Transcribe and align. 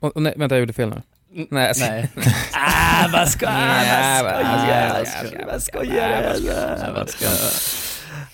Och, 0.00 0.16
och 0.16 0.22
nej, 0.22 0.34
vänta, 0.36 0.54
jag 0.54 0.60
gjorde 0.60 0.72
fel 0.72 0.88
nu. 0.88 1.02
Nej, 1.50 1.72
Nej. 1.80 2.08
Ah, 2.52 3.08
vad 3.12 3.28
skojar 3.30 4.22
vad 4.22 4.32
jag? 4.32 5.06
skojar 5.08 5.46
Vad 5.46 5.62
skojar 5.62 6.32
jag? 6.44 6.78
Nej, 6.78 6.92
vad 6.94 7.10
ska 7.10 7.26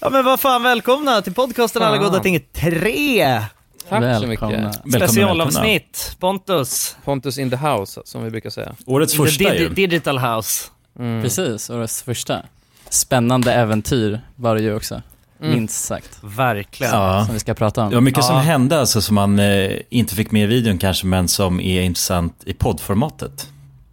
Ja 0.01 0.11
men 0.11 0.25
vad 0.25 0.41
fan, 0.41 0.63
välkomna 0.63 1.23
till 1.23 1.35
podcasten 1.35 1.83
Alla 1.83 1.97
goda 1.99 2.21
ting 2.21 2.41
3! 2.53 3.41
Tack 3.89 3.99
så 3.99 4.01
Välkomna. 4.01 4.27
mycket. 4.27 4.43
Välkomna, 4.43 4.73
välkomna. 4.85 5.07
Specialavsnitt, 5.09 6.17
Pontus. 6.21 6.97
Pontus 7.05 7.39
in 7.39 7.51
the 7.51 7.57
house, 7.57 8.01
som 8.05 8.25
vi 8.25 8.31
brukar 8.31 8.51
säga. 8.51 8.75
Årets 8.87 9.15
första 9.17 9.51
di- 9.51 9.59
ju. 9.59 9.69
Digital 9.69 10.19
House. 10.19 10.69
Mm. 10.99 11.23
Precis, 11.23 11.71
årets 11.71 12.03
första. 12.03 12.43
Spännande 12.89 13.53
äventyr 13.53 14.21
var 14.37 14.55
det 14.55 14.61
ju 14.63 14.75
också, 14.75 15.03
Mm. 15.41 15.53
minst 15.55 15.85
sagt, 15.85 16.19
Verkligen. 16.23 16.93
Ja. 16.93 17.25
som 17.25 17.35
vi 17.35 17.41
ska 17.41 17.55
prata 17.55 17.83
om. 17.83 17.89
Det 17.91 17.97
var 17.97 18.01
mycket 18.01 18.25
som 18.25 18.37
Ja. 18.37 18.43
hände 18.43 18.81
alltså 18.81 19.03
som 19.03 19.15
man 19.15 19.39
eh, 19.39 19.71
inte 19.89 20.15
fick 20.15 20.31
med 20.31 20.43
i 20.43 20.47
videon 20.47 20.79
kanske 20.79 21.07
men 21.07 21.29
som 21.29 21.61
är 21.61 21.81
intressant 21.83 22.43
i 22.47 22.53
poddformatet. 22.55 23.49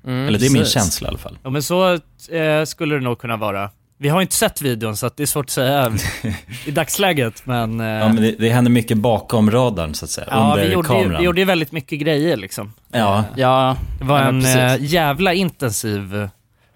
Mm. 0.08 0.28
Eller 0.28 0.40
det 0.40 0.46
är 0.46 0.50
min 0.50 0.62
precis. 0.62 0.74
känsla 0.74 1.08
i 1.08 1.10
alla 1.10 1.18
fall. 1.18 1.38
Ja 1.44 1.50
men 1.50 1.64
så 1.64 1.94
eh, 1.94 2.64
skulle 2.66 2.96
det 2.96 3.02
nog 3.02 3.20
kunna 3.20 3.38
vara. 3.38 3.70
Vi 3.98 4.10
har 4.10 4.22
inte 4.22 4.36
sett 4.36 4.62
videon 4.62 4.98
så 4.98 5.06
att 5.06 5.18
det 5.18 5.24
är 5.24 5.28
svårt 5.28 5.46
att 5.46 5.50
säga 5.50 5.92
i 6.66 6.72
dagsläget 6.72 7.46
men... 7.46 7.80
Eh, 7.80 7.88
Ja, 7.88 8.08
men 8.08 8.16
det, 8.16 8.32
det 8.32 8.50
händer 8.50 8.72
mycket 8.72 8.98
bakom 8.98 9.52
radarn 9.52 9.94
så 9.94 10.06
att 10.06 10.12
säga, 10.12 10.28
ja, 10.32 10.38
under 10.52 10.66
vi 10.68 10.74
gjorde, 10.74 10.88
ju, 10.88 10.94
kameran. 11.04 11.20
vi 11.20 11.26
gjorde 11.26 11.42
ju 11.42 11.46
väldigt 11.46 11.72
mycket 11.72 12.00
grejer 12.00 12.38
liksom. 12.38 12.74
Ja, 12.92 13.24
Ja, 13.36 13.78
Det 14.00 14.06
var 14.06 14.20
Ja, 14.20 14.28
en 14.28 14.42
precis. 14.42 14.56
eh, 14.56 14.76
jävla 14.80 15.34
intensiv 15.34 16.30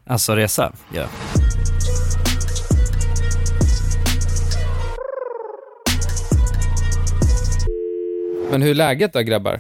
alltså, 0.07 0.35
resa. 0.35 0.71
Ja. 0.93 1.03
Men 8.51 8.61
hur 8.61 8.69
är 8.69 8.75
läget 8.75 9.13
då 9.13 9.19
grabbar? 9.21 9.59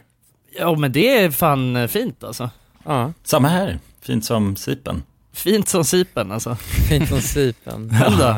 ja 0.59 0.75
men 0.75 0.91
det 0.91 1.17
är 1.23 1.31
fan 1.31 1.75
eh, 1.75 1.87
fint 1.87 2.23
alltså. 2.23 2.49
Ja, 2.85 3.13
samma 3.23 3.47
här. 3.47 3.79
Fint 4.01 4.25
som 4.25 4.55
Sipen. 4.55 5.03
Fint 5.33 5.67
som 5.67 5.83
sipen 5.85 6.31
alltså. 6.31 6.55
fint 6.89 7.09
som 7.09 7.21
Sipen. 7.21 7.93
Då? 8.19 8.35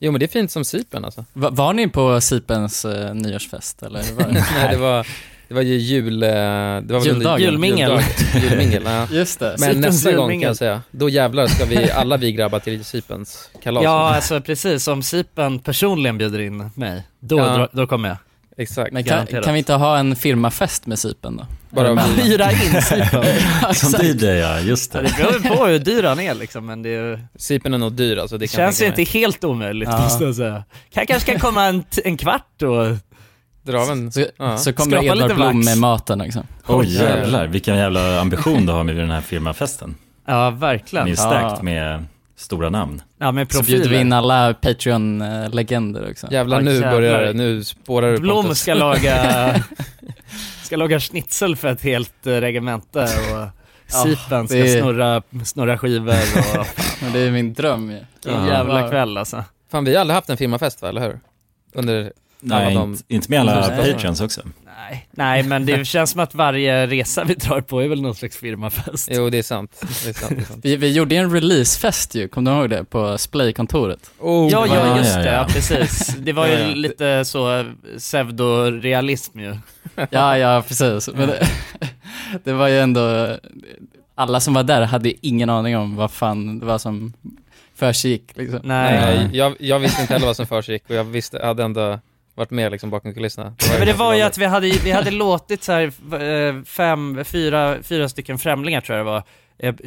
Jo 0.00 0.12
men 0.12 0.18
det 0.18 0.26
är 0.26 0.28
fint 0.28 0.50
som 0.50 0.64
Sipen 0.64 1.04
alltså. 1.04 1.24
Va- 1.32 1.50
var 1.50 1.72
ni 1.72 1.88
på 1.88 2.20
Sipens 2.20 2.84
eh, 2.84 3.14
nyårsfest 3.14 3.82
eller? 3.82 4.02
Var 4.14 4.22
det? 4.24 4.32
Nej, 4.54 4.68
det 4.70 4.76
var, 4.76 5.06
det 5.48 5.54
var 5.54 5.62
ju 5.62 5.74
jul... 5.76 6.22
eh, 6.22 6.28
Det 6.28 6.82
var 6.88 7.04
Juldagen. 7.06 7.40
Julmingel. 7.40 8.00
Julmingel, 8.42 8.82
ja. 8.84 9.06
Just 9.10 9.38
det. 9.40 9.56
Men 9.58 9.68
Sipens 9.74 9.86
nästa 9.86 10.10
gång 10.10 10.16
kan 10.18 10.22
julmingel. 10.22 10.46
jag 10.48 10.56
säga, 10.56 10.82
då 10.90 11.08
jävlar 11.08 11.46
ska 11.46 11.64
vi, 11.64 11.90
alla 11.90 12.16
vi 12.16 12.32
grabbar 12.32 12.58
till 12.60 12.84
Sipens 12.84 13.50
kalas. 13.62 13.84
Ja 13.84 14.14
alltså 14.14 14.40
precis, 14.40 14.88
om 14.88 15.02
sipen 15.02 15.58
personligen 15.58 16.18
bjuder 16.18 16.38
in 16.40 16.70
mig, 16.74 17.02
då, 17.20 17.38
Ja. 17.38 17.68
då 17.72 17.86
kommer 17.86 18.08
jag. 18.08 18.18
Exakt. 18.58 18.92
Men 18.92 19.04
kan, 19.04 19.26
kan 19.26 19.52
vi 19.52 19.58
inte 19.58 19.74
ha 19.74 19.98
en 19.98 20.16
firmafest 20.16 20.86
med 20.86 20.98
Sipen 20.98 21.36
då? 21.36 21.46
Bara 21.70 22.00
Hyra 22.02 22.52
in 22.52 22.82
sipen. 22.82 23.24
Som 23.74 23.92
DJ 24.06 24.24
ja, 24.26 24.60
just 24.60 24.92
det. 24.92 25.02
det 25.02 25.14
beror 25.16 25.56
på 25.56 25.66
hur 25.66 25.78
dyr 25.78 26.02
han 26.02 26.20
är 26.20 26.34
liksom, 26.34 26.66
men 26.66 26.82
det, 26.82 26.88
är- 26.94 27.26
Sipen 27.36 27.74
är 27.74 27.78
nog 27.78 27.92
dyr 27.92 28.16
alltså, 28.16 28.38
det 28.38 28.46
kan 28.46 28.56
känns 28.56 28.82
ju 28.82 28.86
inte 28.86 29.02
helt 29.02 29.44
omöjligt 29.44 29.88
Ja. 29.92 30.00
måste 30.00 30.24
jag 30.24 30.34
säga. 30.34 30.64
Kan, 30.92 31.06
kanske 31.06 31.30
kan 31.32 31.40
komma 31.40 31.64
en, 31.64 31.84
en 32.04 32.16
kvart 32.16 32.62
och... 32.62 32.96
Dra 33.62 33.80
av 33.82 33.90
en... 33.90 34.12
Så, 34.12 34.24
Ja. 34.38 34.56
så 34.58 34.72
kommer 34.72 34.90
Skrapa 35.00 35.16
Edvard 35.16 35.34
Blom 35.36 35.60
med 35.64 35.78
maten 35.78 36.18
liksom. 36.18 36.42
Oj 36.66 36.94
jävlar, 36.96 37.46
vilken 37.46 37.76
jävla 37.76 38.20
ambition 38.20 38.66
du 38.66 38.72
har 38.72 38.84
med 38.84 38.96
den 38.96 39.10
här 39.10 39.20
firmafesten. 39.20 39.94
Ja, 40.26 40.50
Ni 40.50 40.56
verkligen. 40.58 41.08
är 41.08 41.14
starkt 41.14 41.54
Ja. 41.56 41.62
med 41.62 42.04
stora 42.38 42.70
namn. 42.70 43.02
Ja, 43.18 43.32
med 43.32 43.52
Så 43.52 43.62
bjuder 43.62 43.78
vi 43.78 43.84
profiler. 43.88 44.00
in 44.00 44.12
alla 44.12 44.54
Patreon-legender 44.54 46.10
också. 46.10 46.26
Jävlar 46.30 46.60
nu 46.60 46.72
jävlar. 46.72 46.90
börjar 46.92 47.20
det, 47.26 47.32
nu 47.32 47.64
spårar 47.64 48.12
du 48.12 48.18
Blom 48.18 48.54
ska 48.54 48.74
laga... 48.74 49.54
ska 50.62 50.76
laga 50.76 51.00
schnitzel 51.00 51.56
för 51.56 51.68
ett 51.68 51.82
helt 51.82 52.26
eh, 52.26 52.30
regemente 52.32 53.02
och 53.02 53.48
Sipen 53.92 54.48
ska 54.48 54.56
det 54.58 54.74
är- 54.74 54.80
snurra, 54.82 55.22
snurra 55.44 55.78
skivor 55.78 56.14
och... 56.58 56.66
Men 57.02 57.12
det 57.12 57.18
är 57.20 57.30
min 57.30 57.54
dröm 57.54 57.90
ju. 57.90 57.96
En 57.96 58.04
Ja. 58.24 58.46
jävla 58.48 58.88
kväll 58.90 59.16
alltså. 59.16 59.44
Fan 59.70 59.84
vi 59.84 59.94
har 59.94 60.00
aldrig 60.00 60.14
haft 60.14 60.30
en 60.30 60.36
firmafest 60.36 60.82
va, 60.82 60.88
eller 60.88 61.00
hur? 61.00 61.20
Under... 61.74 62.12
Nej, 62.40 62.74
de- 62.74 62.90
inte, 62.92 63.04
inte 63.08 63.30
med 63.30 63.40
alla 63.40 63.68
Nej. 63.68 63.92
patreons 63.92 64.20
också. 64.20 64.40
Nej, 64.64 65.08
nej 65.10 65.42
men 65.42 65.66
det 65.66 65.84
känns 65.86 66.10
som 66.10 66.20
att 66.20 66.34
varje 66.34 66.86
resa 66.86 67.24
vi 67.24 67.34
drar 67.34 67.60
på 67.60 67.80
är 67.82 67.88
väl 67.88 68.02
någon 68.02 68.14
slags 68.14 68.36
firmafest. 68.36 69.08
Jo 69.12 69.30
det 69.30 69.38
är 69.38 69.42
sant, 69.42 69.84
det 70.04 70.08
är 70.08 70.12
sant. 70.12 70.32
Det 70.36 70.40
är 70.40 70.44
sant. 70.44 70.60
Vi, 70.62 70.76
vi 70.76 70.92
gjorde 70.92 71.16
en 71.16 71.32
releasefest 71.32 72.14
ju, 72.14 72.28
kommer 72.28 72.50
du 72.52 72.58
ihåg 72.58 72.70
det? 72.70 72.84
På 72.84 73.18
Splay-kontoret. 73.18 74.10
Oh, 74.18 74.48
Ja, 74.52 74.66
ja, 74.66 74.98
just 74.98 75.10
ja, 75.14 75.18
det, 75.22 75.26
ja. 75.26 75.32
ja 75.32 75.46
precis. 75.48 76.06
Det 76.18 76.32
var 76.32 76.46
ju 76.46 76.52
Ja, 76.52 76.58
ja. 76.68 76.74
lite 76.74 77.24
så 77.24 77.64
pseudorealism 77.98 79.40
ju. 79.40 79.56
Ja, 80.10 80.38
ja, 80.38 80.62
precis. 80.68 81.08
Men 81.14 81.28
det, 81.28 81.48
det 82.44 82.52
var 82.52 82.68
ju 82.68 82.78
ändå, 82.80 83.36
alla 84.14 84.40
som 84.40 84.54
var 84.54 84.62
där 84.62 84.82
hade 84.82 85.26
ingen 85.26 85.50
aning 85.50 85.76
om 85.76 85.96
vad 85.96 86.10
fan 86.10 86.58
det 86.58 86.66
var 86.66 86.78
som 86.78 87.12
försiggick 87.76 88.36
liksom. 88.36 88.60
Nej. 88.64 89.00
Nej, 89.00 89.36
jag, 89.36 89.54
jag 89.58 89.78
visste 89.78 90.00
inte 90.00 90.12
heller 90.12 90.26
vad 90.26 90.36
som 90.36 90.46
försiggick 90.46 90.82
och 90.88 90.94
jag 90.94 91.04
visste, 91.04 91.40
hade 91.46 91.62
ändå 91.64 91.98
varit 92.38 92.50
med 92.50 92.72
liksom 92.72 92.90
bakom 92.90 93.14
kulisserna. 93.14 93.54
Ja, 93.58 93.74
men 93.78 93.86
det 93.86 93.92
var 93.92 94.14
ju 94.14 94.22
att 94.22 94.38
vi 94.38 94.44
hade, 94.44 94.68
vi 94.84 94.90
hade 94.90 95.10
låtit 95.10 95.62
så 95.62 95.72
här, 95.72 95.92
eh, 96.22 96.62
fem, 96.62 97.24
fyra, 97.24 97.82
fyra 97.82 98.08
stycken 98.08 98.38
främlingar 98.38 98.80
tror 98.80 98.98
jag 98.98 99.06
det 99.06 99.10
var, 99.10 99.22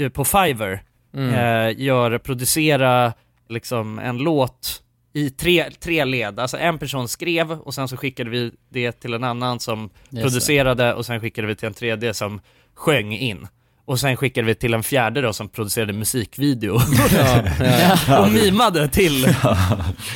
eh, 0.06 0.09
på 0.09 0.25
Fiverr, 0.25 0.84
Mm. 1.13 1.34
eh, 1.34 1.81
gör, 1.84 2.17
producera 2.17 3.13
liksom 3.50 4.00
en 4.00 4.17
låt 4.17 4.81
i 5.13 5.29
tre, 5.29 5.69
tre 5.79 6.06
led. 6.06 6.39
Alltså 6.39 6.57
en 6.57 6.79
person 6.79 7.07
skrev 7.07 7.51
och 7.51 7.73
sen 7.73 7.88
så 7.88 7.97
skickade 7.97 8.29
vi 8.29 8.51
det 8.69 8.91
till 8.91 9.13
en 9.13 9.23
annan 9.23 9.59
som 9.59 9.89
det. 10.09 10.22
producerade 10.22 10.94
och 10.94 11.06
sen 11.06 11.22
skickade 11.22 11.47
vi 11.47 11.56
till 11.56 11.68
en 11.68 11.73
tredje 11.73 12.13
som 12.13 12.41
sjöng 12.75 13.13
in. 13.13 13.47
Och 13.86 14.00
sen 14.00 14.18
skickade 14.18 14.47
vi 14.47 14.56
till 14.56 14.74
en 14.74 14.84
fjärde 14.84 15.22
då 15.22 15.34
som 15.34 15.50
producerade 15.50 15.94
musikvideo 15.94 16.80
Ja, 17.14 17.44
ja. 18.08 18.19
och 18.25 18.31
mimade 18.31 18.88
till. 18.88 19.36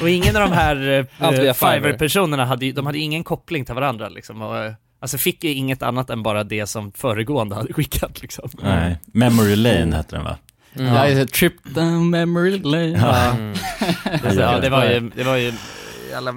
Och 0.02 0.09
ingen 0.09 0.36
av 0.36 0.42
de 0.42 0.52
här 0.52 0.76
eh, 0.76 1.30
Fiverr. 1.31 1.53
Fiverr-personerna 1.53 2.46
hade, 2.46 2.72
de 2.72 2.86
hade 2.86 2.98
ingen 2.98 3.24
koppling 3.24 3.66
till 3.66 3.76
varandra 3.76 4.09
liksom. 4.09 4.42
Och, 4.42 4.58
eh, 4.58 4.74
alltså 5.00 5.18
fick 5.18 5.44
ju 5.44 5.53
inget 5.53 5.84
annat 5.84 6.09
än 6.09 6.24
bara 6.24 6.44
det 6.44 6.68
som 6.68 6.92
föregående 6.92 7.56
hade 7.56 7.74
skickat 7.74 8.22
liksom. 8.22 8.50
Nej, 8.64 9.00
Memory 9.06 9.56
Lane 9.56 9.96
hette 9.96 10.16
den 10.16 10.24
va? 10.26 10.38
Mm. 10.80 10.94
Ja, 10.94 11.16
det, 11.16 11.32
trip 11.32 11.53
down 11.64 12.09
memory 12.09 12.59
lane. 12.59 12.88
Ja. 12.88 13.32
Mm. 13.32 13.56
Alltså, 14.24 14.42
ja, 14.42 14.59
det 14.59 14.70
var 14.70 14.86
ju, 14.86 15.12
det 15.16 15.24
var 15.24 15.36
ju 15.36 15.53
jävla, 16.09 16.34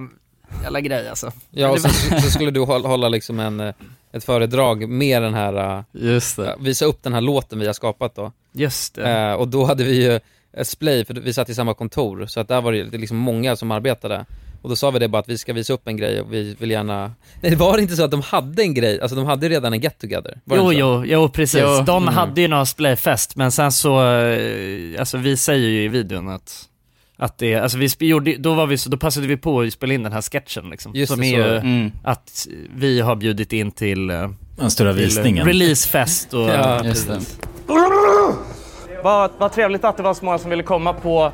jävla 0.63 0.81
grej 0.81 1.09
alltså. 1.09 1.33
Ja, 1.51 1.69
och 1.69 1.81
så, 1.81 1.89
så 2.21 2.31
skulle 2.31 2.51
du 2.51 2.61
hålla, 2.61 2.89
hålla 2.89 3.09
liksom 3.09 3.41
en, 3.41 3.61
eh, 3.61 3.75
ett 4.19 4.25
föredrag 4.25 4.89
med 4.89 5.23
den 5.23 5.35
här, 5.35 5.85
Just 5.93 6.37
det. 6.37 6.43
uh, 6.43 6.63
visa 6.63 6.85
upp 6.85 7.03
den 7.03 7.13
här 7.15 7.21
låten 7.21 7.59
vi 7.59 7.67
har 7.67 7.73
skapat 7.73 8.15
då. 8.15 8.33
Just 8.53 8.95
det. 8.95 9.11
Eh, 9.11 9.33
och 9.33 9.49
då 9.49 9.65
hade 9.65 9.85
vi 9.85 10.03
ju 10.05 10.21
ett 10.53 10.69
splay, 10.69 11.05
för 11.05 11.15
vi 11.15 11.33
satt 11.33 11.49
i 11.49 11.55
samma 11.55 11.75
kontor, 11.75 12.27
så 12.27 12.41
att 12.41 12.49
där 12.49 12.61
var 12.61 12.73
det 12.73 12.79
ju 12.79 12.91
liksom 12.91 13.17
många 13.17 13.57
som 13.57 13.71
arbetade. 13.71 14.25
Och 14.63 14.69
då 14.69 14.77
sa 14.77 14.91
vi 14.91 14.99
det 14.99 15.09
bara 15.09 15.19
att 15.19 15.29
vi 15.29 15.39
ska 15.39 15.53
visa 15.53 15.73
upp 15.73 15.89
en 15.89 15.97
grej 15.97 16.21
och 16.21 16.33
vi 16.33 16.57
vill 16.59 16.71
gärna... 16.71 17.13
Nej 17.41 17.51
det 17.51 17.57
var 17.57 17.79
inte 17.79 17.97
så 17.97 18.05
att 18.05 18.11
de 18.11 18.23
hade 18.23 18.63
en 18.63 18.75
grej, 18.75 19.01
alltså 19.01 19.17
de 19.17 19.27
hade 19.27 19.49
redan 19.49 19.73
en 19.73 19.81
get 19.81 19.99
together. 19.99 20.41
Var 20.45 20.57
det 20.57 20.63
Jo, 20.63 20.73
jo, 20.73 21.05
jo, 21.07 21.29
precis. 21.29 21.61
Jo. 21.63 21.83
De 21.87 22.03
Mm. 22.03 22.15
hade 22.15 22.41
ju 22.41 22.49
någon 22.49 22.67
splayfest, 22.67 23.37
men 23.37 23.53
sen 23.53 23.73
så, 23.73 24.05
eh, 24.17 25.01
alltså 25.01 25.19
vi 25.19 25.37
säger 25.37 25.69
ju 25.69 25.85
i 25.85 25.89
videon 25.89 26.29
att, 26.29 26.68
att 27.19 27.39
det, 27.39 27.55
alltså 27.55 27.79
vi 27.79 27.89
gjorde, 28.01 28.37
då 28.37 28.55
var 28.55 28.67
vi 28.67 28.79
så, 28.79 28.91
då 28.91 28.97
passade 28.97 29.27
vi 29.27 29.37
på 29.37 29.61
att 29.61 29.73
spela 29.73 29.95
in 29.95 30.03
den 30.03 30.13
här 30.13 30.23
sketchen 30.23 30.71
liksom. 30.71 30.93
Just 30.95 31.13
som 31.13 31.21
det, 31.21 31.27
är 31.35 31.53
ju 31.53 31.57
Mm, 31.57 31.93
att 32.05 32.47
vi 32.75 33.01
har 33.01 33.17
bjudit 33.17 33.53
in 33.53 33.71
till, 33.71 34.11
eh, 34.11 34.31
Den 34.57 34.71
stora 34.71 34.93
till 34.93 35.03
visningen. 35.03 35.47
releasefest 35.47 36.35
och... 36.35 36.41
Ja. 36.49 36.85
just 36.85 37.09
det. 37.09 37.21
Vad, 39.03 39.31
vad 39.39 39.53
trevligt 39.53 39.85
att 39.85 39.97
det 39.97 40.03
var 40.03 40.15
så 40.15 40.25
många 40.25 40.39
som 40.39 40.51
ville 40.51 40.63
komma 40.63 40.93
på 40.93 41.33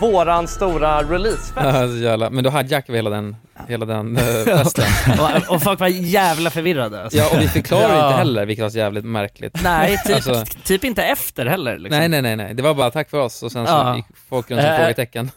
våran 0.00 0.48
stora 0.48 1.02
releasefest. 1.02 1.52
Ja, 1.56 1.88
så 1.88 1.96
jävla. 1.96 2.30
Men 2.30 2.44
då 2.44 2.50
hijackade 2.50 2.92
vi 2.92 2.98
hela 2.98 3.10
den, 3.10 3.36
hela 3.68 3.86
den 3.86 4.16
eh, 4.16 4.22
festen. 4.44 4.84
och, 5.20 5.54
och 5.54 5.62
folk 5.62 5.80
var 5.80 5.88
jävla 5.88 6.50
förvirrade. 6.50 7.02
Alltså. 7.02 7.18
Ja, 7.18 7.30
och 7.32 7.40
vi 7.40 7.48
förklarade 7.48 7.94
Ja. 7.94 8.06
inte 8.06 8.18
heller, 8.18 8.46
vilket 8.46 8.62
var 8.62 8.70
så 8.70 8.78
jävligt 8.78 9.04
märkligt. 9.04 9.60
Nej, 9.64 9.98
typ, 10.06 10.14
Alltså- 10.14 10.44
typ 10.64 10.84
inte 10.84 11.02
efter 11.04 11.46
heller. 11.46 11.78
Liksom. 11.78 11.98
Nej, 11.98 12.08
nej, 12.08 12.22
nej, 12.22 12.36
nej. 12.36 12.54
Det 12.54 12.62
var 12.62 12.74
bara 12.74 12.90
tack 12.90 13.10
för 13.10 13.18
oss 13.18 13.42
och 13.42 13.52
sen 13.52 13.66
så 13.66 13.72
Ja. 13.72 13.96
gick 13.96 14.06
folk 14.28 14.50
runt 14.50 14.60
som 14.62 14.70
Äh. 14.70 14.78
frågetecken. 14.78 15.30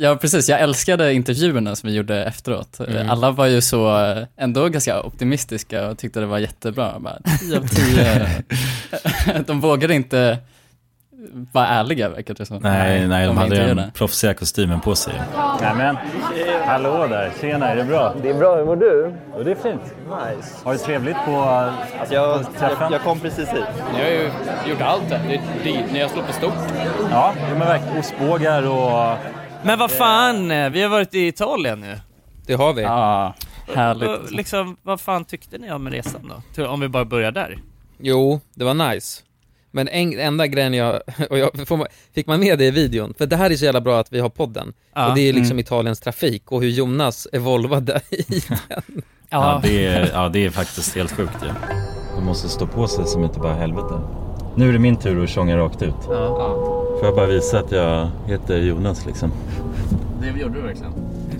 Ja, 0.00 0.16
precis. 0.16 0.48
Jag 0.48 0.60
älskade 0.60 1.14
intervjuerna 1.14 1.76
som 1.76 1.88
vi 1.88 1.94
gjorde 1.96 2.24
efteråt. 2.24 2.80
Mm. 2.80 3.10
Alla 3.10 3.30
var 3.30 3.46
ju 3.46 3.60
så, 3.60 4.04
eh, 4.04 4.24
ändå 4.36 4.68
ganska 4.68 5.02
optimistiska 5.02 5.88
och 5.88 5.98
tyckte 5.98 6.20
det 6.20 6.26
var 6.26 6.38
jättebra. 6.38 6.98
Bara 6.98 7.18
10 7.40 7.58
av 7.58 7.66
10. 7.68 8.28
De 9.46 9.60
vågade 9.60 9.94
inte 9.94 10.38
vara 11.52 11.66
ärliga, 11.66 12.08
verkar 12.08 12.34
det 12.34 12.46
som. 12.46 12.58
Nej, 12.62 13.08
nej, 13.08 13.26
de 13.26 13.36
hade 13.36 13.74
den 13.74 13.90
proffsiga 13.90 14.34
kostymen 14.34 14.80
på 14.80 14.94
sig. 14.94 15.14
Nämen, 15.60 15.96
hallå 16.64 17.06
där. 17.06 17.32
Tjena, 17.40 17.68
är 17.68 17.76
det 17.76 17.84
bra? 17.84 18.14
Det 18.22 18.30
är 18.30 18.34
bra, 18.34 18.56
hur 18.56 18.64
mår 18.64 18.76
du? 18.76 19.14
Och 19.32 19.44
det 19.44 19.50
är 19.50 19.54
fint. 19.54 19.82
Nice. 19.84 20.56
Har 20.64 20.72
du 20.72 20.78
trevligt 20.78 21.16
på... 21.24 21.36
Alltså 21.40 22.14
jag, 22.14 22.46
jag, 22.60 22.92
jag 22.92 23.02
kom 23.02 23.20
precis 23.20 23.48
hit. 23.48 23.64
Ni 23.92 24.00
har 24.02 24.10
ju 24.10 24.30
gjort 24.70 24.80
allt 24.80 25.08
det. 25.08 25.20
det, 25.28 25.40
det 25.64 25.92
ni 25.92 26.00
har 26.00 26.08
slått 26.08 26.26
på 26.26 26.32
stort. 26.32 26.52
Ja, 27.10 27.34
men 27.50 27.58
verkligen. 27.58 27.98
Ostbågar 27.98 28.62
och... 28.62 29.16
Men 29.62 29.78
vad 29.78 29.90
fan, 29.90 30.50
eh, 30.50 30.70
vi 30.70 30.82
har 30.82 30.88
varit 30.88 31.14
i 31.14 31.26
Italien 31.26 31.80
nu. 31.80 32.00
Det 32.46 32.54
har 32.54 32.72
vi. 32.72 32.82
Ja, 32.82 33.34
härligt. 33.74 34.08
Och 34.08 34.32
Liksom, 34.32 34.76
vad 34.82 35.00
fan 35.00 35.24
tyckte 35.24 35.58
ni 35.58 35.72
om 35.72 35.90
resan 35.90 36.32
då? 36.56 36.66
Om 36.66 36.80
vi 36.80 36.88
bara 36.88 37.04
börjar 37.04 37.30
där. 37.30 37.58
Jo, 37.98 38.40
det 38.54 38.64
var 38.64 38.74
nice. 38.74 39.22
Men 39.70 39.88
en, 39.88 40.18
enda 40.18 40.46
grejen 40.46 40.74
jag, 40.74 41.00
och 41.30 41.38
jag 41.38 41.68
får, 41.68 41.76
man- 41.76 41.86
fick 42.14 42.26
man 42.26 42.40
med 42.40 42.58
det 42.58 42.64
i 42.66 42.70
videon? 42.70 43.14
För 43.18 43.26
det 43.26 43.36
här 43.36 43.50
är 43.50 43.56
så 43.56 43.64
jävla 43.64 43.80
bra 43.80 44.00
att 44.00 44.12
vi 44.12 44.20
har 44.20 44.28
podden. 44.28 44.72
Ja. 44.94 45.08
Och 45.08 45.14
det 45.14 45.20
är 45.20 45.32
liksom 45.32 45.48
Mm. 45.52 45.58
Italiens 45.58 46.00
trafik 46.00 46.52
och 46.52 46.62
hur 46.62 46.68
Jonas 46.68 47.28
evolvade 47.32 48.00
i 48.10 48.24
Ja, 48.48 48.56
Ja, 49.30 49.60
det 49.62 49.86
är, 49.86 50.10
ja, 50.14 50.28
det 50.28 50.44
är 50.46 50.50
faktiskt 50.50 50.94
helt 50.96 51.12
sjukt 51.12 51.36
ju. 51.42 51.48
Man 52.14 52.24
måste 52.24 52.48
stå 52.48 52.66
på 52.66 52.88
sig 52.88 53.06
som 53.06 53.24
inte 53.24 53.38
bara 53.40 53.54
helvete. 53.54 54.00
Nu 54.56 54.68
är 54.68 54.72
det 54.72 54.78
min 54.78 54.96
tur 54.96 55.22
att 55.24 55.30
tjonga 55.30 55.56
rakt 55.56 55.82
ut. 55.82 55.94
Får 56.04 57.04
jag 57.04 57.14
bara 57.16 57.26
visa 57.26 57.58
att 57.58 57.72
jag 57.72 58.10
heter 58.26 58.58
Jonas 58.58 59.06
liksom? 59.06 59.32
Det 60.20 60.40
gjorde 60.40 60.54
du 60.54 60.60
verkligen. 60.66 60.92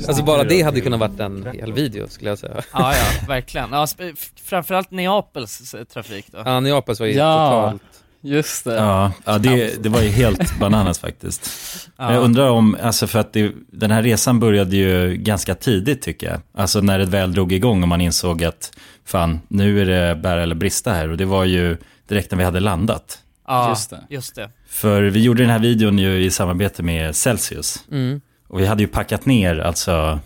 Alltså 0.08 0.24
bara 0.24 0.44
det 0.44 0.62
hade 0.62 0.80
kunnat 0.80 1.00
varit 1.00 1.20
en 1.20 1.48
hel 1.54 1.72
video 1.72 2.06
skulle 2.08 2.30
jag 2.30 2.38
säga. 2.38 2.54
ja, 2.72 2.92
ja 2.94 3.26
verkligen. 3.28 3.68
Ja, 3.72 3.86
framförallt 4.44 4.90
Neapels 4.90 5.74
eh, 5.74 5.84
trafik 5.84 6.26
då. 6.32 6.38
Ja, 6.44 6.60
Neapels 6.60 7.00
var 7.00 7.06
ju 7.06 7.12
Ja. 7.12 7.62
totalt... 7.62 7.82
Just 8.28 8.64
det. 8.64 8.74
Ja, 8.74 9.12
ja 9.24 9.38
det, 9.38 9.82
det 9.82 9.88
var 9.88 10.00
ju 10.02 10.08
helt 10.08 10.58
bananas 10.60 10.98
faktiskt. 10.98 11.50
Ja. 11.96 12.12
Jag 12.12 12.22
undrar 12.22 12.50
om, 12.50 12.76
alltså 12.82 13.06
för 13.06 13.18
att 13.18 13.32
det, 13.32 13.52
den 13.72 13.90
här 13.90 14.02
resan 14.02 14.40
började 14.40 14.76
ju 14.76 15.16
ganska 15.16 15.54
tidigt 15.54 16.02
tycker 16.02 16.26
jag. 16.26 16.40
Alltså 16.54 16.80
när 16.80 16.98
det 16.98 17.06
väl 17.06 17.32
drog 17.32 17.52
igång 17.52 17.82
och 17.82 17.88
man 17.88 18.00
insåg 18.00 18.44
att 18.44 18.72
fan, 19.04 19.40
nu 19.48 19.80
är 19.80 19.86
det 19.86 20.14
bära 20.14 20.42
eller 20.42 20.54
brista 20.54 20.92
här. 20.92 21.10
Och 21.10 21.16
det 21.16 21.24
var 21.24 21.44
ju 21.44 21.76
direkt 22.08 22.30
när 22.30 22.38
vi 22.38 22.44
hade 22.44 22.60
landat. 22.60 23.18
Ja, 23.46 23.68
Just 23.68 23.90
det. 23.90 24.04
Just 24.10 24.34
det. 24.34 24.50
För 24.68 25.02
vi 25.02 25.22
gjorde 25.22 25.42
den 25.42 25.50
här 25.50 25.58
videon 25.58 25.98
ju 25.98 26.24
i 26.24 26.30
samarbete 26.30 26.82
med 26.82 27.16
Celsius. 27.16 27.84
Mm. 27.90 28.20
Och 28.48 28.60
vi 28.60 28.66
hade 28.66 28.82
ju 28.82 28.88
packat 28.88 29.26
ner 29.26 29.58
alltså 29.58 30.20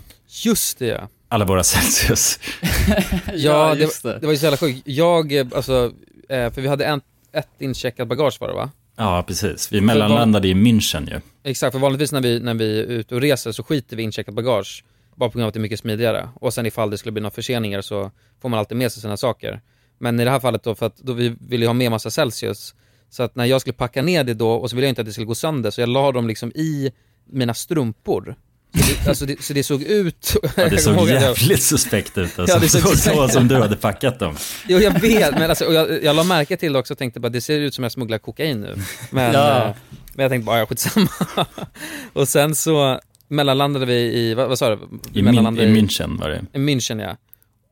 Just 0.45 0.79
det 0.79 0.87
ja. 0.87 1.09
alla 1.29 1.45
våra 1.45 1.65
Celsius. 1.65 2.39
Ja, 3.35 3.75
just 3.75 4.03
det, 4.03 4.19
det 4.19 4.27
var 4.27 4.33
ju 4.33 4.39
så 4.39 4.45
jävla 4.45 4.57
sjukt. 4.57 4.83
Jag, 4.85 5.33
eh, 5.33 5.47
alltså, 5.55 5.93
eh, 6.29 6.53
för 6.53 6.61
vi 6.61 6.69
hade 6.69 6.85
en, 6.85 7.01
ett 7.33 7.49
incheckat 7.59 8.09
bagage 8.09 8.41
var 8.41 8.49
det 8.49 8.55
va? 8.55 8.71
Ja, 8.97 9.25
precis. 9.27 9.73
Vi 9.73 9.81
mellanlandade 9.81 10.49
i 10.49 10.55
München 10.55 11.11
ju. 11.11 11.21
Exakt, 11.43 11.73
för 11.73 11.79
vanligtvis 11.79 12.13
när 12.13 12.21
vi, 12.21 12.41
när 12.41 12.55
vi 12.55 12.81
är 12.81 12.85
ute 12.85 13.15
och 13.15 13.21
reser 13.21 13.53
så 13.53 13.63
skiter 13.63 13.97
vi 13.97 14.03
i 14.03 14.05
incheckat 14.05 14.35
bagage. 14.35 14.85
Bara 15.15 15.31
på 15.31 15.39
grund 15.39 15.45
av 15.45 15.49
att 15.49 15.55
det 15.55 15.59
är 15.59 15.63
mycket 15.63 15.81
smidigare. 15.81 16.29
Och 16.35 16.55
sen 16.55 16.67
ifall 16.67 16.91
det 16.91 16.99
skulle 16.99 17.13
bli 17.13 17.21
några 17.23 17.35
förseningar 17.35 17.81
så 17.81 18.11
får 18.43 18.49
man 18.49 18.59
alltid 18.59 18.77
med 18.77 18.93
sig 18.93 19.03
sina 19.03 19.17
saker. 19.17 19.61
Men 19.99 20.21
i 20.21 20.25
det 20.25 20.31
här 20.31 20.41
fallet 20.41 20.63
då, 20.63 20.75
för 20.75 20.87
att 20.87 20.97
då 20.97 21.13
vi 21.13 21.37
ville 21.41 21.65
ju 21.65 21.67
ha 21.67 21.75
med 21.75 21.91
massa 21.91 22.11
Celsius. 22.11 22.75
Så 23.11 23.23
att 23.23 23.37
när 23.37 23.45
jag 23.45 23.61
skulle 23.61 23.75
packa 23.75 24.03
ner 24.03 24.25
det 24.25 24.35
då, 24.35 24.51
och 24.51 24.71
så 24.71 24.77
ville 24.77 24.87
jag 24.87 24.91
inte 24.91 25.01
att 25.01 25.07
det 25.07 25.13
skulle 25.13 25.27
gå 25.27 25.35
sönder, 25.35 25.71
så 25.71 25.81
jag 25.81 25.89
la 25.89 26.13
dem 26.13 26.29
liksom 26.29 26.53
i 26.55 26.93
mina 27.25 27.55
strumpor. 27.55 28.37
Så 28.75 28.79
det, 29.05 29.09
alltså 29.09 29.27
det, 29.27 29.43
så 29.43 29.53
det 29.53 29.63
såg 29.65 29.83
ut... 29.83 30.37
Ja, 30.57 30.69
det 30.69 30.79
såg 30.83 31.09
jävligt 31.09 31.63
suspekt 31.63 32.19
ut 32.19 32.39
alltså. 32.39 32.57
Ja, 32.57 32.61
det 32.61 32.69
såg 32.69 32.81
så, 32.99 33.29
som 33.29 33.49
du 33.49 33.57
hade 33.57 33.77
packat 33.77 34.19
dem. 34.19 34.37
Jo 34.69 34.79
jag 34.79 35.01
vet, 35.01 35.35
men 35.35 35.51
alltså, 35.51 35.65
jag, 35.73 36.05
jag 36.05 36.17
la 36.17 36.25
märke 36.25 36.57
till 36.57 36.73
det 36.73 36.79
också 36.79 36.95
och 36.95 36.99
tänkte 36.99 37.21
bara 37.21 37.29
det 37.29 37.41
ser 37.41 37.61
ut 37.61 37.75
som 37.75 37.83
jag 37.83 37.93
smugglar 37.93 38.19
kokain 38.19 38.61
nu. 38.61 38.77
Men, 39.11 39.33
Ja. 39.33 39.67
eh, 39.67 39.75
men 40.15 40.23
jag 40.23 40.31
tänkte 40.31 40.47
bara, 40.47 40.59
ja 40.59 40.67
skitsamma. 40.67 41.09
och 42.13 42.29
sen 42.29 42.55
så 42.55 43.01
mellanlandade 43.29 43.87
vi 43.87 43.95
i, 43.95 44.35
vad, 44.35 44.49
vad 44.49 44.59
sa 44.59 44.69
du? 44.71 44.75
I, 44.75 44.79
min, 45.13 45.25
Mellanlandade 45.25 45.69
I 45.69 45.75
München 45.81 46.21
var 46.21 46.29
det. 46.29 46.45
I 46.53 46.59
München 46.59 47.03
ja. 47.03 47.17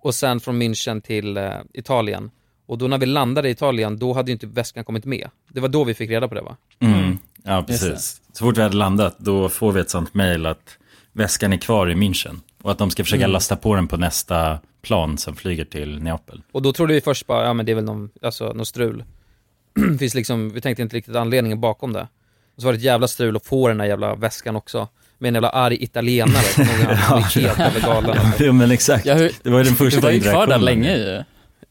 Och 0.03 0.14
sen 0.14 0.41
från 0.41 0.62
München 0.62 1.00
till 1.00 1.37
eh, 1.37 1.50
Italien. 1.75 2.31
Och 2.67 2.79
då 2.79 2.87
när 2.88 2.99
vi 2.99 3.06
landade 3.06 3.49
i 3.49 3.53
Italien, 3.53 3.99
då 3.99 4.12
hade 4.12 4.31
ju 4.31 4.32
inte 4.32 4.46
väskan 4.46 4.85
kommit 4.85 5.05
med. 5.05 5.29
Det 5.49 5.61
var 5.61 5.69
då 5.69 5.85
vi 5.85 5.94
fick 5.94 6.11
reda 6.11 6.29
på 6.29 6.35
det 6.35 6.43
va? 6.43 6.56
Mm. 6.81 7.19
Ja, 7.44 7.64
precis. 7.67 8.20
Så 8.32 8.44
fort 8.44 8.58
vi 8.58 8.62
hade 8.62 8.76
landat, 8.76 9.17
då 9.19 9.49
får 9.49 9.73
vi 9.73 9.81
ett 9.81 9.91
sånt 9.91 10.14
mail 10.14 10.46
att 10.46 10.76
väskan 11.12 11.52
är 11.52 11.56
kvar 11.56 11.90
i 11.90 11.94
München. 11.94 12.40
Och 12.62 12.70
att 12.70 12.78
de 12.78 12.90
ska 12.90 13.04
försöka 13.04 13.24
Mm. 13.24 13.32
lasta 13.32 13.56
på 13.56 13.74
den 13.74 13.88
på 13.88 13.96
nästa 13.96 14.58
plan 14.82 15.18
som 15.18 15.36
flyger 15.36 15.64
till 15.64 16.02
Neapel. 16.02 16.42
Och 16.52 16.62
då 16.62 16.72
trodde 16.72 16.94
vi 16.94 17.00
först 17.00 17.26
bara, 17.26 17.44
ja 17.46 17.52
men 17.52 17.66
det 17.66 17.72
är 17.72 17.76
väl 17.76 17.84
någon, 17.84 18.10
alltså, 18.22 18.52
någon 18.52 18.66
strul. 18.66 19.04
Finns 19.98 20.14
liksom, 20.14 20.50
vi 20.50 20.60
tänkte 20.60 20.82
inte 20.82 20.96
riktigt 20.96 21.16
anledningen 21.16 21.60
bakom 21.60 21.92
det. 21.92 22.08
Och 22.56 22.62
så 22.62 22.66
var 22.66 22.72
det 22.72 22.76
ett 22.78 22.82
jävla 22.84 23.08
strul 23.08 23.36
att 23.36 23.46
få 23.46 23.68
den 23.68 23.80
här 23.80 23.86
jävla 23.86 24.14
väskan 24.14 24.56
också. 24.56 24.88
Med 25.18 25.28
en 25.28 25.34
jävla 25.34 25.48
arg 25.50 25.82
italienare, 25.84 26.42
du 26.56 26.62
helt 26.94 27.36
jävla 27.36 27.80
galen. 27.80 28.16
Ja, 28.38 28.52
men 28.52 28.70
exakt. 28.70 29.06
Ja, 29.06 29.14
hur, 29.14 29.32
Det 29.42 29.50
var 29.50 29.58
ju 29.58 29.64
den 29.64 29.72
du 29.72 29.76
första 29.76 30.00
var 30.00 30.10
ju 30.10 30.20
kvar 30.20 30.32
där 30.32 30.40
interaktionen. 30.42 30.64
länge 30.64 30.96
ju. 30.96 31.22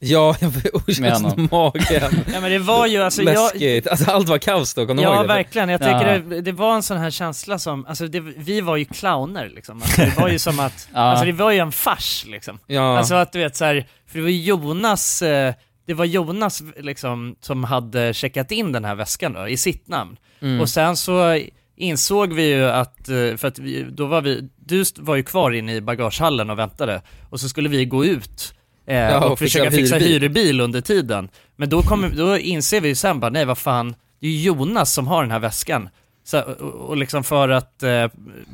Ja, 0.01 0.35
jag 0.41 0.51
ont 0.75 1.23
honom. 1.23 1.39
i 1.39 1.47
magen. 1.51 2.23
Ja 2.33 2.41
men 2.41 2.51
det 2.51 2.59
var 2.59 2.87
ju 2.87 3.03
alltså, 3.03 3.21
jag, 3.23 3.33
Läskigt. 3.33 3.87
Alltså 3.87 4.11
allt 4.11 4.29
var 4.29 4.37
kaos 4.37 4.73
då, 4.73 4.85
kommer 4.87 5.03
Ja 5.03 5.21
det? 5.21 5.27
verkligen, 5.27 5.69
jag 5.69 5.79
tycker 5.81 6.19
det, 6.29 6.41
det 6.41 6.51
var 6.51 6.75
en 6.75 6.83
sån 6.83 6.97
här 6.97 7.11
känsla 7.11 7.59
som, 7.59 7.85
alltså 7.85 8.07
det, 8.07 8.19
vi 8.19 8.61
var 8.61 8.77
ju 8.77 8.85
clowner 8.85 9.49
liksom. 9.55 9.81
Alltså, 9.81 10.01
det 10.01 10.13
var 10.17 10.29
ju 10.29 10.39
som 10.39 10.59
att, 10.59 10.87
Ja. 10.93 10.99
alltså 10.99 11.25
det 11.25 11.31
var 11.31 11.51
ju 11.51 11.59
en 11.59 11.71
fars 11.71 12.25
liksom. 12.27 12.59
Ja, 12.67 12.97
Alltså 12.97 13.15
att 13.15 13.31
du 13.33 13.39
vet 13.39 13.55
så 13.55 13.65
här, 13.65 13.87
för 14.07 14.17
det 14.17 14.23
var 14.23 14.29
Jonas, 14.29 15.21
eh, 15.21 15.53
det 15.87 15.93
var 15.93 16.05
Jonas 16.05 16.63
liksom 16.77 17.35
som 17.41 17.63
hade 17.63 18.13
checkat 18.13 18.51
in 18.51 18.71
den 18.71 18.85
här 18.85 18.95
väskan 18.95 19.33
då, 19.33 19.47
i 19.47 19.57
sitt 19.57 19.87
namn. 19.87 20.17
mm. 20.41 20.61
Och 20.61 20.69
sen 20.69 20.97
så 20.97 21.39
insåg 21.77 22.33
vi 22.33 22.43
ju 22.47 22.65
att, 22.65 23.09
eh, 23.09 23.35
för 23.37 23.45
att 23.47 23.59
vi, 23.59 23.83
då 23.91 24.05
var 24.05 24.21
vi, 24.21 24.49
du 24.65 24.83
var 24.97 25.15
ju 25.15 25.23
kvar 25.23 25.51
inne 25.51 25.75
i 25.75 25.81
bagagehallen 25.81 26.49
och 26.49 26.59
väntade, 26.59 27.01
och 27.29 27.39
så 27.39 27.49
skulle 27.49 27.69
vi 27.69 27.85
gå 27.85 28.05
ut 28.05 28.53
eh, 28.89 29.23
och 29.23 29.31
och 29.31 29.39
försöka 29.39 29.71
fixa 29.71 29.95
hyrbil. 29.95 30.21
hyrbil 30.21 30.61
under 30.61 30.81
tiden. 30.81 31.29
Men 31.55 31.69
då, 31.69 31.81
kommer, 31.81 32.09
då 32.09 32.37
inser 32.37 32.81
vi 32.81 32.87
ju 32.87 32.95
sen 32.95 33.19
bara, 33.19 33.31
nej 33.31 33.45
vad 33.45 33.57
fan, 33.57 33.95
det 34.19 34.27
är 34.27 34.31
Jonas 34.31 34.93
som 34.93 35.07
har 35.07 35.21
den 35.21 35.31
här 35.31 35.39
väskan. 35.39 35.89
Så, 36.23 36.41
och, 36.41 36.63
och 36.63 36.97
liksom 36.97 37.23
för 37.23 37.49
att 37.49 37.83
eh, 37.83 38.07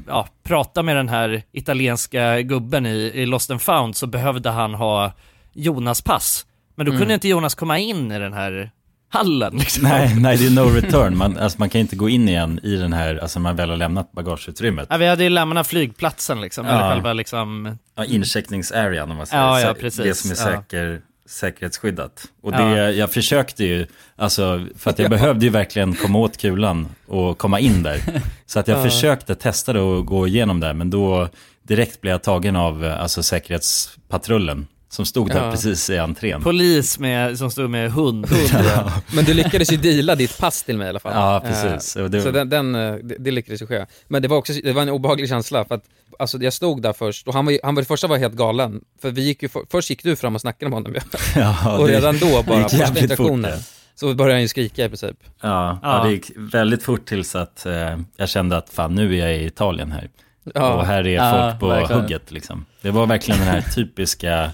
ja, 0.07 0.27
prata 0.43 0.83
med 0.83 0.95
den 0.95 1.09
här 1.09 1.43
italienska 1.51 2.41
gubben 2.41 2.85
i, 2.85 3.11
i 3.13 3.25
Lost 3.25 3.51
and 3.51 3.61
found 3.61 3.95
så 3.95 4.07
behövde 4.07 4.49
han 4.49 4.73
ha 4.73 5.11
Jonas 5.53 6.01
pass. 6.01 6.45
Men 6.75 6.85
då 6.85 6.97
kunde 6.97 7.13
inte 7.13 7.27
Jonas 7.27 7.55
komma 7.55 7.79
in 7.79 8.11
i 8.11 8.19
den 8.19 8.33
här 8.33 8.71
hallen 9.09 9.57
liksom. 9.57 9.83
Nej, 9.83 10.15
nej, 10.19 10.37
det 10.37 10.45
är 10.45 10.49
no 10.51 10.69
return. 10.69 11.17
Man, 11.17 11.37
alltså, 11.37 11.59
man 11.59 11.69
kan 11.69 11.81
inte 11.81 11.95
gå 11.95 12.09
in 12.09 12.29
igen 12.29 12.59
i 12.63 12.75
den 12.75 12.93
här, 12.93 13.15
alltså 13.15 13.39
man 13.39 13.55
väl 13.55 13.69
har 13.69 13.77
lämnat 13.77 14.11
bagageutrymmet. 14.11 14.87
Ja, 14.89 14.97
vi 14.97 15.07
hade 15.07 15.23
ju 15.23 15.29
lämnat 15.29 15.67
flygplatsen 15.67 16.41
liksom, 16.41 16.65
Ja. 16.65 16.71
eller 16.71 16.89
själva 16.93 17.13
liksom, 17.13 17.77
Ja, 17.97 18.05
incheckningsarean 18.05 19.11
om 19.11 19.17
man 19.17 19.25
säger. 19.27 19.43
Ja, 19.43 19.61
ja, 19.61 19.73
precis. 19.79 20.03
Det 20.03 20.13
som 20.15 20.31
är 20.31 20.35
Ja. 20.35 20.57
säker, 20.57 21.01
säkerhetsskyddat. 21.29 22.23
Och 22.43 22.51
det, 22.51 22.57
Ja. 22.77 22.89
jag 22.91 23.11
försökte 23.11 23.63
ju, 23.65 23.87
alltså, 24.15 24.65
för 24.77 24.89
att 24.89 24.99
jag 24.99 25.09
behövde 25.17 25.45
ju 25.45 25.51
verkligen 25.51 25.93
komma 25.95 26.19
åt 26.19 26.37
kulan 26.37 26.87
och 27.07 27.37
komma 27.37 27.59
in 27.59 27.83
där. 27.83 28.01
Så 28.45 28.59
att 28.59 28.67
jag 28.67 28.79
Ja. 28.79 28.83
försökte 28.83 29.35
testa 29.35 29.73
det 29.73 29.79
och 29.79 30.05
gå 30.05 30.27
igenom 30.27 30.59
där, 30.59 30.73
men 30.73 30.89
då 30.89 31.29
direkt 31.63 32.01
blev 32.01 32.11
jag 32.11 32.23
tagen 32.23 32.55
av 32.55 32.83
alltså, 32.99 33.23
säkerhetspatrullen 33.23 34.67
som 34.95 35.05
stod 35.05 35.29
där 35.29 35.45
Ja. 35.45 35.51
precis 35.51 35.89
i 35.89 35.97
entrén. 35.97 36.41
polis 36.43 36.99
med, 36.99 37.37
som 37.37 37.51
stod 37.51 37.69
med 37.69 37.91
hund. 37.91 38.27
ja. 38.53 38.91
Men 39.13 39.25
du 39.25 39.33
lyckades 39.33 39.71
ju 39.71 39.77
deala 39.77 40.15
ditt 40.15 40.37
pass 40.37 40.63
till 40.63 40.77
mig 40.77 40.85
i 40.85 40.89
alla 40.89 40.99
fall. 40.99 41.13
Ja, 41.15 41.41
precis. 41.45 41.93
Det- 42.09 42.21
Så 42.21 42.31
den, 42.31 42.49
den, 42.49 42.75
eh, 42.75 42.93
det, 42.95 43.15
det 43.19 43.31
lyckades 43.31 43.61
ju 43.61 43.67
ske. 43.67 43.85
Men 44.07 44.21
det 44.21 44.27
var 44.27 44.37
också, 44.37 44.53
det 44.63 44.73
var 44.73 44.81
en 44.81 44.89
obehaglig 44.89 45.29
känsla 45.29 45.65
för 45.65 45.75
att, 45.75 45.83
alltså 46.19 46.37
jag 46.37 46.53
stod 46.53 46.81
där 46.81 46.93
först 46.93 47.27
och 47.27 47.33
han 47.33 47.45
var 47.45 47.57
han 47.63 47.75
var 47.75 47.81
det 47.81 47.85
första 47.87 48.07
var 48.07 48.17
helt 48.17 48.33
galen. 48.35 48.81
För 49.01 49.11
vi 49.11 49.21
gick 49.21 49.43
ju, 49.43 49.49
för, 49.49 49.61
först 49.71 49.89
gick 49.89 50.03
du 50.03 50.15
fram 50.15 50.35
och 50.35 50.41
snackade 50.41 50.69
med 50.69 50.77
honom 50.77 50.95
Ja, 51.35 51.77
och 51.77 51.87
redan 51.87 52.17
då 52.19 52.43
bara, 52.43 52.57
gick 52.61 52.69
första 52.69 52.85
fort 52.87 52.97
interaktionen, 52.97 53.59
så 53.95 54.13
började 54.13 54.33
han 54.33 54.41
ju 54.41 54.47
skrika 54.47 54.85
i 54.85 54.89
princip. 54.89 55.17
Ja, 55.41 55.79
ja. 55.83 55.97
Ja. 55.97 56.03
det 56.03 56.11
gick 56.11 56.31
väldigt 56.35 56.83
fort 56.83 57.05
tills 57.05 57.35
att 57.35 57.65
eh, 57.65 57.99
jag 58.17 58.29
kände 58.29 58.57
att 58.57 58.69
fan 58.69 58.95
nu 58.95 59.15
är 59.19 59.27
jag 59.27 59.37
i 59.37 59.45
Italien 59.45 59.91
här. 59.91 60.09
Ja. 60.53 60.73
Och 60.73 60.85
här 60.85 61.07
är 61.07 61.15
Ja, 61.15 61.47
folk 61.49 61.59
på 61.59 61.67
verkligen. 61.67 62.01
hugget 62.01 62.31
liksom. 62.31 62.65
Det 62.81 62.91
var 62.91 63.05
verkligen 63.07 63.39
den 63.39 63.49
här 63.49 63.61
typiska 63.61 64.51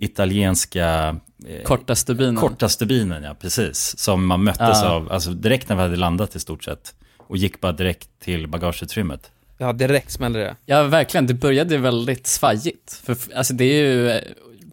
italienska 0.00 1.16
eh, 1.48 1.62
Korta 1.64 1.94
stubinen. 1.94 2.36
korta 2.36 2.68
stubinen, 2.68 3.22
ja 3.22 3.34
precis. 3.34 3.98
Som 3.98 4.26
man 4.26 4.44
möttes 4.44 4.78
Ja. 4.82 4.88
av, 4.88 5.12
alltså 5.12 5.30
direkt 5.30 5.68
när 5.68 5.76
vi 5.76 5.82
hade 5.82 5.96
landat 5.96 6.36
i 6.36 6.40
stort 6.40 6.64
sett. 6.64 6.94
Och 7.18 7.36
gick 7.36 7.60
bara 7.60 7.72
direkt 7.72 8.08
till 8.20 8.48
bagageutrymmet. 8.48 9.30
Ja, 9.58 9.72
direkt 9.72 10.10
smällde 10.10 10.38
det. 10.38 10.56
Ja, 10.66 10.82
verkligen. 10.82 11.26
Det 11.26 11.34
började 11.34 11.78
väldigt 11.78 12.26
svajigt. 12.26 13.00
För, 13.04 13.16
alltså 13.36 13.54
det 13.54 13.64
är 13.64 13.82
ju 13.82 14.10
eh, 14.10 14.20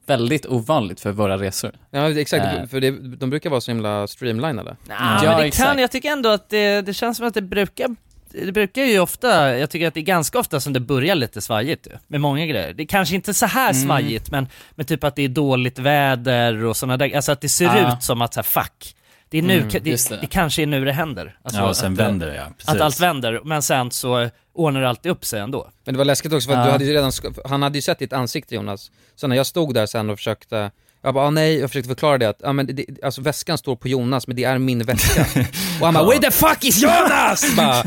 väldigt 0.05 0.45
ovanligt 0.45 0.99
för 0.99 1.11
våra 1.11 1.37
resor. 1.37 1.71
Ja, 1.91 2.11
exakt, 2.19 2.45
Eh. 2.45 2.65
för 2.67 2.79
det, 2.81 2.91
de 3.17 3.29
brukar 3.29 3.49
vara 3.49 3.61
så 3.61 3.71
himla 3.71 4.07
streamlinade. 4.07 4.77
Nej, 4.87 4.97
Ja, 4.99 5.13
men 5.13 5.23
det 5.23 5.35
kan, 5.35 5.45
exakt. 5.45 5.79
jag 5.79 5.91
tycker 5.91 6.09
ändå 6.11 6.29
att 6.29 6.49
det, 6.49 6.81
det 6.81 6.93
känns 6.93 7.17
som 7.17 7.27
att 7.27 7.33
det 7.33 7.41
brukar 7.41 7.95
det 8.31 8.51
brukar 8.51 8.83
ju 8.83 8.99
ofta, 8.99 9.57
jag 9.57 9.69
tycker 9.69 9.87
att 9.87 9.93
det 9.93 9.99
är 9.99 10.03
ganska 10.03 10.39
ofta 10.39 10.59
som 10.59 10.73
det 10.73 10.79
börjar 10.79 11.15
lite 11.15 11.41
svajigt 11.41 11.87
ju, 11.87 11.91
med 12.07 12.21
många 12.21 12.45
grejer. 12.45 12.73
Det 12.73 12.83
är 12.83 12.87
kanske 12.87 13.15
inte 13.15 13.33
så 13.33 13.45
här 13.45 13.69
Mm. 13.73 13.87
svajigt, 13.87 14.31
men, 14.31 14.47
men 14.75 14.85
typ 14.85 15.03
att 15.03 15.15
det 15.15 15.21
är 15.21 15.29
dåligt 15.29 15.79
väder 15.79 16.63
och 16.65 16.77
sådana 16.77 16.97
där, 16.97 17.15
alltså 17.15 17.31
att 17.31 17.41
det 17.41 17.49
ser 17.49 17.65
Ja. 17.65 17.93
ut 17.97 18.03
som 18.03 18.21
att 18.21 18.33
så 18.33 18.37
här, 18.39 18.43
fuck, 18.43 18.95
det 19.29 19.37
är 19.37 19.41
nu, 19.41 19.57
Mm, 19.57 19.69
det, 19.69 19.79
det. 19.79 20.21
det. 20.21 20.27
kanske 20.27 20.61
är 20.61 20.65
nu 20.65 20.85
det 20.85 20.91
händer. 20.91 21.37
Alltså, 21.43 21.59
ja, 21.61 21.67
och 21.69 21.77
sen 21.77 21.93
att, 21.93 21.99
vänder 21.99 22.27
det, 22.27 22.35
ja. 22.35 22.43
Precis. 22.57 22.69
Att 22.75 22.81
allt 22.81 22.99
vänder, 22.99 23.41
men 23.43 23.61
sen 23.61 23.91
så 23.91 24.29
ordnar 24.53 24.81
det 24.81 24.89
alltid 24.89 25.11
upp 25.11 25.25
sig 25.25 25.39
ändå. 25.39 25.69
Men 25.85 25.93
det 25.93 25.97
var 25.97 26.05
läskigt 26.05 26.33
också 26.33 26.49
för 26.49 26.57
Ja. 26.57 26.65
du 26.65 26.71
hade 26.71 26.85
ju 26.85 26.93
redan, 26.93 27.11
han 27.45 27.61
hade 27.63 27.77
ju 27.77 27.81
sett 27.81 27.99
ditt 27.99 28.13
ansikte 28.13 28.55
Jonas. 28.55 28.91
Så 29.15 29.27
när 29.27 29.35
jag 29.35 29.45
stod 29.45 29.73
där 29.73 29.85
sen 29.85 30.09
och 30.09 30.17
försökte, 30.17 30.71
Jag 31.01 31.13
bara, 31.13 31.27
ah, 31.27 31.29
nej, 31.29 31.59
jag 31.59 31.69
försökte 31.69 31.87
förklara 31.87 32.17
det 32.17 32.29
att, 32.29 32.39
ja 32.43 32.53
men 32.53 32.65
det, 32.75 32.85
alltså 33.03 33.21
väskan 33.21 33.57
står 33.57 33.75
på 33.75 33.87
Jonas, 33.87 34.27
men 34.27 34.35
det 34.35 34.43
är 34.43 34.57
min 34.57 34.83
väska. 34.83 35.21
och 35.79 35.85
han 35.85 35.93
bara, 35.93 36.05
where 36.05 36.19
the 36.19 36.31
fuck 36.31 36.63
is 36.63 36.83
Jonas? 36.83 37.55
bara, 37.57 37.83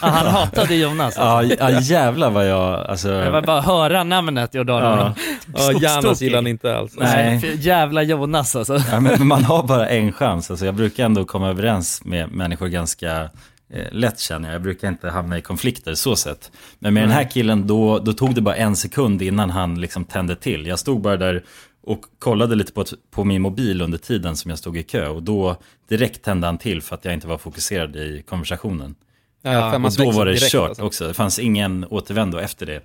Ja, 0.00 0.08
han 0.08 0.26
hatade 0.26 0.74
Jonas. 0.74 1.18
Alltså. 1.18 1.54
Ja, 1.54 1.70
ja 1.70 1.80
jävlar 1.80 2.30
vad 2.30 2.48
jag, 2.48 2.86
alltså... 2.86 3.08
Jag 3.08 3.30
var 3.30 3.42
bara 3.42 3.60
höra 3.60 4.04
namnet 4.04 4.54
gjorde 4.54 4.72
honom 4.72 5.14
Ja. 5.54 5.72
ja, 5.72 5.72
Janos 5.80 6.22
gillar 6.22 6.38
han 6.38 6.46
inte 6.46 6.76
alls. 6.76 6.92
Nej. 6.98 7.40
Nej. 7.42 7.56
Jävla 7.56 8.02
Jonas 8.02 8.56
alltså. 8.56 8.82
Ja, 8.90 9.00
men 9.00 9.16
men 9.18 9.26
man 9.26 9.44
har 9.44 9.62
bara 9.62 9.88
en 9.88 10.12
chans. 10.12 10.50
Alltså, 10.50 10.66
jag 10.66 10.74
brukar 10.74 11.04
ändå 11.04 11.24
komma 11.24 11.48
överens 11.48 12.04
med 12.04 12.32
människor 12.32 12.66
ganska 12.66 13.30
eh, 13.72 13.92
lätt 13.92 14.20
känner 14.20 14.48
jag. 14.48 14.54
Jag 14.54 14.62
brukar 14.62 14.88
inte 14.88 15.10
hamna 15.10 15.38
i 15.38 15.42
konflikter 15.42 15.94
så 15.94 16.16
sett. 16.16 16.50
Men 16.78 16.94
med 16.94 17.02
den 17.02 17.10
här 17.10 17.30
killen 17.30 17.66
då, 17.66 17.98
då 17.98 18.12
tog 18.12 18.34
det 18.34 18.40
bara 18.40 18.56
en 18.56 18.76
sekund 18.76 19.22
innan 19.22 19.50
han 19.50 19.80
liksom 19.80 20.04
tände 20.04 20.36
till. 20.36 20.66
Jag 20.66 20.78
stod 20.78 21.00
bara 21.00 21.16
där 21.16 21.42
och 21.86 22.04
kollade 22.18 22.54
lite 22.54 22.72
på, 22.72 22.84
på 23.10 23.24
min 23.24 23.42
mobil 23.42 23.82
under 23.82 23.98
tiden 23.98 24.36
som 24.36 24.48
jag 24.50 24.58
stod 24.58 24.76
i 24.76 24.82
kö. 24.82 25.08
Och 25.08 25.22
då 25.22 25.56
direkt 25.88 26.22
tände 26.22 26.46
han 26.46 26.58
till 26.58 26.82
för 26.82 26.94
att 26.94 27.04
jag 27.04 27.14
inte 27.14 27.26
var 27.26 27.38
fokuserad 27.38 27.96
i 27.96 28.22
konversationen. 28.28 28.94
Ja, 29.42 29.76
och 29.76 29.92
då 29.96 30.10
var 30.10 30.26
det 30.26 30.32
direkt, 30.32 30.52
kört 30.52 30.68
alltså. 30.68 30.82
också. 30.84 31.08
Det 31.08 31.14
fanns 31.14 31.38
ingen 31.38 31.84
återvändo 31.90 32.38
efter 32.38 32.66
det. 32.66 32.82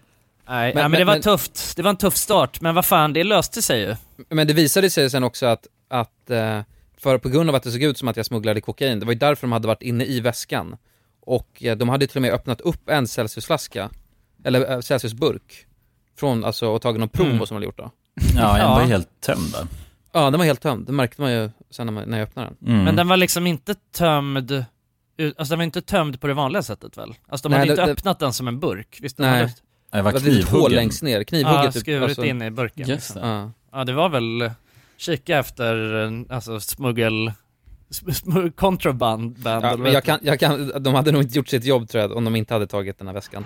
Nej, 0.50 0.74
Men- 0.74 0.81
men, 0.84 0.91
men, 0.91 1.00
det 1.00 1.05
var 1.05 1.13
men- 1.13 1.22
tufft. 1.22 1.75
Det 1.75 1.81
var 1.81 1.89
en 1.89 1.98
tuff 1.98 2.15
start, 2.15 2.62
men 2.62 2.75
vad 2.75 2.86
fan, 2.86 3.13
det 3.13 3.24
löste 3.24 3.62
sig 3.62 3.81
ju. 3.81 3.96
Men 4.29 4.48
det 4.48 4.53
visade 4.53 4.89
sig 4.89 5.10
sen 5.10 5.24
också 5.24 5.46
att, 5.46 5.67
att 5.89 6.29
eh, 6.29 6.62
för 6.98 7.17
på 7.17 7.29
grund 7.29 7.50
av 7.50 7.55
att 7.55 7.63
det 7.63 7.72
såg 7.72 7.84
ut 7.84 7.98
som 7.98 8.08
att 8.08 8.17
jag 8.17 8.25
smugglade 8.25 8.62
kokain, 8.62 9.00
det 9.00 9.05
var 9.05 9.13
ju 9.13 9.20
därför 9.20 9.41
de 9.48 9.51
hade 9.51 9.67
varit 9.67 9.81
inne 9.81 10.05
i 10.05 10.20
väskan. 10.20 10.75
Och 11.22 11.63
eh, 11.63 11.77
de 11.77 11.89
hade 11.89 12.08
till 12.08 12.17
och 12.17 12.22
med 12.22 12.31
öppnat 12.34 12.62
upp 12.62 12.89
en 12.89 13.08
Celsiusflaska, 13.08 13.89
eller 14.43 14.72
eh, 14.72 14.79
Celsiusburk, 14.79 15.65
från, 16.20 16.43
alltså, 16.43 16.67
och 16.67 16.81
tagit 16.81 17.00
någon 17.00 17.10
promo 17.10 17.29
Mm. 17.31 17.46
som 17.46 17.48
de 17.48 17.53
hade 17.55 17.65
gjort 17.65 17.77
då. 17.77 17.91
Ja, 18.35 18.57
jag 18.57 18.67
Ja. 18.67 18.73
var 18.75 18.81
helt 18.81 19.21
tömd 19.21 19.51
där. 19.51 19.67
Ja, 20.13 20.29
den 20.29 20.37
var 20.39 20.45
helt 20.45 20.61
tömd, 20.61 20.85
det 20.87 20.91
märkte 20.93 21.21
man 21.21 21.31
ju 21.31 21.49
sen 21.71 21.85
när, 21.85 21.93
man, 21.93 22.03
när 22.09 22.17
jag 22.19 22.27
öppnade 22.27 22.49
den. 22.59 22.73
Mm. 22.73 22.83
Men 22.85 22.95
den 22.95 23.07
var 23.07 23.17
liksom 23.17 23.47
inte 23.47 23.75
tömd, 23.97 24.65
ut- 25.17 25.35
alltså 25.39 25.51
den 25.51 25.59
var 25.59 25.63
inte 25.63 25.81
tömd 25.81 26.21
på 26.21 26.27
det 26.27 26.33
vanliga 26.33 26.63
sättet 26.63 26.97
väl? 26.97 27.13
Alltså 27.29 27.49
de 27.49 27.51
Nej, 27.51 27.59
hade 27.59 27.69
det- 27.69 27.73
inte 27.73 27.85
det- 27.85 27.91
öppnat 27.91 28.19
den 28.19 28.33
som 28.33 28.47
en 28.47 28.59
burk, 28.59 28.97
visst? 29.01 29.17
De 29.17 29.23
Nej. 29.23 29.31
hade, 29.39 29.51
jag 29.91 30.03
var 30.03 30.11
Det 30.11 30.19
var 30.19 30.23
hål 30.25 30.33
knivhuggen. 30.33 30.71
längst 30.75 31.03
ner, 31.03 31.23
knivhugget 31.23 31.63
ja, 31.65 31.71
typ. 31.71 31.81
skurit 31.81 32.03
alltså, 32.03 32.25
in 32.25 32.41
i 32.41 32.51
burken. 32.51 32.87
Just 32.89 32.89
liksom. 33.09 33.21
det. 33.21 33.27
Ja. 33.27 33.51
Ja, 33.71 33.83
det 33.83 33.93
var 33.93 34.09
väl, 34.09 34.51
kika 34.97 35.37
efter, 35.39 36.03
eh, 36.05 36.35
alltså 36.35 36.59
smuggel, 36.59 37.31
sm- 37.91 38.09
sm- 38.09 38.51
contraband 38.51 39.39
band, 39.39 39.65
Ja, 39.65 39.77
men 39.77 39.93
jag 39.93 40.03
kan, 40.03 40.19
jag 40.23 40.39
kan, 40.39 40.71
de 40.83 40.93
hade 40.93 41.11
nog 41.11 41.21
inte 41.21 41.37
gjort 41.37 41.47
sitt 41.47 41.65
jobb 41.65 41.89
tror 41.89 42.01
jag 42.01 42.11
om 42.17 42.23
de 42.25 42.35
inte 42.35 42.53
hade 42.53 42.67
tagit 42.67 42.97
den 42.97 43.07
här 43.07 43.13
väskan. 43.13 43.45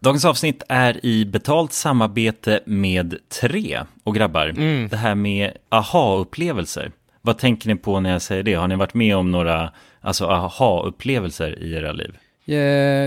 Dagens 0.00 0.24
avsnitt 0.24 0.62
är 0.68 1.06
i 1.06 1.24
betalt 1.24 1.72
samarbete 1.72 2.60
med 2.66 3.14
Tre. 3.40 3.80
Och 4.04 4.14
grabbar, 4.14 4.46
Mm. 4.46 4.88
det 4.88 4.96
här 4.96 5.14
med 5.14 5.52
aha-upplevelser. 5.68 6.92
Vad 7.22 7.38
tänker 7.38 7.68
ni 7.68 7.76
på 7.76 8.00
när 8.00 8.10
jag 8.12 8.22
säger 8.22 8.42
det? 8.42 8.54
Har 8.54 8.68
ni 8.68 8.76
varit 8.76 8.94
med 8.94 9.16
om 9.16 9.30
några 9.30 9.72
alltså, 10.00 10.26
aha-upplevelser 10.26 11.58
i 11.58 11.74
era 11.74 11.92
liv? 11.92 12.16
Eh, 12.46 12.54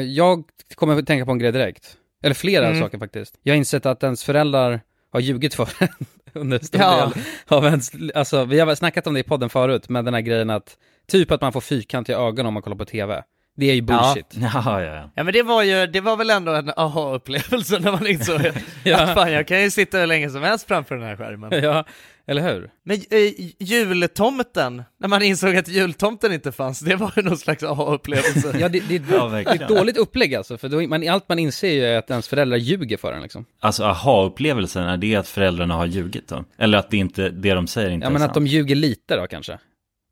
Jag 0.01 0.43
kommer 0.75 0.99
att 0.99 1.07
tänka 1.07 1.25
på 1.25 1.31
en 1.31 1.39
grej 1.39 1.51
direkt. 1.51 1.97
Eller 2.23 2.35
flera 2.35 2.67
Mm. 2.67 2.79
saker 2.81 2.97
faktiskt. 2.99 3.39
Jag 3.43 3.53
har 3.53 3.57
insett 3.57 3.85
att 3.85 4.03
ens 4.03 4.23
föräldrar 4.23 4.81
har 5.11 5.19
ljugit 5.19 5.53
för 5.53 5.69
en 5.79 5.87
under 6.33 6.59
stor 6.59 6.81
Ja. 6.81 7.11
del 7.15 7.23
av 7.47 7.65
ens, 7.65 7.91
alltså 8.15 8.45
vi 8.45 8.59
har 8.59 8.75
snackat 8.75 9.07
om 9.07 9.13
det 9.13 9.19
i 9.19 9.23
podden 9.23 9.49
förut, 9.49 9.89
med 9.89 10.05
den 10.05 10.13
här 10.13 10.21
grejen 10.21 10.49
att, 10.49 10.77
typ 11.07 11.31
att 11.31 11.41
man 11.41 11.53
får 11.53 11.61
fyrkantiga 11.61 12.17
ögon 12.17 12.45
om 12.45 12.53
man 12.53 12.63
kollar 12.63 12.77
på 12.77 12.85
TV. 12.85 13.23
Det 13.55 13.65
är 13.71 13.75
ju 13.75 13.81
bullshit. 13.81 14.25
Ja, 14.53 14.61
ja, 14.65 14.81
ja. 14.81 15.09
Ja 15.15 15.23
men 15.23 15.33
det 15.33 15.43
var 15.43 15.63
ju, 15.63 15.87
det 15.87 16.01
var 16.01 16.17
väl 16.17 16.29
ändå 16.29 16.51
en 16.51 16.69
aha-upplevelse 16.77 17.79
när 17.79 17.91
man 17.91 18.07
insåg 18.07 18.41
Ja. 18.83 19.01
att 19.01 19.13
fan 19.13 19.31
jag 19.31 19.47
kan 19.47 19.61
ju 19.61 19.71
sitta 19.71 19.97
hur 19.99 20.07
länge 20.07 20.29
som 20.29 20.43
helst 20.43 20.67
framför 20.67 20.95
den 20.95 21.03
här 21.07 21.15
skärmen. 21.15 21.51
Ja, 21.63 21.85
eller 22.27 22.53
hur? 22.53 22.69
Men 22.85 22.97
äh, 22.97 23.51
jultomten, 23.59 24.83
när 24.99 25.07
man 25.07 25.21
insåg 25.23 25.55
att 25.55 25.67
jultomten 25.67 26.33
inte 26.33 26.51
fanns, 26.51 26.79
det 26.79 26.95
var 26.95 27.13
ju 27.15 27.21
någon 27.21 27.37
slags 27.37 27.63
aha-upplevelse. 27.63 28.57
Ja, 28.59 28.69
det, 28.69 28.79
det, 28.79 29.01
Ja, 29.11 29.27
det 29.29 29.37
är 29.49 29.55
ett 29.55 29.67
dåligt 29.67 29.97
upplägg 29.97 30.35
alltså, 30.35 30.57
för 30.57 30.69
då, 30.69 30.81
man, 30.87 31.09
allt 31.09 31.29
man 31.29 31.39
inser 31.39 31.71
ju 31.71 31.85
är 31.85 31.97
att 31.97 32.09
ens 32.09 32.27
föräldrar 32.27 32.57
ljuger 32.57 32.97
för 32.97 33.13
en 33.13 33.21
liksom. 33.21 33.45
Alltså 33.59 33.83
aha-upplevelsen, 33.83 34.83
är 34.83 34.97
det 34.97 35.15
att 35.15 35.27
föräldrarna 35.27 35.73
har 35.75 35.85
ljugit 35.85 36.27
då? 36.27 36.43
Eller 36.57 36.77
att 36.77 36.89
det, 36.91 36.97
inte, 36.97 37.29
det 37.29 37.53
de 37.53 37.67
säger 37.67 37.89
inte 37.89 38.05
Ja 38.05 38.09
är 38.09 38.13
men 38.13 38.21
att 38.21 38.27
sant? 38.27 38.33
de 38.33 38.47
ljuger 38.47 38.75
lite 38.75 39.15
då 39.15 39.27
kanske. 39.27 39.57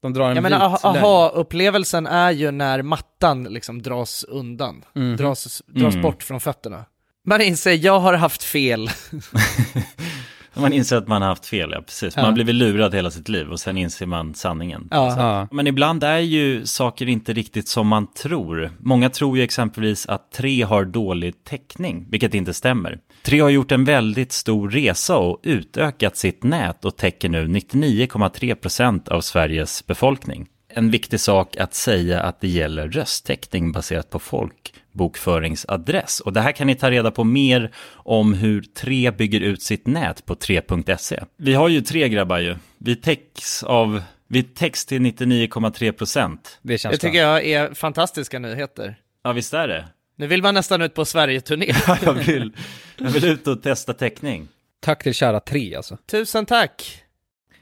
De 0.01 0.13
drar 0.13 0.29
en 0.29 0.35
Jag 0.35 0.43
menar, 0.43 0.79
aha-upplevelsen 0.83 2.07
är 2.07 2.31
ju 2.31 2.51
när 2.51 2.81
mattan 2.81 3.43
liksom 3.43 3.81
dras 3.81 4.23
undan, 4.23 4.85
Mhm. 4.95 5.17
dras, 5.17 5.61
dras 5.67 5.93
Mm. 5.93 6.01
bort 6.01 6.23
från 6.23 6.39
fötterna. 6.39 6.85
Man 7.25 7.41
inser, 7.41 7.71
jag 7.85 7.99
har 7.99 8.13
haft 8.13 8.43
fel. 8.43 8.89
Man 10.55 10.73
inser 10.73 10.97
att 10.97 11.07
man 11.07 11.21
har 11.21 11.29
haft 11.29 11.45
fel, 11.45 11.69
ja 11.73 11.81
precis. 11.81 12.15
Man 12.15 12.23
Ja. 12.23 12.27
har 12.29 12.33
blivit 12.33 12.55
lurad 12.55 12.95
hela 12.95 13.11
sitt 13.11 13.29
liv 13.29 13.49
och 13.51 13.59
sen 13.59 13.77
inser 13.77 14.05
man 14.05 14.33
sanningen. 14.35 14.87
Ja. 14.91 15.15
Ja. 15.17 15.47
Men 15.51 15.67
ibland 15.67 16.03
är 16.03 16.17
ju 16.19 16.65
saker 16.65 17.09
inte 17.09 17.33
riktigt 17.33 17.67
som 17.67 17.87
man 17.87 18.07
tror. 18.13 18.71
Många 18.79 19.09
tror 19.09 19.37
ju 19.37 19.43
exempelvis 19.43 20.05
att 20.05 20.31
tre 20.31 20.61
har 20.63 20.85
dålig 20.85 21.43
täckning, 21.43 22.07
vilket 22.09 22.33
inte 22.33 22.53
stämmer. 22.53 22.97
Tre 23.23 23.39
har 23.39 23.49
gjort 23.49 23.71
en 23.71 23.83
väldigt 23.85 24.31
stor 24.31 24.69
resa 24.69 25.17
och 25.17 25.39
utökat 25.43 26.17
sitt 26.17 26.43
nät 26.43 26.85
och 26.85 26.97
täcker 26.97 27.29
nu 27.29 27.47
99,3% 27.47 29.09
av 29.09 29.21
Sveriges 29.21 29.85
befolkning. 29.87 30.47
En 30.73 30.91
viktig 30.91 31.19
sak 31.19 31.57
att 31.57 31.73
säga 31.73 32.21
att 32.21 32.41
det 32.41 32.47
gäller 32.47 32.89
rösttäckning 32.89 33.71
baserat 33.71 34.09
på 34.09 34.19
folkbokföringsadress. 34.19 36.19
Och 36.19 36.33
det 36.33 36.41
här 36.41 36.51
kan 36.51 36.67
ni 36.67 36.75
ta 36.75 36.91
reda 36.91 37.11
på 37.11 37.23
mer 37.23 37.71
om 37.93 38.33
hur 38.33 38.61
tre 38.61 39.11
bygger 39.11 39.39
ut 39.39 39.61
sitt 39.61 39.87
nät 39.87 40.25
på 40.25 40.35
3.se. 40.35 41.23
Vi 41.37 41.53
har 41.53 41.69
ju 41.69 41.81
tre 41.81 42.09
grabbar 42.09 42.39
ju. 42.39 42.55
Vi 42.77 42.95
täcks 42.95 43.63
av 43.63 44.01
vi 44.27 44.43
täcks 44.43 44.85
till 44.85 45.01
99,3 45.01 45.91
procent. 45.91 46.59
Det 46.61 46.77
känns 46.77 46.99
Det 46.99 47.07
tycker 47.07 47.19
jag 47.19 47.45
är 47.45 47.73
fantastiska 47.73 48.39
nyheter. 48.39 48.95
Ja, 49.23 49.31
visst 49.31 49.53
är 49.53 49.67
det? 49.67 49.87
Nu 50.15 50.27
vill 50.27 50.41
man 50.41 50.53
nästan 50.53 50.81
ut 50.81 50.93
på 50.93 51.05
Sverige-turné. 51.05 51.73
Ja, 51.87 51.97
jag 52.03 52.13
vill, 52.13 52.51
jag 52.97 53.09
vill 53.09 53.25
ut 53.25 53.47
och 53.47 53.63
testa 53.63 53.93
täckning. 53.93 54.47
Tack 54.79 55.03
till 55.03 55.13
kära 55.13 55.39
tre 55.39 55.75
alltså. 55.75 55.97
Tusen 56.11 56.45
tack! 56.45 57.03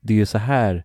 det 0.00 0.12
är 0.12 0.16
ju 0.16 0.26
så 0.26 0.38
här 0.38 0.84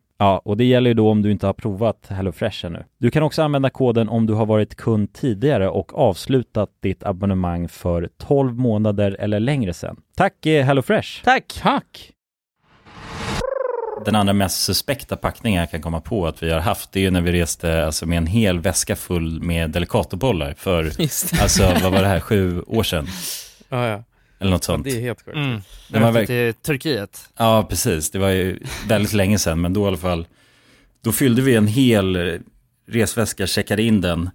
Ja, 0.21 0.41
och 0.45 0.57
det 0.57 0.63
gäller 0.63 0.89
ju 0.89 0.93
då 0.93 1.09
om 1.09 1.21
du 1.21 1.31
inte 1.31 1.45
har 1.45 1.53
provat 1.53 2.07
HelloFresh 2.09 2.65
ännu. 2.65 2.83
Du 2.97 3.11
kan 3.11 3.23
också 3.23 3.41
använda 3.41 3.69
koden 3.69 4.09
om 4.09 4.25
du 4.25 4.33
har 4.33 4.45
varit 4.45 4.75
kund 4.75 5.13
tidigare 5.13 5.69
och 5.69 5.99
avslutat 5.99 6.69
ditt 6.81 7.03
abonnemang 7.03 7.67
för 7.67 8.09
12 8.17 8.57
månader 8.57 9.17
eller 9.19 9.39
längre 9.39 9.73
sedan. 9.73 9.97
Tack 10.15 10.45
eh, 10.45 10.65
HelloFresh! 10.65 11.23
Tack! 11.23 11.59
Tack! 11.61 12.11
Den 14.05 14.15
andra 14.15 14.33
mest 14.33 14.63
suspekta 14.63 15.15
packningen 15.15 15.59
jag 15.59 15.71
kan 15.71 15.81
komma 15.81 16.01
på 16.01 16.27
att 16.27 16.43
vi 16.43 16.51
har 16.51 16.59
haft, 16.59 16.91
det 16.91 16.99
är 16.99 17.03
ju 17.03 17.11
när 17.11 17.21
vi 17.21 17.31
reste 17.31 17.85
alltså, 17.85 18.05
med 18.05 18.17
en 18.17 18.27
hel 18.27 18.59
väska 18.59 18.95
full 18.95 19.41
med 19.41 19.69
Delicatobollar 19.69 20.53
för, 20.57 20.85
alltså 21.41 21.63
vad 21.83 21.91
var 21.91 22.01
det 22.01 22.07
här, 22.07 22.19
sju 22.29 22.61
år 22.61 22.83
sedan? 22.83 23.07
Ja, 23.69 23.87
ja. 23.87 24.03
Eller 24.41 24.51
något 24.51 24.63
sånt. 24.63 24.83
Det 24.83 24.97
är 24.97 25.01
helt 25.01 25.21
sjukt. 25.25 25.37
Mm. 25.37 25.61
Det 25.89 25.99
var 25.99 26.11
verk- 26.11 26.27
till 26.27 26.53
Turkiet. 26.53 27.29
Ja, 27.37 27.65
precis. 27.69 28.11
Det 28.11 28.19
var 28.19 28.29
ju 28.29 28.59
väldigt 28.87 29.13
länge 29.13 29.39
sedan, 29.39 29.61
men 29.61 29.73
då 29.73 29.83
i 29.83 29.87
alla 29.87 29.97
fall. 29.97 30.27
Då 31.03 31.11
fyllde 31.11 31.41
vi 31.41 31.55
en 31.55 31.67
hel 31.67 32.39
resväska, 32.87 33.47
checkade 33.47 33.83
in 33.83 34.01
den, 34.01 34.29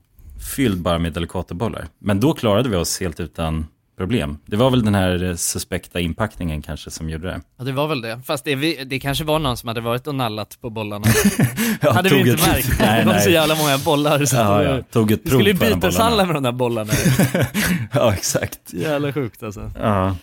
fylld 0.56 0.80
bara 0.80 0.98
med 0.98 1.12
Delicatobollar. 1.12 1.88
Men 1.98 2.20
då 2.20 2.32
klarade 2.32 2.68
vi 2.68 2.76
oss 2.76 3.00
helt 3.00 3.20
utan 3.20 3.66
problem. 3.96 4.38
Det 4.46 4.56
var 4.56 4.70
väl 4.70 4.84
den 4.84 4.94
här 4.94 5.24
eh, 5.24 5.34
suspekta 5.34 6.00
inpackningen 6.00 6.62
kanske 6.62 6.90
som 6.90 7.10
gjorde 7.10 7.26
det. 7.28 7.40
Ja 7.58 7.64
det 7.64 7.72
var 7.72 7.88
väl 7.88 8.00
det, 8.00 8.20
fast 8.26 8.44
det, 8.44 8.54
vi- 8.54 8.84
det 8.84 8.98
kanske 9.00 9.24
var 9.24 9.38
någon 9.38 9.56
som 9.56 9.68
hade 9.68 9.80
varit 9.80 10.06
och 10.06 10.14
nallat 10.14 10.58
på 10.60 10.70
bollarna. 10.70 11.04
Ja, 11.80 11.92
hade 11.92 12.08
vi 12.08 12.18
inte 12.18 12.32
ett- 12.32 12.46
märkt. 12.46 12.68
Nej, 12.80 13.00
det 13.00 13.06
var 13.06 13.12
nej. 13.12 13.22
så 13.22 13.30
jävla 13.30 13.54
många 13.54 13.78
bollar. 13.78 14.24
Så 14.24 14.36
Ja, 14.36 14.62
ja. 14.62 14.82
Tog 14.92 15.10
ett 15.12 15.20
Vi 15.24 15.30
prov 15.30 15.38
skulle 15.38 15.50
ju 15.50 15.56
byteshandla 15.74 16.24
med 16.24 16.36
de 16.36 16.42
där 16.42 16.52
bollarna. 16.52 16.92
ja, 17.92 18.12
exakt. 18.14 18.58
Jävla 18.72 19.12
sjukt 19.12 19.42
alltså. 19.42 19.70
Ja. 19.80 20.16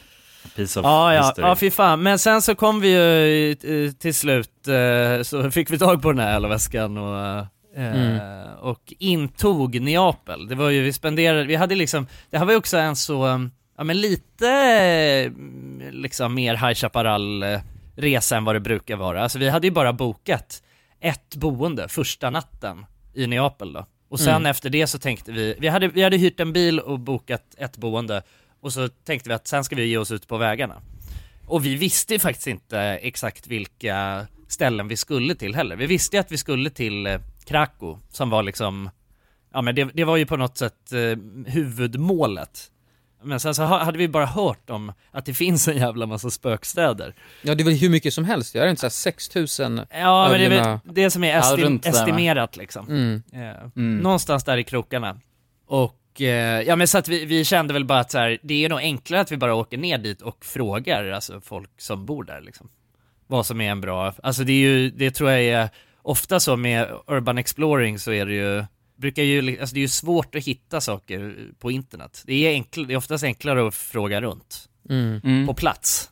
Piece 0.55 0.79
of 0.79 0.83
Ja, 0.83 1.13
ja, 1.13 1.21
history. 1.27 1.47
ja 1.47 1.55
fy 1.55 1.71
fan. 1.71 2.03
Men 2.03 2.19
sen 2.19 2.41
så 2.41 2.55
kom 2.55 2.79
vi 2.81 2.89
ju 2.89 3.55
till 3.99 4.13
slut, 4.15 4.67
eh, 4.67 5.23
så 5.23 5.51
fick 5.51 5.71
vi 5.71 5.77
tag 5.79 6.01
på 6.01 6.11
den 6.11 6.19
här 6.19 6.47
väskan 6.47 6.97
och, 6.97 7.19
eh, 7.37 7.45
Mm. 7.77 8.19
och 8.61 8.93
intog 8.99 9.81
Neapel. 9.81 10.47
Det 10.47 10.55
var 10.55 10.69
ju, 10.69 10.81
vi 10.81 10.93
spenderade, 10.93 11.43
vi 11.43 11.55
hade 11.55 11.75
liksom, 11.75 12.07
det 12.29 12.37
här 12.37 12.45
var 12.45 12.51
ju 12.53 12.57
också 12.57 12.77
en 12.77 12.95
så, 12.95 13.27
eh, 13.27 13.37
ja 13.77 13.83
men 13.83 14.01
lite 14.01 14.49
eh, 14.49 15.31
liksom 15.91 16.33
mer 16.33 16.55
High 16.55 16.73
Chaparral 16.73 17.43
resa 17.95 18.37
än 18.37 18.45
vad 18.45 18.55
det 18.55 18.59
brukar 18.59 18.95
vara. 18.95 19.23
Alltså 19.23 19.39
vi 19.39 19.49
hade 19.49 19.67
ju 19.67 19.71
bara 19.71 19.93
bokat 19.93 20.63
ett 20.99 21.35
boende 21.35 21.87
första 21.87 22.29
natten 22.29 22.85
i 23.13 23.27
Neapel 23.27 23.73
då. 23.73 23.85
Och 24.09 24.19
sen 24.19 24.35
Mm. 24.35 24.45
efter 24.45 24.69
det 24.69 24.87
så 24.87 24.99
tänkte 24.99 25.31
vi, 25.31 25.55
vi 25.59 25.67
hade, 25.67 25.87
vi 25.87 26.03
hade 26.03 26.17
hyrt 26.17 26.39
en 26.39 26.53
bil 26.53 26.79
och 26.79 26.99
bokat 26.99 27.55
ett 27.57 27.77
boende 27.77 28.23
och 28.61 28.73
så 28.73 28.87
tänkte 28.89 29.29
vi 29.29 29.35
att 29.35 29.47
sen 29.47 29.63
ska 29.63 29.75
vi 29.75 29.85
ge 29.85 29.97
oss 29.97 30.11
ut 30.11 30.27
på 30.27 30.37
vägarna. 30.37 30.81
Och 31.47 31.65
vi 31.65 31.75
visste 31.75 32.13
ju 32.13 32.19
faktiskt 32.19 32.47
inte 32.47 32.79
exakt 32.79 33.47
vilka 33.47 34.27
ställen 34.47 34.87
vi 34.87 34.97
skulle 34.97 35.35
till 35.35 35.55
heller. 35.55 35.75
Vi 35.75 35.85
visste 35.85 36.15
ju 36.15 36.19
att 36.19 36.31
vi 36.31 36.37
skulle 36.37 36.69
till 36.69 37.07
eh, 37.07 37.19
Krakow 37.45 37.99
som 38.09 38.29
var 38.29 38.43
liksom, 38.43 38.89
ja 39.53 39.61
men 39.61 39.75
det, 39.75 39.89
det 39.93 40.03
var 40.03 40.17
ju 40.17 40.25
på 40.25 40.37
något 40.37 40.57
sätt 40.57 40.91
eh, 40.93 41.17
huvudmålet. 41.51 42.69
Men 43.23 43.39
sen 43.39 43.55
så 43.55 43.63
ha- 43.63 43.83
hade 43.83 43.97
vi 43.97 44.07
bara 44.07 44.25
hört 44.25 44.69
om 44.69 44.93
att 45.11 45.25
det 45.25 45.33
finns 45.33 45.67
en 45.67 45.77
jävla 45.77 46.05
massa 46.05 46.29
spökstäder. 46.29 47.15
Ja 47.41 47.55
det 47.55 47.63
är 47.63 47.65
väl 47.65 47.73
hur 47.73 47.89
mycket 47.89 48.13
som 48.13 48.25
helst, 48.25 48.55
jag 48.55 48.65
är 48.65 48.69
inte 48.69 48.79
såhär 48.79 48.89
6000 48.89 49.81
Ja 49.91 50.27
men 50.31 50.39
det 50.39 50.45
är 50.45 50.49
väl 50.49 50.79
det 50.85 51.09
som 51.11 51.23
är 51.23 51.39
esti- 51.41 51.63
estimerat 51.89 52.57
liksom. 52.57 52.87
Mm. 52.87 53.23
Eh, 53.33 53.63
Mm. 53.75 53.97
Någonstans 53.97 54.43
där 54.43 54.57
i 54.57 54.63
krokarna. 54.63 55.19
Och, 55.67 56.21
eh, 56.21 56.61
ja 56.61 56.75
men 56.75 56.87
så 56.87 56.97
att 56.97 57.07
vi, 57.07 57.25
vi 57.25 57.45
kände 57.45 57.73
väl 57.73 57.85
bara 57.85 57.99
att 57.99 58.11
så 58.11 58.17
här, 58.17 58.37
det 58.43 58.65
är 58.65 58.69
nog 58.69 58.79
enklare 58.79 59.21
att 59.21 59.31
vi 59.31 59.37
bara 59.37 59.55
åker 59.55 59.77
ner 59.77 59.97
dit 59.97 60.21
och 60.21 60.45
frågar 60.45 61.09
alltså 61.11 61.41
folk 61.41 61.69
som 61.81 62.05
bor 62.05 62.23
där 62.23 62.41
liksom. 62.41 62.69
Vad 63.27 63.45
som 63.45 63.61
är 63.61 63.71
en 63.71 63.81
bra, 63.81 64.13
alltså 64.23 64.43
det 64.43 64.51
är 64.51 64.57
ju, 64.69 64.89
det 64.89 65.11
tror 65.11 65.31
jag 65.31 65.41
är, 65.43 65.69
ofta 66.01 66.39
så 66.39 66.55
med 66.57 66.87
urban 67.07 67.37
exploring 67.37 67.99
så 67.99 68.11
är 68.11 68.25
det 68.25 68.33
ju, 68.33 68.65
brukar 69.03 69.23
ju, 69.23 69.59
alltså 69.59 69.73
det 69.73 69.79
är 69.79 69.81
ju 69.81 69.87
svårt 69.87 70.35
att 70.35 70.43
hitta 70.43 70.81
saker 70.81 71.35
på 71.59 71.71
internet. 71.71 72.23
Det 72.25 72.47
är, 72.47 72.49
enkl, 72.51 72.85
det 72.87 72.93
är 72.93 72.97
oftast 72.97 73.23
enklare 73.23 73.67
att 73.67 73.75
fråga 73.75 74.21
runt 74.21 74.69
Mm. 74.89 75.21
Mm. 75.23 75.47
på 75.47 75.53
plats. 75.53 76.11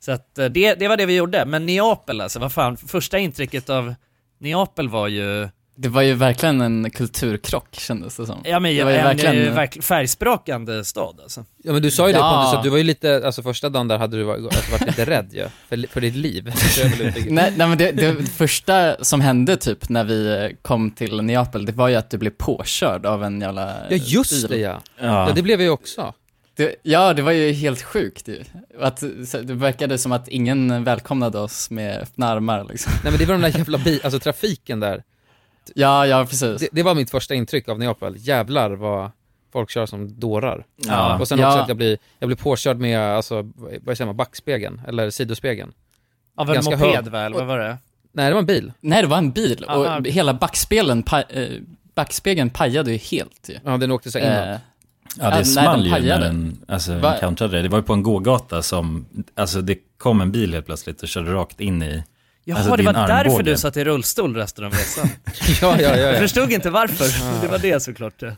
Så 0.00 0.12
att 0.12 0.38
eh, 0.38 0.46
det, 0.46 0.74
det 0.74 0.88
var 0.88 0.96
det 0.96 1.06
vi 1.06 1.16
gjorde, 1.16 1.46
men 1.46 1.66
Neapel 1.66 2.20
alltså, 2.20 2.38
vad 2.38 2.52
fan, 2.52 2.76
första 2.76 3.18
intrycket 3.18 3.70
av 3.70 3.94
Neapel 4.38 4.88
var 4.88 5.08
ju, 5.08 5.48
Det 5.78 5.88
var 5.88 6.02
ju 6.02 6.14
verkligen 6.14 6.60
en 6.60 6.90
kulturkrock 6.90 7.74
kändes 7.74 8.16
det 8.16 8.26
som. 8.26 8.40
ja 8.44 8.60
men 8.60 8.76
det 8.76 8.84
var 8.84 8.90
ju 8.90 8.96
en 8.96 9.04
verkligen... 9.04 9.34
verkligen, 9.34 9.54
verkligen 9.54 9.82
färgsprakande 9.82 10.84
stad 10.84 11.20
alltså. 11.22 11.44
Ja 11.62 11.72
men 11.72 11.82
du 11.82 11.90
sa 11.90 12.06
ju 12.06 12.12
det 12.12 12.18
Ja. 12.18 12.32
Pontus, 12.32 12.58
att 12.58 12.64
du 12.64 12.70
var 12.70 12.78
ju 12.78 12.84
lite, 12.84 13.22
alltså 13.26 13.42
första 13.42 13.68
dagen 13.68 13.88
där 13.88 13.98
hade 13.98 14.16
du 14.16 14.22
varit, 14.22 14.44
alltså, 14.44 14.72
varit 14.72 14.86
lite 14.86 15.04
rädd 15.04 15.28
ju, 15.32 15.46
för, 15.68 15.92
för 15.92 16.00
ditt 16.00 16.14
liv. 16.14 16.44
Nej, 17.28 17.52
nej 17.56 17.68
men 17.68 17.78
det, 17.78 17.92
det 17.92 18.26
första 18.28 19.04
som 19.04 19.20
hände 19.20 19.56
typ 19.56 19.88
när 19.88 20.04
vi 20.04 20.56
kom 20.62 20.90
till 20.90 21.22
Neapel, 21.22 21.66
det 21.66 21.72
var 21.72 21.88
ju 21.88 21.94
att 21.94 22.10
du 22.10 22.18
blev 22.18 22.30
påkörd 22.30 23.06
av 23.06 23.24
en 23.24 23.40
jävla 23.40 23.76
Ja 23.90 23.96
just 23.96 24.30
bil. 24.30 24.50
det 24.50 24.56
ja. 24.56 24.80
Ja. 25.00 25.28
Ja 25.28 25.32
det 25.34 25.42
blev 25.42 25.60
ju 25.60 25.70
också. 25.70 26.14
Det, 26.56 26.76
ja, 26.82 27.14
det 27.14 27.22
var 27.22 27.32
ju 27.32 27.52
helt 27.52 27.82
sjukt 27.82 28.28
ju. 28.28 28.44
Att, 28.80 29.00
det 29.42 29.54
verkade 29.54 29.98
som 29.98 30.12
att 30.12 30.28
ingen 30.28 30.84
välkomnade 30.84 31.38
oss 31.38 31.70
med 31.70 32.00
öppna 32.02 32.28
armar 32.28 32.66
liksom. 32.70 32.92
Nej 33.02 33.12
men 33.12 33.18
det 33.18 33.26
var 33.26 33.34
den 33.34 33.42
där 33.52 33.58
jävla 33.58 33.78
bi, 33.78 34.00
alltså 34.04 34.18
trafiken 34.18 34.80
där. 34.80 35.02
Ja, 35.74 36.06
ja 36.06 36.26
precis. 36.30 36.60
Det, 36.60 36.68
det 36.72 36.82
var 36.82 36.94
mitt 36.94 37.10
första 37.10 37.34
intryck 37.34 37.68
av 37.68 37.78
Neapel, 37.78 38.14
jävlar 38.18 38.70
vad 38.70 39.10
folk 39.52 39.70
kör 39.70 39.86
som 39.86 40.20
dårar. 40.20 40.66
Ja. 40.76 41.18
Och 41.18 41.28
sen 41.28 41.38
Ja. 41.38 41.46
också 41.48 41.58
att 41.58 41.68
jag 41.68 41.76
blir, 41.76 41.98
jag 42.18 42.28
blir 42.28 42.36
påkörd 42.36 42.78
med, 42.78 43.00
alltså, 43.00 43.34
vad 43.82 43.96
säger 43.96 44.06
man, 44.06 44.16
backspegeln, 44.16 44.80
eller 44.88 45.10
sidospegeln. 45.10 45.72
Av 46.36 46.48
en 46.48 46.54
Ganska 46.54 46.76
moped 46.76 46.94
hög. 46.94 47.08
väl, 47.08 47.32
vad 47.34 47.46
var 47.46 47.58
det? 47.58 47.76
Nej 48.12 48.26
det 48.28 48.32
var 48.32 48.40
en 48.40 48.46
bil. 48.46 48.72
Nej, 48.80 49.02
det 49.02 49.08
var 49.08 49.18
en 49.18 49.30
bil 49.30 49.64
och 49.68 49.86
Aha. 49.86 50.00
hela 50.04 50.34
backspegeln, 50.34 51.02
pa, 51.02 51.20
eh, 51.22 51.48
backspegeln 51.94 52.50
pajade 52.50 52.92
ju 52.92 52.96
helt 52.98 53.48
ju. 53.48 53.54
Ja 53.64 53.76
den 53.76 53.90
åkte 53.90 54.10
så 54.10 54.18
inåt. 54.18 54.30
Eh, 54.30 54.56
Ja, 55.18 55.24
det 55.30 55.34
nej, 55.34 55.44
small 55.44 55.84
ju 55.86 55.90
när 55.90 56.20
den 56.20 56.58
alltså, 56.68 56.94
Va- 56.98 57.12
encountrade 57.14 57.56
det. 57.56 57.62
Det 57.62 57.68
var 57.68 57.78
ju 57.78 57.84
på 57.84 57.92
en 57.92 58.02
gågata 58.02 58.62
som, 58.62 59.06
alltså 59.34 59.60
det 59.62 59.78
kom 59.98 60.20
en 60.20 60.32
bil 60.32 60.54
helt 60.54 60.66
plötsligt 60.66 61.02
och 61.02 61.08
körde 61.08 61.32
rakt 61.32 61.60
in 61.60 61.82
i 61.82 62.04
Jaha, 62.48 62.58
Alltså, 62.58 62.76
det 62.76 62.82
var 62.82 62.92
din 62.92 63.02
därför 63.02 63.12
armbåge. 63.14 63.42
du 63.42 63.56
satt 63.56 63.76
i 63.76 63.84
rullstol 63.84 64.36
resten 64.36 64.64
av 64.64 64.72
resan. 64.72 65.08
ja, 65.60 65.76
ja, 65.80 65.88
ja, 65.88 65.96
Jag 65.96 66.14
ja. 66.14 66.18
förstod 66.18 66.52
inte 66.52 66.70
varför, 66.70 67.40
det 67.42 67.48
var 67.48 67.58
det 67.58 67.80
såklart. 67.82 68.14
Ja, 68.22 68.32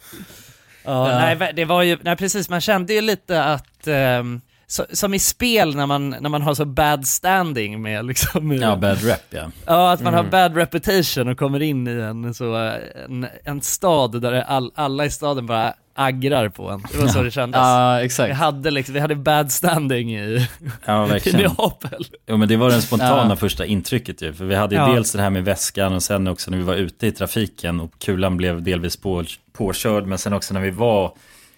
Ja. 0.84 1.06
Nej, 1.36 1.52
det 1.56 1.64
var 1.64 1.82
ju, 1.82 1.98
nej 2.02 2.16
precis, 2.16 2.48
man 2.48 2.60
kände 2.60 2.92
ju 2.94 3.00
lite 3.00 3.44
att, 3.44 3.86
ehm, 3.86 4.40
så, 4.66 4.86
som 4.92 5.14
i 5.14 5.18
spel 5.18 5.76
när 5.76 5.86
man, 5.86 6.10
när 6.20 6.28
man 6.28 6.42
har 6.42 6.54
så 6.54 6.64
bad 6.64 7.06
standing 7.06 7.82
med 7.82 8.04
liksom, 8.04 8.52
Ja, 8.52 8.76
bad 8.76 9.02
rep 9.04 9.20
ja. 9.30 9.50
Ja, 9.66 9.92
att 9.92 10.00
man 10.02 10.14
Mm. 10.14 10.24
har 10.24 10.30
bad 10.30 10.56
reputation 10.56 11.28
och 11.28 11.38
kommer 11.38 11.62
in 11.62 11.88
i 11.88 11.90
en, 11.90 12.34
så, 12.34 12.54
en, 13.08 13.26
en 13.44 13.60
stad 13.60 14.22
där 14.22 14.32
all, 14.32 14.72
alla 14.74 15.04
i 15.04 15.10
staden 15.10 15.46
bara 15.46 15.74
aggrar 15.98 16.48
på 16.48 16.70
en. 16.70 16.82
Det 16.92 16.98
var 16.98 17.08
så 17.08 17.22
det 17.22 17.30
kändes. 17.30 17.58
Ja, 17.58 17.96
Vi 18.00 18.04
exakt. 18.06 18.34
hade 18.34 18.70
liksom, 18.70 18.94
vi 18.94 19.00
hade 19.00 19.14
bad 19.14 19.52
standing 19.52 20.16
i, 20.16 20.46
Ja, 20.84 21.06
i 21.06 21.08
verkligen. 21.08 21.40
Neapel. 21.40 22.06
Jo 22.26 22.36
men 22.36 22.48
det 22.48 22.56
var 22.56 22.70
det 22.70 22.80
spontana 22.82 23.26
Ja. 23.30 23.36
första 23.36 23.66
intrycket 23.66 24.22
ju, 24.22 24.32
för 24.32 24.44
vi 24.44 24.54
hade 24.54 24.74
ju 24.74 24.80
Ja. 24.80 24.92
dels 24.94 25.12
det 25.12 25.22
här 25.22 25.30
med 25.30 25.44
väskan 25.44 25.92
och 25.92 26.02
sen 26.02 26.26
också 26.26 26.50
när 26.50 26.58
vi 26.58 26.64
var 26.64 26.74
ute 26.74 27.06
i 27.06 27.12
trafiken 27.12 27.80
och 27.80 27.90
kulan 27.98 28.36
blev 28.36 28.62
delvis 28.62 28.96
på, 28.96 29.24
påkörd, 29.52 30.06
men 30.06 30.18
sen 30.18 30.32
också 30.32 30.54
när 30.54 30.60
vi 30.60 30.70
var 30.70 31.12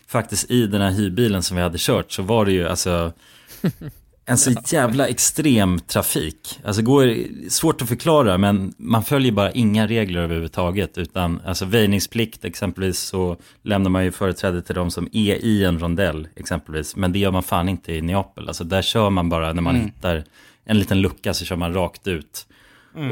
faktiskt 0.09 0.51
i 0.51 0.67
den 0.67 0.81
här 0.81 0.91
hyrbilen 0.91 1.43
som 1.43 1.57
vi 1.57 1.63
hade 1.63 1.79
kört 1.79 2.13
så 2.13 2.23
var 2.23 2.45
det 2.45 2.53
ju 2.53 2.69
alltså 2.69 3.13
en 4.31 4.39
så 4.39 4.53
jävla 4.67 5.09
extrem 5.09 5.79
trafik. 5.79 6.61
Alltså 6.65 6.83
går, 6.83 7.15
svårt 7.49 7.83
att 7.83 7.89
förklara 7.89 8.39
men 8.39 8.75
man 8.77 9.05
följer 9.05 9.33
bara 9.33 9.51
inga 9.53 9.87
regler 9.87 10.21
överhuvudtaget 10.21 10.99
utan 10.99 11.41
alltså 11.45 11.65
väjningsplikt 11.65 12.45
exempelvis 12.45 12.99
så 12.99 13.37
lämnar 13.63 13.91
man 13.91 14.05
ju 14.05 14.11
företräde 14.13 14.63
till 14.63 14.75
de 14.75 14.91
som 14.91 15.09
är 15.13 15.35
i 15.35 15.65
en 15.65 15.79
rondell 15.79 16.29
exempelvis. 16.37 16.97
Men 16.97 17.13
det 17.13 17.19
gör 17.19 17.31
man 17.31 17.43
fan 17.43 17.69
inte 17.69 17.93
i 17.93 18.01
Neapel. 18.01 18.49
Alltså 18.49 18.65
där 18.65 18.83
kör 18.83 19.11
man 19.11 19.29
bara 19.29 19.53
när 19.53 19.63
man 19.63 19.75
Mm. 19.75 19.87
hittar 19.87 20.25
en 20.65 20.79
liten 20.79 21.01
lucka 21.01 21.35
så 21.35 21.45
kör 21.45 21.57
man 21.57 21.75
rakt 21.75 22.07
ut. 22.09 22.47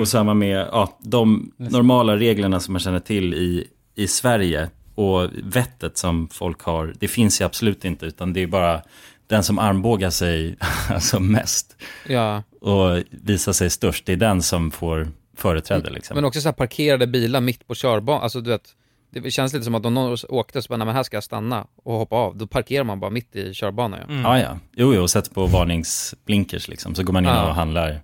Och 0.01 0.09
samma 0.09 0.35
med 0.35 0.59
ja, 0.73 0.99
de 1.01 1.53
normala 1.57 2.17
reglerna 2.17 2.61
som 2.61 2.73
man 2.73 2.81
känner 2.81 3.01
till 3.01 3.35
i, 3.35 3.67
i 3.95 4.09
Sverige 4.09 4.71
och 4.95 5.31
vettet 5.43 5.99
som 5.99 6.29
folk 6.29 6.63
har, 6.63 6.95
det 6.99 7.09
finns 7.09 7.41
ju 7.41 7.45
absolut 7.45 7.85
inte 7.85 8.07
utan 8.07 8.33
det 8.33 8.43
är 8.43 8.47
bara 8.47 8.83
den 9.29 9.43
som 9.43 9.59
armbågar 9.59 10.11
sig 10.11 10.57
alltså 10.91 11.21
mest 11.21 11.77
ja. 12.09 12.43
och 12.61 13.03
visar 13.11 13.53
sig 13.53 13.71
störst, 13.71 14.07
det 14.07 14.12
är 14.12 14.17
den 14.17 14.43
som 14.43 14.71
får 14.71 15.09
företräde 15.37 15.91
liksom. 15.91 16.14
Men 16.14 16.25
också 16.25 16.41
så 16.41 16.49
här 16.49 16.53
parkerade 16.53 17.07
bilar 17.07 17.41
mitt 17.41 17.67
på 17.67 17.75
körbanan, 17.75 18.23
alltså 18.23 18.41
du 18.41 18.51
vet, 18.51 18.75
det 19.11 19.31
känns 19.31 19.53
lite 19.53 19.64
som 19.64 19.75
att 19.75 19.87
om 19.87 19.95
någon 19.95 20.17
åkte 20.29 20.62
så 20.62 20.69
bara, 20.69 20.85
men 20.85 20.95
här 20.95 21.03
ska 21.03 21.17
jag 21.17 21.25
stanna 21.25 21.67
och 21.85 21.95
hoppa 21.99 22.17
av, 22.17 22.37
då 22.37 22.47
parkerar 22.47 22.85
man 22.85 23.01
bara 23.01 23.11
mitt 23.11 23.37
i 23.37 23.55
körbanan. 23.55 24.23
Ja, 24.25 24.38
ja. 24.41 24.59
Jo, 24.73 24.95
jo, 24.95 25.09
sätter 25.09 25.35
på 25.35 25.47
varningsblinkers 25.47 26.69
liksom, 26.69 26.95
så 26.95 27.03
går 27.03 27.12
man 27.12 27.25
in 27.25 27.31
Ja. 27.31 27.49
och 27.49 27.55
handlar 27.55 28.01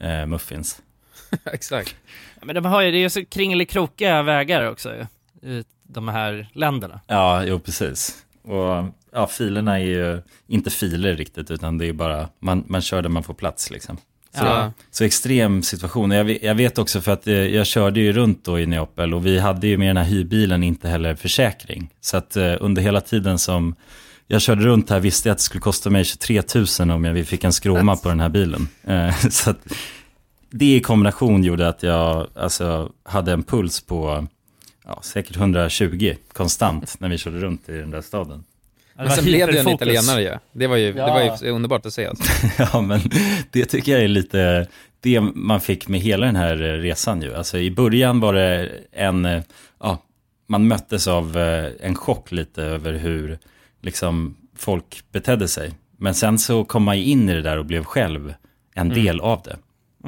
eh, 0.00 0.26
muffins. 0.26 0.82
Exakt. 1.52 1.96
Men 2.42 2.54
de 2.54 2.64
har 2.64 2.82
ju, 2.82 2.90
det 2.90 2.96
är 2.96 3.00
ju 3.00 3.10
så 3.10 3.24
kringelikrokiga 3.24 4.22
vägar 4.22 4.70
också 4.70 4.94
i 5.42 5.64
de 5.82 6.08
här 6.08 6.48
länderna. 6.52 7.00
Ja, 7.06 7.44
jo 7.44 7.60
precis. 7.60 8.24
Och 8.42 8.84
ja, 9.12 9.26
filerna 9.26 9.80
är 9.80 9.84
ju 9.84 10.22
inte 10.48 10.70
filer 10.70 11.16
riktigt, 11.16 11.50
utan 11.50 11.78
det 11.78 11.86
är 11.86 11.92
bara, 11.92 12.28
man, 12.38 12.64
man 12.66 12.80
kör 12.80 13.02
där 13.02 13.08
man 13.08 13.22
får 13.22 13.34
plats 13.34 13.70
liksom. 13.70 13.96
Så, 14.34 14.44
Ja. 14.44 14.72
så 14.90 15.04
extrem 15.04 15.62
situation. 15.62 16.10
Jag 16.10 16.24
vet, 16.24 16.42
jag 16.42 16.54
vet 16.54 16.78
också 16.78 17.00
för 17.00 17.12
att 17.12 17.26
eh, 17.26 17.34
jag 17.34 17.66
körde 17.66 18.00
ju 18.00 18.12
runt 18.12 18.44
då 18.44 18.60
i 18.60 18.66
Neapel 18.66 19.14
och 19.14 19.26
vi 19.26 19.38
hade 19.38 19.66
ju 19.66 19.78
med 19.78 19.88
den 19.88 19.96
här 19.96 20.04
hyrbilen 20.04 20.62
inte 20.62 20.88
heller 20.88 21.14
försäkring. 21.14 21.90
Så 22.00 22.16
att 22.16 22.36
eh, 22.36 22.54
under 22.60 22.82
hela 22.82 23.00
tiden 23.00 23.38
som 23.38 23.74
jag 24.26 24.42
körde 24.42 24.64
runt 24.64 24.90
här 24.90 25.00
visste 25.00 25.28
jag 25.28 25.32
att 25.32 25.38
det 25.38 25.44
skulle 25.44 25.60
kosta 25.60 25.90
mig 25.90 26.04
23 26.04 26.42
000 26.80 26.90
om 26.90 27.04
jag 27.04 27.26
fick 27.26 27.44
en 27.44 27.52
skråma 27.52 27.96
på 27.96 28.08
den 28.08 28.20
här 28.20 28.28
bilen. 28.28 28.68
Eh, 28.84 29.16
så 29.30 29.50
att 29.50 29.72
det 30.50 30.76
i 30.76 30.80
kombination 30.80 31.44
gjorde 31.44 31.68
att 31.68 31.82
jag 31.82 32.26
alltså, 32.34 32.92
hade 33.02 33.32
en 33.32 33.42
puls 33.42 33.80
på 33.80 34.26
ja, 34.84 35.00
säkert 35.02 35.36
120 35.36 36.14
konstant 36.32 36.96
när 37.00 37.08
vi 37.08 37.18
körde 37.18 37.38
runt 37.38 37.68
i 37.68 37.72
den 37.72 37.90
där 37.90 38.00
staden. 38.00 38.44
Det 39.00 39.04
Men 39.04 39.08
var 39.08 39.16
sen 39.16 39.24
blev 39.24 39.46
det 39.46 39.52
ju 39.52 39.58
en 39.58 39.68
italienare 39.68 40.22
ju. 40.22 40.34
Det 40.52 40.66
var 40.66 40.76
ju, 40.76 40.92
det 40.92 41.00
var 41.00 41.20
Ja. 41.20 41.38
ju 41.42 41.50
underbart 41.50 41.86
att 41.86 41.92
se 41.92 42.06
alltså. 42.06 42.24
Ja, 42.72 42.80
men 42.80 43.00
det 43.50 43.64
tycker 43.64 43.92
jag 43.92 44.00
är 44.02 44.08
lite 44.08 44.66
det 45.00 45.20
man 45.20 45.60
fick 45.60 45.88
med 45.88 46.00
hela 46.00 46.26
den 46.26 46.36
här 46.36 46.56
resan 46.56 47.22
ju. 47.22 47.34
Alltså 47.34 47.58
i 47.58 47.70
början 47.70 48.20
var 48.20 48.34
det 48.34 48.70
en, 48.92 49.42
ja, 49.80 49.98
man 50.48 50.68
möttes 50.68 51.08
av 51.08 51.38
eh, 51.38 51.70
en 51.80 51.94
chock 51.94 52.32
lite 52.32 52.62
över 52.62 52.92
hur 52.92 53.38
liksom 53.82 54.36
folk 54.56 55.04
betedde 55.12 55.48
sig. 55.48 55.72
Men 55.96 56.14
sen 56.14 56.38
så 56.38 56.64
kom 56.64 56.82
man 56.82 56.98
ju 56.98 57.04
in 57.04 57.28
i 57.28 57.32
det 57.34 57.42
där 57.42 57.58
och 57.58 57.64
blev 57.66 57.84
själv 57.84 58.34
en 58.74 58.88
del 58.88 59.20
av 59.20 59.42
det. 59.44 59.56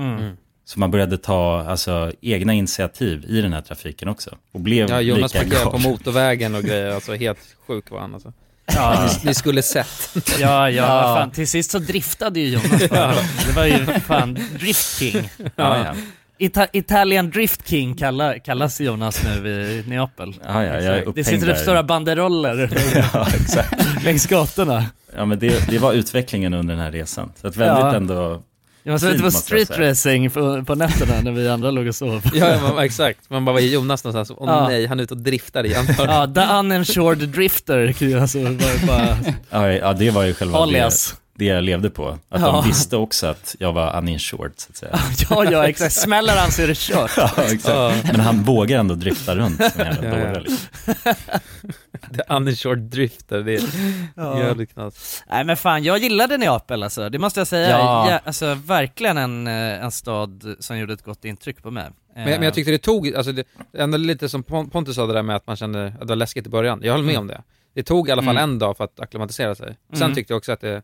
Mm. 0.01 0.37
Så 0.65 0.81
man 0.81 0.91
började 0.91 1.19
ta 1.19 1.65
alltså, 1.69 2.13
egna 2.21 2.53
initiativ 2.53 3.25
i 3.29 3.41
den 3.41 3.53
här 3.53 3.61
trafiken 3.63 4.09
också. 4.09 4.37
Och 4.53 4.61
blev 4.61 4.91
Ja, 4.91 5.01
Jonas 5.01 5.35
lika 5.35 5.45
parkerade 5.45 5.71
på 5.71 5.79
motorvägen 5.79 6.55
och 6.55 6.63
grejer, 6.63 6.91
alltså 6.91 7.15
helt 7.15 7.39
sjuk 7.67 7.91
var 7.91 8.01
han 8.01 8.15
alltså. 8.15 8.33
Ja, 8.67 9.09
Ni, 9.23 9.29
ni 9.29 9.35
skulle 9.35 9.63
sett. 9.63 10.17
ja, 10.41 10.71
ja, 10.71 10.71
Ja. 10.71 11.17
fan. 11.21 11.31
till 11.31 11.49
sist 11.49 11.71
så 11.71 11.79
driftade 11.79 12.41
ju 12.41 12.49
Jonas 12.49 12.89
bara. 12.91 13.15
Det 13.47 13.53
var 13.57 13.65
ju 13.65 13.87
fan 14.01 14.39
Drift 14.59 14.99
King. 14.99 15.29
Ja, 15.39 15.49
ja. 15.85 15.95
Ita- 16.39 16.69
Italian 16.73 17.31
Drift 17.31 17.69
King 17.69 17.95
kallar, 17.97 18.39
kallas 18.45 18.81
Jonas 18.81 19.21
nu 19.25 19.49
i 19.49 19.85
Neapel. 19.89 20.35
Ja, 20.45 20.65
ja, 20.65 20.81
jag 20.81 21.15
det 21.15 21.25
sitter 21.25 21.49
upp 21.51 21.57
stora 21.57 21.83
banderoller 21.83 22.71
ja, 23.15 23.27
exakt. 23.35 23.75
längs 24.05 24.27
gatorna. 24.27 24.85
Ja, 25.17 25.25
men 25.25 25.39
det, 25.39 25.69
det 25.71 25.79
var 25.79 25.93
utvecklingen 25.93 26.55
under 26.55 26.75
den 26.75 26.83
här 26.85 26.93
resan. 26.93 27.33
Så 27.41 27.47
att 27.47 27.57
väldigt 27.57 27.79
Ja. 27.85 27.95
ändå 27.95 28.43
Var 28.85 28.99
Fint, 28.99 29.13
ute 29.13 29.19
på 29.19 29.25
måste 29.25 29.57
jag 29.59 29.67
street 29.67 29.89
racing 29.89 30.31
på, 30.31 30.65
på 30.65 30.75
nätterna 30.75 31.21
när 31.21 31.33
vi 31.33 31.49
andra 31.49 31.71
låg 31.71 31.87
och 31.87 31.95
sov. 31.95 32.23
Ja, 32.35 32.59
men, 32.75 32.85
exakt. 32.85 33.31
Man 33.31 33.45
bara, 33.45 33.53
var 33.53 33.61
är 33.61 33.65
Jonas 33.65 34.05
någonstans? 34.05 34.39
Åh 34.41 34.49
Ja. 34.51 34.69
nej, 34.69 34.87
han 34.87 34.99
är 34.99 35.05
ute 35.05 35.15
och 35.15 35.21
driftar 35.21 35.67
igen. 35.67 35.85
Ja, 35.99 36.27
the 36.35 36.41
uninsured 36.41 37.29
drifter, 37.29 37.95
alltså 38.21 38.39
var 38.39 38.87
bara 38.87 39.17
Ja, 39.51 39.73
ja 39.73 39.93
det 39.93 40.11
var 40.11 40.25
ju 40.25 40.35
själva 40.35 40.59
det, 40.59 40.63
alias. 40.63 41.15
Det 41.35 41.45
jag 41.45 41.65
levde 41.65 41.91
på. 41.91 42.09
Att 42.09 42.41
Ja. 42.41 42.53
de 42.53 42.65
visste 42.69 42.97
också 42.97 43.27
att 43.27 43.57
jag 43.59 43.73
var 43.73 43.97
uninsured, 43.99 44.53
så 44.57 44.71
att 44.71 44.77
säga. 44.77 44.99
Ja, 45.31 45.45
ja, 45.51 45.69
exakt. 45.69 45.93
Smäller 45.95 46.37
han 46.37 46.53
så 46.53 46.63
är 46.63 46.67
det 46.69 46.77
kört. 46.79 47.11
Ja, 47.17 47.31
exakt. 47.37 47.69
Ja. 47.69 47.93
Men 48.05 48.21
han 48.21 48.43
vågar 48.43 48.79
ändå 48.79 48.95
drifta 48.95 49.35
runt 49.37 49.57
som 49.73 49.81
en 49.81 49.87
jävla 49.95 50.11
dåre. 50.11 50.41
Liksom. 50.41 50.59
The 52.17 52.23
uninsured 52.35 52.79
drifter, 52.79 53.41
det 53.43 53.55
är 53.55 53.63
Ja. 54.17 54.39
jävligt 54.39 54.73
knas. 54.73 55.25
Nej 55.31 55.45
men 55.45 55.57
fan, 55.57 55.85
jag 55.85 55.99
gillade 55.99 56.39
Neapel 56.39 56.83
alltså, 56.83 57.09
det 57.09 57.19
måste 57.19 57.41
jag 57.41 57.47
säga. 57.47 57.71
Ja. 57.71 58.11
Ja, 58.11 58.21
alltså 58.25 58.55
verkligen 58.55 59.19
en, 59.19 59.47
eh, 59.47 59.85
en 59.85 59.91
stad 59.91 60.55
som 60.61 60.79
gjorde 60.79 60.93
ett 60.93 61.03
gott 61.05 61.25
intryck 61.25 61.63
på 61.63 61.71
mig. 61.71 61.91
Men, 62.15 62.25
men 62.25 62.43
jag 62.43 62.55
tyckte 62.55 62.71
det 62.73 62.79
tog, 62.79 63.15
alltså 63.15 63.33
det, 63.33 63.45
ändå 63.79 63.99
lite 63.99 64.29
som 64.29 64.43
Pon- 64.45 64.71
Pontus 64.71 64.97
sa 64.97 65.07
det 65.07 65.13
där 65.13 65.23
med 65.23 65.37
att 65.37 65.47
man 65.47 65.57
kände 65.57 65.87
att 65.87 66.01
det 66.01 66.07
var 66.07 66.17
läskigt 66.17 66.47
i 66.47 66.51
början. 66.51 66.81
Jag 66.83 66.93
håller 66.93 67.05
med 67.05 67.19
om 67.19 67.27
det. 67.27 67.43
Det 67.75 67.83
tog 67.83 68.09
i 68.09 68.13
alla 68.13 68.23
fall 68.23 68.37
Mm. 68.37 68.51
en 68.51 68.59
dag 68.59 68.77
för 68.77 68.85
att 68.85 69.01
acklimatisera 69.01 69.55
sig. 69.55 69.77
Sen 69.93 70.03
Mm. 70.03 70.15
tyckte 70.15 70.33
jag 70.33 70.39
också 70.39 70.53
att 70.53 70.61
det 70.61 70.83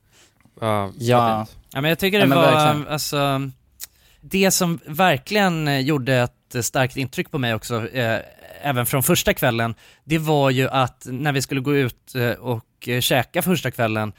Ja. 0.60 1.46
fint. 1.46 1.56
Ja 1.72 1.80
men 1.80 1.88
jag 1.88 1.98
tycker 1.98 2.18
Ja, 2.18 2.24
det 2.24 2.28
men 2.28 2.38
var, 2.38 2.52
verkligen. 2.52 2.88
alltså, 2.88 3.50
det 4.20 4.50
som 4.50 4.78
verkligen 4.86 5.68
eh, 5.68 5.78
gjorde 5.80 6.14
ett 6.14 6.64
starkt 6.64 6.96
intryck 6.96 7.30
på 7.30 7.38
mig 7.38 7.54
också, 7.54 7.88
eh, 7.88 8.18
även 8.62 8.86
från 8.86 9.02
första 9.02 9.34
kvällen, 9.34 9.74
det 10.04 10.18
var 10.18 10.50
ju 10.50 10.68
att 10.68 11.06
när 11.10 11.32
vi 11.32 11.42
skulle 11.42 11.60
gå 11.60 11.76
ut 11.76 12.14
eh, 12.14 12.30
och 12.30 12.88
eh, 12.88 13.00
käka 13.00 13.42
första 13.42 13.70
kvällen, 13.70 14.12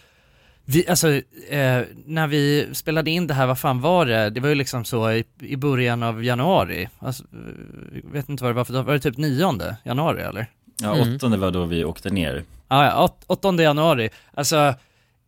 vi, 0.65 0.88
alltså, 0.89 1.10
eh, 1.49 1.82
när 2.06 2.28
vi 2.28 2.69
spelade 2.73 3.12
in 3.12 3.28
det 3.28 3.34
här, 3.34 3.47
vad 3.47 3.60
fan 3.60 3.82
var 3.82 4.06
det? 4.06 4.30
Det 4.30 4.39
var 4.39 4.49
ju 4.49 4.56
liksom 4.56 4.86
så 4.86 5.12
i, 5.12 5.23
i 5.39 5.56
början 5.56 6.04
av 6.04 6.23
januari. 6.23 6.89
Alltså, 6.99 7.23
eh, 7.23 8.12
vet 8.12 8.30
inte 8.30 8.43
vad 8.43 8.49
det 8.54 8.56
var 8.56 8.65
för 8.65 8.73
dag. 8.73 8.84
Var 8.84 8.93
det 8.93 8.99
typ 8.99 9.17
9 9.17 9.75
januari 9.84 10.21
eller? 10.21 10.45
Ja, 10.82 10.95
Mm. 10.95 11.15
åttonde 11.15 11.38
var 11.38 11.52
då 11.52 11.65
vi 11.65 11.84
åkte 11.86 12.10
ner. 12.10 12.43
Ja, 12.67 12.86
ja, 12.86 13.04
åt- 13.04 13.23
8 13.28 13.62
januari. 13.63 14.10
Alltså, 14.34 14.73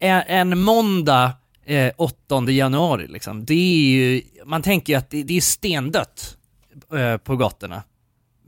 en, 0.01 0.59
måndag 0.59 1.31
eh, 1.65 1.91
8 1.97 2.51
januari 2.51 3.07
liksom. 3.07 3.45
Det 3.45 3.53
är 3.53 3.85
ju, 3.91 4.21
man 4.45 4.61
tänker 4.61 4.93
ju 4.93 4.99
att 4.99 5.09
det, 5.09 5.23
det 5.23 5.37
är 5.37 5.41
stendött 5.41 6.37
eh, 6.97 7.17
på 7.17 7.35
gatorna 7.35 7.83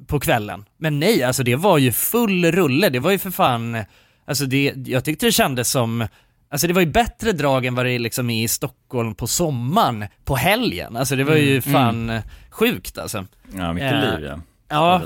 på 0.07 0.19
kvällen. 0.19 0.65
Men 0.77 0.99
nej, 0.99 1.23
alltså 1.23 1.43
det 1.43 1.55
var 1.55 1.77
ju 1.77 1.91
full 1.91 2.51
rulle. 2.51 2.89
Det 2.89 2.99
var 2.99 3.11
ju 3.11 3.17
för 3.19 3.31
fan, 3.31 3.77
alltså 4.25 4.45
det, 4.45 4.73
jag 4.85 5.03
tyckte 5.05 5.25
det 5.25 5.31
kändes 5.31 5.71
som 5.71 6.07
Alltså 6.49 6.67
det 6.67 6.73
var 6.73 6.81
ju 6.81 6.87
bättre 6.87 7.31
drag 7.31 7.65
än 7.65 7.75
vad 7.75 7.85
det 7.85 7.99
liksom 7.99 8.29
är 8.29 8.43
i 8.43 8.47
Stockholm 8.47 9.15
på 9.15 9.27
sommaren, 9.27 10.05
på 10.23 10.35
helgen. 10.35 10.97
Alltså 10.97 11.15
det 11.15 11.23
var 11.23 11.35
ju 11.35 11.51
Mm, 11.51 11.61
fan 11.61 12.09
eh, 12.09 12.21
sjukt 12.49 12.97
alltså. 12.97 13.25
Ja, 13.57 13.73
mycket 13.73 13.93
Eh, 13.93 14.19
liv 14.19 14.25
ja. 14.29 14.39
Ja, 14.69 15.01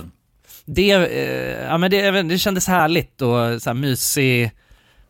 det, 0.66 0.92
eh, 0.92 1.66
ja 1.66 1.78
men 1.78 1.92
det, 1.92 2.22
det 2.22 2.38
kändes 2.38 2.68
härligt 2.68 3.22
och 3.22 3.62
så 3.62 3.70
här 3.70 3.74
mysig 3.74 4.52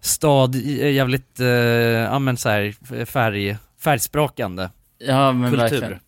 stad, 0.08 0.56
i- 0.56 0.92
jävligt, 0.94 1.40
eh, 1.40 1.48
ja 1.48 2.20
men 2.20 2.38
så 2.38 2.50
här 2.50 3.06
färg, 3.06 3.58
färgsprakande. 3.80 4.70
Ja 5.00 5.32
men 5.32 5.52
Kultur. 5.52 5.64
verkligen. 5.70 6.00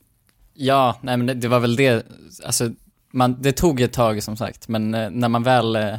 Ja, 0.53 0.97
nej 1.01 1.17
men 1.17 1.27
det, 1.27 1.33
det 1.33 1.47
var 1.47 1.59
väl 1.59 1.75
det, 1.75 2.05
alltså 2.45 2.69
man, 3.11 3.41
det 3.41 3.51
tog 3.51 3.81
ett 3.81 3.93
tag 3.93 4.23
som 4.23 4.37
sagt, 4.37 4.67
men 4.67 4.93
eh, 4.93 5.09
när 5.09 5.29
man 5.29 5.43
väl 5.43 5.75
eh, 5.75 5.95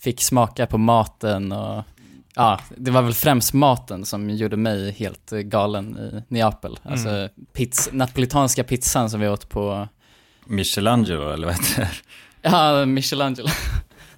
fick 0.00 0.20
smaka 0.22 0.66
på 0.66 0.78
maten 0.78 1.52
och 1.52 1.84
ja, 2.34 2.60
det 2.76 2.90
var 2.90 3.02
väl 3.02 3.14
främst 3.14 3.52
maten 3.52 4.04
som 4.04 4.30
gjorde 4.30 4.56
mig 4.56 4.90
helt 4.92 5.32
eh, 5.32 5.38
galen 5.38 5.98
i 5.98 6.22
Neapel. 6.34 6.78
Alltså 6.82 7.08
Mm. 7.08 7.28
pizz, 7.52 7.88
napolitanska 7.92 8.64
pizzan 8.64 9.10
som 9.10 9.20
vi 9.20 9.28
åt 9.28 9.48
på, 9.48 9.88
Michelangelo 10.46 11.30
eller 11.32 11.46
vad 11.46 11.56
heter 11.56 11.80
det? 11.80 11.90
ja, 12.48 12.86
Michelangelo. 12.86 13.48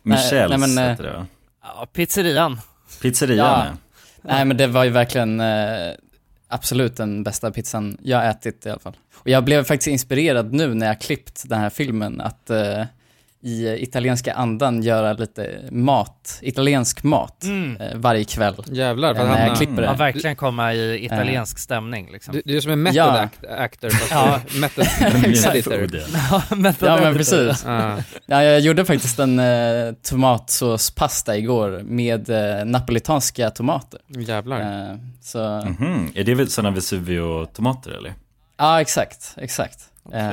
Michels 0.03 0.51
nej, 0.51 0.59
men, 0.59 0.79
eh, 0.79 0.85
heter 0.91 1.05
det 1.05 1.13
va? 1.13 1.27
Ja, 1.63 1.87
pizzerian. 1.93 2.61
Pizzerian 3.01 3.39
Ja. 3.39 3.65
ja. 3.65 3.77
Nej 4.23 4.45
men 4.45 4.57
det 4.57 4.67
var 4.67 4.85
ju 4.85 4.91
verkligen 4.91 5.41
eh, 5.41 5.93
absolut 6.49 6.97
den 6.97 7.23
bästa 7.25 7.51
pizzan 7.51 7.97
jag 8.03 8.29
ätit 8.29 8.67
i 8.67 8.71
alla 8.71 8.79
fall. 8.79 8.97
Och 9.15 9.29
jag 9.29 9.45
blev 9.45 9.65
faktiskt 9.65 9.89
inspirerad 9.89 10.53
nu 10.53 10.75
när 10.75 10.87
jag 10.87 11.01
klippt 11.01 11.49
den 11.49 11.61
här 11.61 11.71
filmen 11.71 12.21
att 12.21 12.51
eh, 12.51 12.85
i 13.45 13.83
italienska 13.83 14.33
andan 14.35 14.83
göra 14.83 15.13
lite 15.13 15.69
mat, 15.71 16.39
italiensk 16.43 17.03
mat 17.03 17.45
Mm. 17.45 17.77
eh, 17.77 17.97
varje 17.97 18.25
kväll. 18.25 18.55
Jävlar, 18.67 19.15
eh, 19.15 19.25
när 19.25 19.47
jag 19.47 19.57
klipper 19.57 19.77
det. 19.77 19.83
Ja, 19.85 19.93
verkligen 19.93 20.37
komma 20.37 20.75
i 20.75 21.05
italiensk 21.05 21.59
stämning 21.59 22.09
liksom. 22.13 22.35
Du, 22.35 22.43
du 22.45 22.57
är 22.57 22.61
som 22.61 22.73
en 22.73 22.83
method 22.83 22.97
Ja. 22.97 23.19
act, 23.21 23.45
actor 23.45 23.91
fast 23.91 24.11
Ja. 24.11 24.41
du- 24.53 24.61
method 24.61 24.87
editor. 25.55 26.01
Ja, 26.31 26.43
method 26.57 26.89
Ja 26.89 26.99
men 27.01 27.15
precis. 27.15 27.63
Ja. 27.67 27.97
Ja, 28.27 28.43
jag 28.43 28.61
gjorde 28.61 28.85
faktiskt 28.85 29.19
en 29.19 29.39
eh, 29.39 29.93
tomatsåspasta 30.03 31.37
igår 31.37 31.81
med 31.85 32.31
eh, 32.31 32.65
napolitanska 32.65 33.51
tomater. 33.51 34.01
Jävlar. 34.09 34.91
Eh, 34.91 34.97
så, 35.23 35.39
Mhm. 35.79 36.13
Är 36.15 36.25
det 36.25 36.35
väl 36.35 36.51
sådana 36.51 36.75
Vesuvio-tomater 36.77 37.91
eller? 37.91 38.15
Ja, 38.57 38.81
exakt, 38.81 39.35
exakt. 39.37 39.79
Eh, 40.13 40.31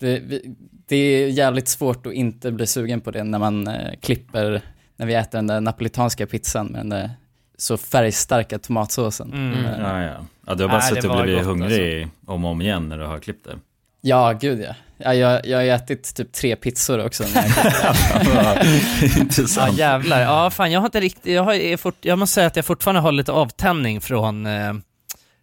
det, 0.00 0.18
vi- 0.18 0.54
det 0.90 0.96
är 0.96 1.28
jävligt 1.28 1.68
svårt 1.68 2.06
att 2.06 2.12
inte 2.12 2.52
bli 2.52 2.66
sugen 2.66 3.00
på 3.00 3.10
det 3.10 3.24
när 3.24 3.38
man 3.38 3.68
eh, 3.68 3.90
klipper, 4.00 4.62
när 4.96 5.06
vi 5.06 5.14
äter 5.14 5.38
den 5.38 5.46
där 5.46 5.60
napolitanska 5.60 6.26
pizzan 6.26 6.66
med 6.66 6.80
den 6.80 6.88
där 6.88 7.10
så 7.58 7.76
färgstarka 7.76 8.58
tomatsåsen. 8.58 9.32
Mm. 9.32 9.64
Eh, 9.64 9.80
Ja, 9.80 10.02
ja. 10.02 10.16
Ja, 10.46 10.54
du 10.54 10.62
har 10.64 10.70
bara 10.70 10.80
suttit 10.80 11.04
och 11.04 11.22
blivit 11.22 11.44
gott, 11.44 11.46
hungrig 11.50 12.08
om 12.26 12.44
och 12.44 12.50
om 12.50 12.62
igen 12.62 12.88
när 12.88 12.98
du 12.98 13.04
har 13.04 13.18
klippt 13.18 13.44
det. 13.44 13.58
Ja, 14.00 14.32
gud 14.40 14.60
ja. 14.60 14.74
ja 14.96 15.14
jag, 15.14 15.46
jag 15.46 15.58
har 15.58 15.64
ätit 15.64 16.14
typ 16.14 16.32
tre 16.32 16.56
pizzor 16.56 17.04
också. 17.06 17.24
När 17.34 17.44
jag 17.44 17.94
Ja 18.34 18.62
Intressant. 19.20 19.78
jävlar, 19.78 20.20
ja 20.20 20.50
fan 20.50 20.72
jag 20.72 20.80
har 20.80 20.86
inte 20.86 21.00
riktigt, 21.00 21.32
jag, 21.32 21.42
har, 21.42 21.54
är 21.54 21.76
fort, 21.76 21.96
jag 22.00 22.18
måste 22.18 22.34
säga 22.34 22.46
att 22.46 22.56
jag 22.56 22.64
fortfarande 22.64 23.00
har 23.00 23.12
lite 23.12 23.32
avtändning 23.32 24.00
från 24.00 24.46
eh, 24.46 24.72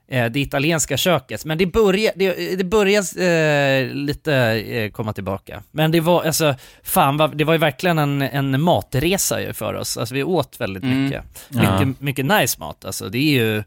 det 0.09 0.37
italienska 0.39 0.97
köket, 0.97 1.45
men 1.45 1.57
det 1.57 1.65
börjar, 1.65 2.11
det, 2.15 2.55
det 2.55 2.63
börjar 2.63 3.21
eh, 3.21 3.87
lite 3.93 4.33
eh, 4.35 4.91
komma 4.91 5.13
tillbaka. 5.13 5.63
Men 5.71 5.91
det 5.91 5.99
var, 5.99 6.23
alltså, 6.23 6.55
fan 6.83 7.17
vad, 7.17 7.37
det 7.37 7.43
var 7.43 7.53
ju 7.53 7.59
verkligen 7.59 7.99
en, 7.99 8.21
en 8.21 8.61
matresa 8.61 9.41
ju 9.41 9.53
för 9.53 9.73
oss, 9.73 9.97
alltså 9.97 10.15
vi 10.15 10.23
åt 10.23 10.59
väldigt 10.61 10.83
Mm. 10.83 11.03
mycket. 11.03 11.23
Ja. 11.49 11.79
Mycket, 11.79 12.01
mycket 12.01 12.25
nice 12.25 12.59
mat, 12.59 12.85
alltså 12.85 13.09
det 13.09 13.17
är 13.17 13.31
ju, 13.43 13.57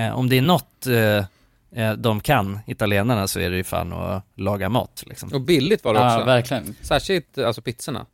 eh, 0.00 0.18
om 0.18 0.28
det 0.28 0.38
är 0.38 0.42
något 0.42 0.86
eh, 0.86 1.84
eh, 1.84 1.92
de 1.92 2.20
kan, 2.20 2.58
italienarna, 2.66 3.28
så 3.28 3.40
är 3.40 3.50
det 3.50 3.56
ju 3.56 3.64
fan 3.64 3.92
att 3.92 4.24
laga 4.36 4.68
mat 4.68 5.04
liksom. 5.06 5.32
Och 5.32 5.40
billigt 5.40 5.84
var 5.84 5.94
det 5.94 6.00
också. 6.00 6.18
ja, 6.18 6.24
verkligen. 6.24 6.74
Särskilt 6.82 7.38
alltså 7.38 7.62
pizzorna. 7.62 8.06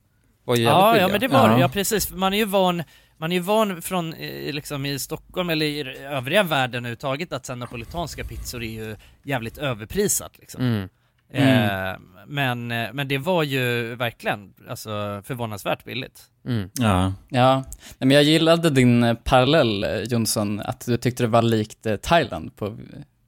Var 0.44 0.56
Ja, 0.56 0.96
ja 0.98 1.08
men 1.08 1.20
det 1.20 1.28
var 1.28 1.48
det, 1.48 1.54
Ja. 1.54 1.60
ja 1.60 1.68
precis. 1.68 2.10
Man 2.10 2.32
är 2.32 2.36
ju 2.36 2.44
van, 2.44 2.82
man 3.22 3.32
är 3.32 3.36
ju 3.36 3.42
van 3.42 3.82
från 3.82 4.14
eh, 4.14 4.52
liksom 4.52 4.86
i 4.86 4.98
Stockholm 4.98 5.50
eller 5.50 5.66
i 5.66 5.98
övriga 5.98 6.42
världen 6.42 6.84
överhuvudtaget 6.84 7.32
att 7.32 7.46
sen 7.46 7.58
napolitanska 7.58 8.24
pizzor 8.24 8.62
är 8.62 8.70
ju 8.70 8.96
jävligt 9.22 9.58
överprisat 9.58 10.38
liksom. 10.38 10.62
Mm. 10.62 10.88
Eh, 11.32 11.98
men, 12.26 12.70
eh, 12.70 12.92
men 12.92 13.08
det 13.08 13.18
var 13.18 13.42
ju 13.42 13.94
verkligen, 13.94 14.54
alltså 14.68 15.22
förvånansvärt 15.24 15.84
billigt. 15.84 16.22
Mm. 16.46 16.70
Ja. 16.74 17.12
Ja, 17.28 17.64
men 17.98 18.10
jag 18.10 18.22
gillade 18.22 18.70
din 18.70 19.16
parallell 19.24 19.86
Jonsson, 20.10 20.60
att 20.60 20.86
du 20.86 20.96
tyckte 20.96 21.22
det 21.22 21.28
var 21.28 21.42
likt 21.42 21.86
Thailand 22.02 22.56
på 22.56 22.78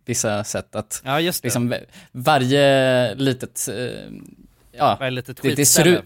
vissa 0.04 0.44
sätt. 0.44 0.74
Att 0.74 1.02
Ja 1.04 1.20
just 1.20 1.42
det, 1.42 1.46
liksom 1.46 1.74
varje 2.12 3.14
litet, 3.14 3.68
ja, 4.72 4.96
var 5.00 5.06
ett 5.06 5.12
litet 5.12 5.42
det, 5.42 5.54
det 5.54 5.66
ser 5.66 5.86
ut, 5.86 6.04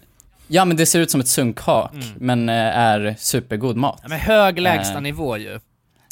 ja 0.49 0.65
men 0.65 0.77
det 0.77 0.87
ser 0.87 1.01
ut 1.01 1.11
som 1.11 1.21
ett 1.21 1.29
sunkhak, 1.29 1.91
Mm. 1.93 2.07
men 2.17 2.49
eh, 2.49 2.55
är 2.79 3.15
supergod 3.19 3.77
mat. 3.77 3.99
Ja, 4.03 4.09
men 4.09 4.19
hög 4.21 4.59
lägsta 4.61 4.95
Eh, 4.95 5.01
nivå 5.01 5.37
ju. 5.37 5.61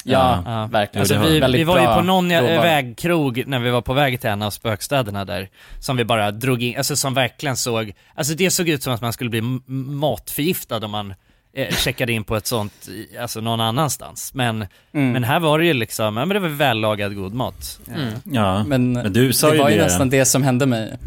Ja, 0.09 0.43
Ja. 0.47 0.67
verkligen. 0.73 1.01
Alltså 1.03 1.15
det 1.15 1.47
vi, 1.49 1.53
vi 1.59 1.65
var 1.65 1.81
ju 1.81 1.87
på 1.87 2.01
någon 2.03 2.31
eh, 2.31 2.41
råvara. 2.41 2.63
vägkrog 2.63 3.43
när 3.47 3.59
vi 3.59 3.71
var 3.71 3.81
på 3.83 3.93
väg 3.95 4.21
till 4.21 4.31
en 4.31 4.43
av 4.43 4.51
spökstäderna 4.51 5.25
där, 5.25 5.49
som 5.81 5.97
vi 5.97 6.05
bara 6.05 6.31
drog 6.31 6.63
in, 6.63 6.77
alltså 6.77 6.97
som 6.97 7.15
verkligen 7.15 7.57
såg, 7.57 7.93
alltså 8.15 8.35
det 8.35 8.51
såg 8.51 8.69
ut 8.69 8.83
som 8.83 8.93
att 8.93 9.01
man 9.01 9.13
skulle 9.13 9.31
bli 9.31 9.41
matförgiftad 10.01 10.85
om 10.85 10.91
man 10.91 11.15
eh, 11.53 11.75
checkade 11.75 12.13
in 12.13 12.25
på 12.25 12.37
ett 12.37 12.47
sånt, 12.47 12.89
alltså 13.21 13.41
någon 13.41 13.61
annanstans. 13.61 14.35
Men, 14.35 14.67
Mm. 14.93 15.13
men 15.13 15.25
här 15.25 15.41
var 15.41 15.59
det 15.59 15.65
ju 15.67 15.73
liksom, 15.73 16.05
ja 16.17 16.25
men 16.25 16.29
det 16.29 16.39
var 16.41 16.49
vällagad 16.49 17.15
god 17.17 17.35
mat. 17.35 17.81
Mm. 17.95 18.13
ja. 18.25 18.65
Men, 18.65 18.93
Men 18.93 19.13
du 19.13 19.33
sa 19.33 19.49
det 19.49 19.57
ju 19.57 19.63
var 19.63 19.71
ju 19.71 19.77
det. 19.79 19.85
nästan 19.85 20.11
det 20.11 20.25
som 20.25 20.43
hände 20.43 20.67
mig, 20.67 20.99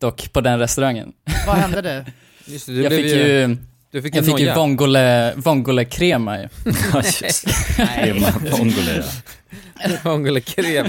dock 0.00 0.32
på 0.32 0.40
den 0.40 0.58
restaurangen. 0.58 1.12
Vad 1.46 1.56
hände 1.56 1.82
det? 1.82 2.06
Just 2.50 2.66
det, 2.66 2.72
du 2.72 2.82
jag 2.82 2.90
blev 2.90 3.02
fick 3.02 3.12
ju, 3.12 3.56
du 3.90 4.02
fick 4.02 4.14
jag 4.14 4.18
en 4.18 4.30
fick 4.30 4.40
ju 4.40 4.54
vongole, 4.54 5.34
vongole-krema 5.36 6.38
ju. 6.38 6.48
Ja, 6.92 7.02
just 7.02 7.20
det. 7.20 7.52
Krema 7.76 8.32
vongole, 8.50 8.96
ja. 8.96 9.90
Vongole-krem. 10.04 10.88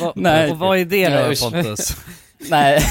Va, 0.00 0.12
Nej. 0.16 0.50
Och 0.50 0.58
vad 0.58 0.78
är 0.78 0.84
det 0.84 1.08
då. 1.08 1.50
Pontus? 1.50 1.96
Nej, 2.50 2.82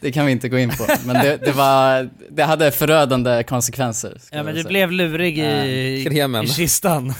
det 0.00 0.12
kan 0.12 0.26
vi 0.26 0.32
inte 0.32 0.48
gå 0.48 0.58
in 0.58 0.70
på. 0.70 0.86
Men 1.04 1.24
det, 1.24 1.36
det 1.36 1.52
var, 1.52 2.10
det 2.30 2.42
hade 2.42 2.70
förödande 2.70 3.42
konsekvenser. 3.42 4.20
Ja 4.30 4.42
men 4.42 4.54
du 4.54 4.64
blev 4.64 4.92
lurig 4.92 5.38
i, 5.38 6.04
Kremen. 6.04 6.44
i 6.44 6.48
kistan. 6.48 7.14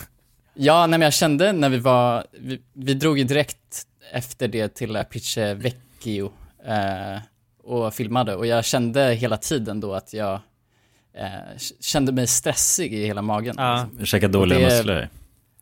Ja, 0.55 0.81
nej, 0.87 0.99
men 0.99 1.07
jag 1.07 1.13
kände 1.13 1.53
när 1.53 1.69
vi 1.69 1.79
var, 1.79 2.25
vi, 2.41 2.61
vi 2.75 2.95
drog 2.95 3.19
ju 3.19 3.25
direkt 3.25 3.83
efter 4.13 4.49
det 4.49 4.75
till 4.75 4.97
Apice 4.97 5.55
Vecchio 5.55 6.33
eh, 6.67 7.19
och 7.71 7.95
filmade 7.95 8.37
och 8.37 8.47
jag 8.47 8.65
kände 8.65 9.13
hela 9.15 9.37
tiden 9.37 9.81
då 9.81 9.95
att 9.95 10.13
jag 10.13 10.41
eh, 11.15 11.59
kände 11.81 12.13
mig 12.13 12.27
stressig 12.27 12.95
i 12.95 13.07
hela 13.07 13.23
magen. 13.23 13.55
Ja. 13.59 13.87
Käka 14.05 14.29
dåliga 14.29 14.59
musslor. 14.59 15.09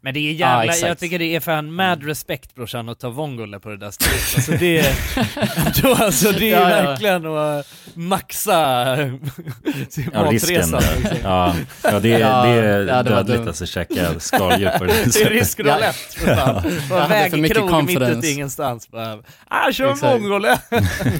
Men 0.09 0.15
det 0.15 0.21
är 0.21 0.33
Ja, 0.33 0.39
jävla, 0.57 0.65
exakt. 0.65 0.89
jag 0.89 0.99
tycker 0.99 1.19
det 1.19 1.37
är 1.37 1.41
fan 1.41 1.73
mad 1.75 2.03
respect 2.07 2.55
brorsan 2.55 2.89
att 2.89 2.99
ta 3.01 3.09
vongole 3.11 3.59
på 3.61 3.69
det 3.69 3.77
där 3.77 3.91
stället. 3.91 4.15
Alltså 4.37 4.53
det 4.53 4.79
är, 4.79 5.83
då, 5.83 5.95
alltså 6.05 6.33
det 6.33 6.51
är 6.53 6.61
Ja, 6.61 6.77
ja. 6.77 6.83
verkligen 6.91 7.27
att 7.27 7.67
maxa 7.95 8.97
sin 9.89 10.11
Ja, 10.13 10.25
matresa. 10.25 10.81
där. 10.81 10.97
liksom. 10.97 11.17
Ja, 11.23 11.55
ja, 11.83 12.01
det, 12.01 12.09
Ja, 12.09 12.43
det 12.43 12.49
är 12.51 12.87
ja, 12.87 13.03
det 13.03 13.11
dödligt 13.11 13.47
alltså 13.47 13.67
käka 13.67 14.21
skaldjur 14.21 14.71
på 14.79 14.85
det 14.85 14.93
Det 14.93 15.01
är 15.03 15.11
sättet. 15.11 15.31
riskroulette 15.33 15.93
för 16.19 16.35
fan. 16.37 16.63
På 16.63 16.69
Jag 16.95 17.05
en 17.05 17.11
hade 17.11 17.31
för 17.31 17.37
mycket 17.37 17.57
vägkrog 17.57 17.85
mitt 17.85 18.01
ute 18.01 18.27
i 18.27 18.33
ingenstans 18.33 18.89
bara, 18.91 19.19
ah 19.49 19.73
kör 19.73 19.95
vongole! 19.95 20.59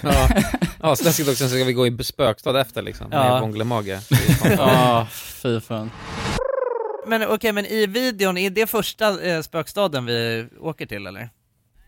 Ja, 0.03 0.29
ja 0.83 0.97
så 0.97 1.05
läskigt 1.05 1.29
också, 1.29 1.39
sen 1.39 1.49
ska 1.49 1.65
vi 1.65 1.73
gå 1.73 1.87
in 1.87 1.97
på 1.99 2.05
spökstad 2.05 2.61
efter 2.61 2.83
liksom, 2.83 3.07
Ja. 3.11 3.33
med 3.33 3.41
vonglemage. 3.41 3.99
Ja, 4.59 5.07
fy 5.43 5.61
fan. 5.61 5.91
Men 7.07 7.23
okej, 7.29 7.53
men 7.53 7.67
i 7.67 7.87
videon, 7.87 8.39
är 8.39 8.51
det 8.51 8.67
första 8.67 9.23
eh, 9.29 9.43
spökstaden 9.43 10.07
vi 10.07 10.47
åker 10.61 10.87
till 10.87 11.07
eller? 11.07 11.31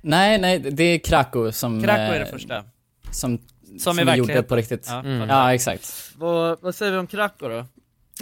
Nej, 0.03 0.39
nej, 0.39 0.59
det 0.59 0.83
är 0.85 0.99
Krakow 0.99 1.51
som, 1.51 1.83
Krakow 1.83 2.05
är 2.15 2.19
det 2.19 2.25
eh, 2.27 2.31
första. 2.33 2.65
som, 3.13 3.39
som, 3.79 3.99
i 4.01 4.05
vi 4.05 4.13
gjorde 4.15 4.43
på 4.43 4.57
riktigt. 4.57 4.87
Ja, 4.89 4.95
Ja, 4.95 5.01
Mm. 5.11 5.55
exakt. 5.55 6.13
Vad, 6.17 6.61
vad 6.63 6.75
säger 6.75 6.93
vi 6.93 6.99
om 6.99 7.07
Krakow 7.07 7.49
då? 7.51 7.67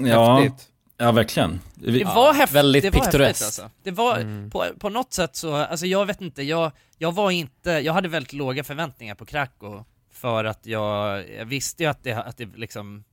Ja, 0.09 0.39
Häftigt. 0.41 0.69
Ja, 0.97 1.13
verkligen. 1.13 1.61
Vi, 1.75 1.99
Det 1.99 2.05
var 2.05 2.33
häftigt, 2.35 2.57
väldigt 2.57 2.83
det 2.83 2.91
var 2.91 2.97
häftigt 2.99 3.13
pittoreskt. 3.13 3.45
alltså. 3.45 3.71
Det 3.83 3.91
var, 3.91 4.17
Mm. 4.17 4.51
på, 4.51 4.65
på 4.79 4.89
något 4.89 5.13
sätt 5.13 5.37
så, 5.37 5.55
alltså 5.55 5.87
jag 5.87 6.07
vet 6.07 6.21
inte, 6.21 6.43
jag, 6.43 6.73
jag 6.99 7.13
var 7.15 7.31
inte, 7.31 7.71
jag 7.71 7.93
hade 7.93 8.09
väldigt 8.09 8.33
låga 8.33 8.65
förväntningar 8.65 9.15
på 9.15 9.25
Krakow 9.25 9.85
för 10.13 10.45
att 10.45 10.67
jag, 10.67 11.25
jag 11.39 11.45
visste 11.45 11.83
ju 11.83 11.89
att 11.91 12.05
det, 12.05 12.13
att 12.13 12.37
det 12.37 12.49
liksom, 12.57 13.05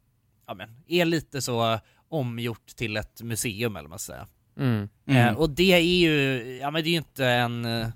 ja 0.47 0.53
men, 0.53 0.69
är 0.87 1.05
lite 1.05 1.41
så 1.41 1.79
omgjort 2.09 2.67
till 2.75 2.97
ett 2.97 3.21
museum 3.21 3.75
eller 3.75 3.83
vad 3.83 3.89
man 3.89 3.99
ska 3.99 4.13
säga. 4.13 4.27
Mm. 4.59 4.89
Eh, 5.09 5.33
och 5.37 5.49
det 5.49 5.73
är 5.73 5.79
ju, 5.79 6.41
ja 6.61 6.71
men 6.71 6.83
det 6.83 6.89
är 6.89 6.91
ju 6.91 6.97
inte 6.97 7.25
en, 7.25 7.65
eh, 7.65 7.87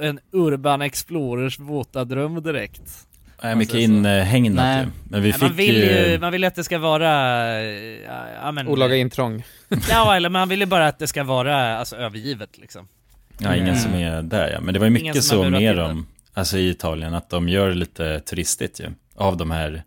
en 0.00 0.20
Urban 0.32 0.82
Explorers 0.82 1.58
våta 1.58 2.04
dröm 2.04 2.42
direkt. 2.42 3.06
Nej, 3.42 3.56
mycket 3.56 3.74
Alltså, 3.74 3.88
så. 3.88 3.92
inhägnat 3.94 4.64
Nej. 4.64 4.84
ju. 4.84 4.90
Men 5.10 5.22
vi 5.22 5.30
Nej, 5.30 5.38
man 5.40 5.50
fick 5.50 5.58
vill 5.58 5.76
ju... 5.76 6.10
ju, 6.10 6.18
man 6.18 6.32
vill 6.32 6.42
ju 6.42 6.46
att 6.46 6.54
det 6.54 6.64
ska 6.64 6.78
vara, 6.78 7.10
eh, 7.60 7.64
ja, 8.06 8.28
ja 8.42 8.52
men 8.52 8.68
Olaga 8.68 8.96
intrång. 8.96 9.44
Ja 9.90 10.16
eller 10.16 10.28
man 10.28 10.48
vill 10.48 10.60
ju 10.60 10.66
bara 10.66 10.86
att 10.88 10.98
det 10.98 11.06
ska 11.06 11.24
vara, 11.24 11.78
alltså 11.78 11.96
övergivet 11.96 12.58
liksom. 12.58 12.88
Ja, 13.38 13.56
ingen 13.56 13.76
som 13.76 13.94
är 13.94 14.22
där 14.22 14.50
ja. 14.50 14.60
Men 14.60 14.74
det 14.74 14.80
var 14.80 14.86
ju 14.86 14.90
mycket 14.90 15.24
så 15.24 15.44
det. 15.44 15.72
dem, 15.72 16.06
alltså 16.34 16.58
i 16.58 16.68
Italien, 16.70 17.14
att 17.14 17.30
de 17.30 17.48
gör 17.48 17.74
lite 17.74 18.20
turistigt 18.20 18.80
ju. 18.80 18.86
Av 19.14 19.36
de 19.36 19.50
här 19.50 19.82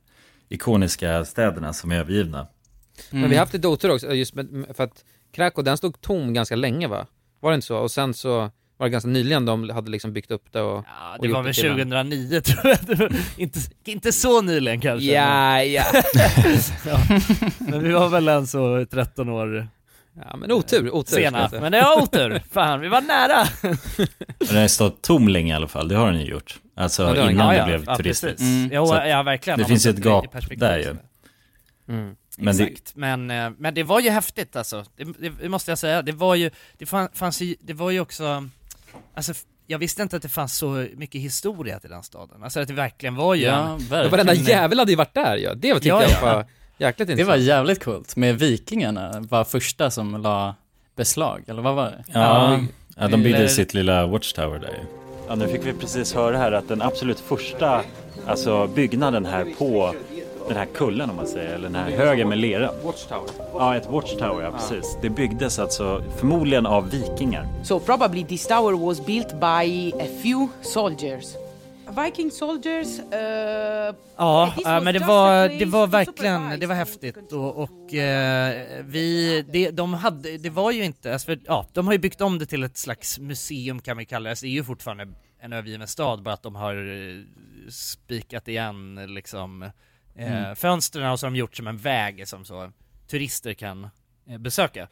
ikoniska 0.50 1.26
städerna 1.26 1.74
som 1.74 1.92
är 1.92 1.96
övergivna. 1.96 2.48
Men 3.10 3.30
vi 3.30 3.36
har 3.36 3.40
haft 3.42 3.54
lite 3.54 3.68
otur 3.68 3.92
också, 3.92 4.14
just 4.14 4.34
med, 4.36 4.66
för 4.74 4.84
att 4.84 5.04
Krakow 5.32 5.64
den 5.64 5.78
stod 5.78 6.02
tom 6.02 6.34
ganska 6.34 6.56
länge 6.56 6.88
va? 6.88 7.06
Var 7.40 7.52
det 7.52 7.56
inte 7.56 7.68
så? 7.68 7.78
Och 7.78 7.92
sen 7.92 8.14
så 8.14 8.52
var 8.78 8.88
det 8.88 8.90
ganska 8.90 9.10
nyligen 9.10 9.46
de 9.46 9.70
hade 9.70 9.92
liksom 9.92 10.14
byggt 10.14 10.32
upp 10.32 10.52
det 10.52 10.62
och... 10.62 10.86
Ja, 10.88 11.16
och 11.18 11.22
det 11.22 11.28
gjort 11.28 11.36
var 11.36 11.44
väl 11.44 11.54
till 11.54 11.66
en- 11.66 11.72
2009 11.72 12.42
tror 12.44 12.68
jag, 12.68 13.12
inte, 13.38 13.60
inte 13.86 14.12
så 14.12 14.42
nyligen 14.42 14.82
kanske. 14.82 15.12
Ja, 15.12 15.64
ja. 15.64 15.84
ja. 16.88 17.00
Men 17.60 17.84
vi 17.84 17.92
var 17.92 18.10
väl 18.10 18.28
än 18.28 18.48
så 18.48 18.86
13 18.92 19.30
år 19.30 19.68
Ja 20.16 20.36
men 20.38 20.52
otur, 20.52 20.90
otur. 20.96 21.12
ska 21.12 21.22
sena. 21.22 21.50
Men 21.52 21.72
det 21.72 21.82
var 21.82 22.02
otur, 22.04 22.42
fan 22.52 22.80
vi 22.82 22.88
var 22.88 23.02
nära! 23.02 23.48
Den 24.50 24.58
har 24.62 24.68
stått 24.68 25.02
tom 25.02 25.28
länge 25.28 25.54
i 25.54 25.56
alla 25.56 25.68
fall, 25.68 25.88
det 25.88 25.96
har 25.96 26.12
den 26.12 26.20
ju 26.22 26.26
gjort. 26.32 26.60
Alltså 26.76 27.04
Ja, 27.04 27.14
det 27.14 27.32
innan 27.32 27.56
ja, 27.56 27.62
det 27.62 27.68
blev 27.68 27.84
ja, 27.88 27.96
precis. 27.98 28.40
Mm. 28.40 28.70
Jo, 28.74 28.96
ja 28.96 29.24
verkligen. 29.24 29.60
det 29.60 29.66
finns 29.66 29.86
ju 29.86 29.90
ett 29.90 29.98
gap 30.06 30.32
perspektiv. 30.32 30.60
där 30.60 30.78
ju. 30.78 30.96
Mm. 31.96 32.16
Men 32.38 32.58
det, 32.58 32.64
Exakt, 32.64 32.96
men, 32.96 33.32
eh, 33.32 33.50
men 33.58 33.74
det 33.74 33.84
var 33.84 34.00
ju 34.00 34.10
häftigt 34.10 34.56
alltså, 34.56 34.86
det, 34.98 35.04
det, 35.04 35.30
det 35.42 35.50
måste 35.50 35.72
jag 35.72 35.78
säga. 35.78 36.02
Det 36.02 36.12
var 36.12 36.36
ju, 36.36 36.52
det 36.78 36.86
fann, 36.86 37.10
fanns 37.14 37.42
ju, 37.42 37.56
det 37.62 37.74
var 37.74 37.92
ju 37.92 38.00
också, 38.00 38.50
alltså 39.14 39.34
jag 39.68 39.80
visste 39.80 40.02
inte 40.02 40.16
att 40.16 40.22
det 40.22 40.30
fanns 40.30 40.58
så 40.58 40.88
mycket 40.96 41.22
historia 41.22 41.80
till 41.80 41.90
den 41.90 42.04
staden. 42.04 42.44
Alltså 42.44 42.60
att 42.60 42.68
det 42.68 42.74
verkligen 42.74 43.16
var 43.16 43.36
ju 43.36 43.44
Ja, 43.44 43.70
en, 43.70 43.78
verkligen. 43.78 44.10
varenda 44.12 44.34
jävel 44.34 44.80
hade 44.80 44.92
ju 44.92 44.98
varit 44.98 45.14
där 45.14 45.36
ja. 45.38 45.54
Det 45.54 45.74
tyckte 45.74 45.88
Ja, 45.88 46.02
jag 46.02 46.12
ja. 46.12 46.36
var 46.36 46.46
jäkligt 46.78 47.08
Det 47.08 47.14
var 47.14 47.20
intressant. 47.22 47.42
jävligt 47.48 47.84
coolt, 47.84 48.16
med 48.16 48.40
vikingarna 48.40 49.20
var 49.30 49.44
första 49.44 49.92
som 49.92 50.22
la 50.22 50.56
beslag, 50.96 51.44
eller 51.48 51.62
vad 51.62 51.76
var 51.76 51.86
det? 51.86 52.04
ja, 52.14 52.60
ja, 52.98 53.08
de 53.08 53.24
byggde 53.24 53.38
Eller- 53.40 53.48
sitt 53.48 53.74
lilla 53.74 54.06
watchtower 54.08 54.60
där 54.60 54.68
ju. 54.70 54.86
Ja, 55.28 55.36
nu 55.36 55.48
fick 55.48 55.66
vi 55.66 55.74
precis 55.74 56.14
höra 56.14 56.38
här 56.38 56.52
att 56.52 56.68
den 56.68 56.82
absolut 56.82 57.20
första 57.20 57.84
alltså, 58.28 58.68
byggnaden 58.68 59.26
här 59.26 59.46
på 59.58 59.96
den 60.48 60.58
här 60.58 60.66
kullen 60.66 61.10
om 61.10 61.16
man 61.16 61.28
säger, 61.28 61.56
eller 61.56 61.70
den 61.70 61.76
här 61.76 61.92
högen 61.92 62.30
med 62.30 62.38
lera. 62.38 62.72
Watchtower. 62.84 63.30
Ja, 63.54 63.76
ett 63.76 63.90
watchtower, 63.90 64.44
ja 64.44 64.52
precis. 64.52 64.98
Det 65.02 65.10
byggdes 65.10 65.60
alltså 65.60 66.04
förmodligen 66.18 66.66
av 66.66 66.90
vikingar. 66.90 67.48
So 67.64 67.80
probably 67.80 68.24
this 68.26 68.48
tower 68.48 68.86
was 68.88 69.06
built 69.06 69.30
by 69.40 69.92
a 70.00 70.08
few 70.22 70.48
soldiers. 70.62 71.26
Viking 72.06 72.32
soldiers. 72.32 73.00
Uh, 73.00 73.96
Ja, 74.18 74.54
men 74.66 74.94
det 74.94 75.00
var, 75.00 75.60
det 75.60 75.66
var 75.66 75.88
verkligen, 75.88 76.60
det 76.60 76.66
var 76.66 76.76
häftigt 76.76 77.32
och, 77.32 77.58
och 77.58 77.94
eh, 77.94 78.82
vi, 78.86 79.42
det, 79.50 79.72
de 79.72 79.94
hade, 79.94 80.38
det 80.38 80.50
var 80.50 80.72
ju 80.72 80.84
inte, 80.84 81.14
alltså 81.14 81.26
för, 81.26 81.40
ja, 81.46 81.66
de 81.74 81.86
har 81.88 81.94
ju 81.94 82.00
byggt 82.00 82.22
om 82.22 82.40
det 82.40 82.46
till 82.46 82.64
ett 82.64 82.78
slags 82.78 83.20
museum 83.20 83.82
kan 83.82 83.98
vi 83.98 84.06
kalla 84.06 84.24
det, 84.24 84.30
alltså, 84.30 84.46
det 84.46 84.50
är 84.50 84.54
ju 84.54 84.64
fortfarande 84.64 85.08
en 85.40 85.54
övergiven 85.54 85.88
stad, 85.88 86.24
bara 86.24 86.34
att 86.34 86.44
de 86.44 86.56
har 86.56 86.76
eh, 86.76 87.24
spikat 87.70 88.48
igen 88.48 89.00
liksom 89.08 89.70
eh, 90.16 90.28
Mm. 90.44 90.56
fönstren 90.56 91.12
och 91.12 91.20
så 91.20 91.26
har 91.26 91.32
de 91.32 91.38
gjort 91.38 91.56
som 91.58 91.68
en 91.68 91.78
väg 91.78 92.28
som 92.28 92.46
så 92.46 92.72
turister 93.10 93.54
kan 93.54 93.88
eh, 94.30 94.38
besöka. 94.38 94.88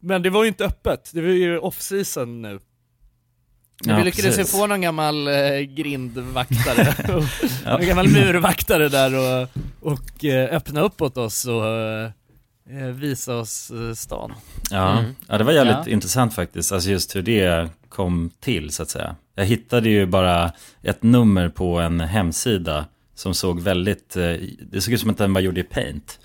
Men 0.00 0.22
det 0.22 0.30
var 0.30 0.42
ju 0.44 0.48
inte 0.48 0.64
öppet, 0.64 1.10
det 1.14 1.20
var 1.20 1.28
ju 1.28 1.58
off-season 1.58 2.42
nu. 2.42 2.60
Men 3.84 3.90
Ja, 3.94 3.96
vi 3.98 4.04
lyckades 4.04 4.38
ju 4.38 4.44
få 4.44 4.66
någon 4.66 4.80
gammal 4.80 5.28
eh, 5.28 5.58
grindvaktare, 5.60 6.94
en 7.80 7.86
gammal 7.86 8.08
murvaktare 8.08 8.88
där 8.88 9.14
och, 9.42 9.48
och 9.92 10.24
eh, 10.24 10.56
öppna 10.56 10.80
upp 10.80 11.02
åt 11.02 11.16
oss 11.16 11.44
och 11.44 11.66
eh, 11.66 12.10
eh, 12.70 12.86
visa 12.86 13.36
oss 13.36 13.70
eh, 13.70 13.94
stan. 13.94 14.32
Ja, 14.70 14.98
Mm. 14.98 15.14
ja 15.28 15.38
det 15.38 15.44
var 15.44 15.52
jävligt 15.52 15.86
Ja. 15.86 15.92
intressant 15.92 16.34
faktiskt, 16.34 16.72
alltså 16.72 16.90
just 16.90 17.16
hur 17.16 17.22
det 17.22 17.68
kom 17.88 18.30
till 18.40 18.70
så 18.70 18.82
att 18.82 18.90
säga. 18.90 19.16
Jag 19.34 19.44
hittade 19.44 19.88
ju 19.88 20.06
bara 20.06 20.52
ett 20.82 21.02
nummer 21.02 21.48
på 21.48 21.78
en 21.80 22.00
hemsida 22.00 22.86
som 23.22 23.34
såg 23.34 23.60
väldigt, 23.60 24.16
eh, 24.16 24.32
det 24.60 24.80
såg 24.80 24.94
ut 24.94 25.00
som 25.00 25.10
att 25.10 25.18
den 25.18 25.32
var 25.32 25.40
gjord 25.40 25.58
i 25.58 25.62
paint. 25.62 26.18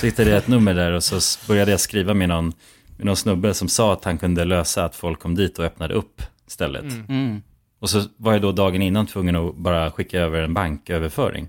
Så 0.00 0.06
hittade 0.06 0.30
jag 0.30 0.38
ett 0.38 0.48
nummer 0.48 0.74
där 0.74 0.92
och 0.92 1.02
så 1.04 1.20
började 1.48 1.70
jag 1.70 1.80
skriva 1.80 2.14
med 2.14 2.28
någon, 2.28 2.52
med 2.96 3.06
någon 3.06 3.16
snubbe 3.16 3.54
som 3.54 3.68
sa 3.68 3.92
att 3.92 4.04
han 4.04 4.18
kunde 4.18 4.44
lösa 4.44 4.84
att 4.84 4.96
folk 4.96 5.18
kom 5.20 5.34
dit 5.34 5.58
och 5.58 5.64
öppnade 5.64 5.94
upp 5.94 6.22
stället. 6.46 6.82
Mm. 6.82 7.04
Mm. 7.08 7.42
Och 7.78 7.90
så 7.90 8.02
var 8.16 8.32
jag 8.32 8.42
då 8.42 8.52
dagen 8.52 8.82
innan 8.82 9.06
tvungen 9.06 9.36
att 9.36 9.56
bara 9.56 9.90
skicka 9.90 10.20
över 10.20 10.42
en 10.42 10.54
banköverföring. 10.54 11.48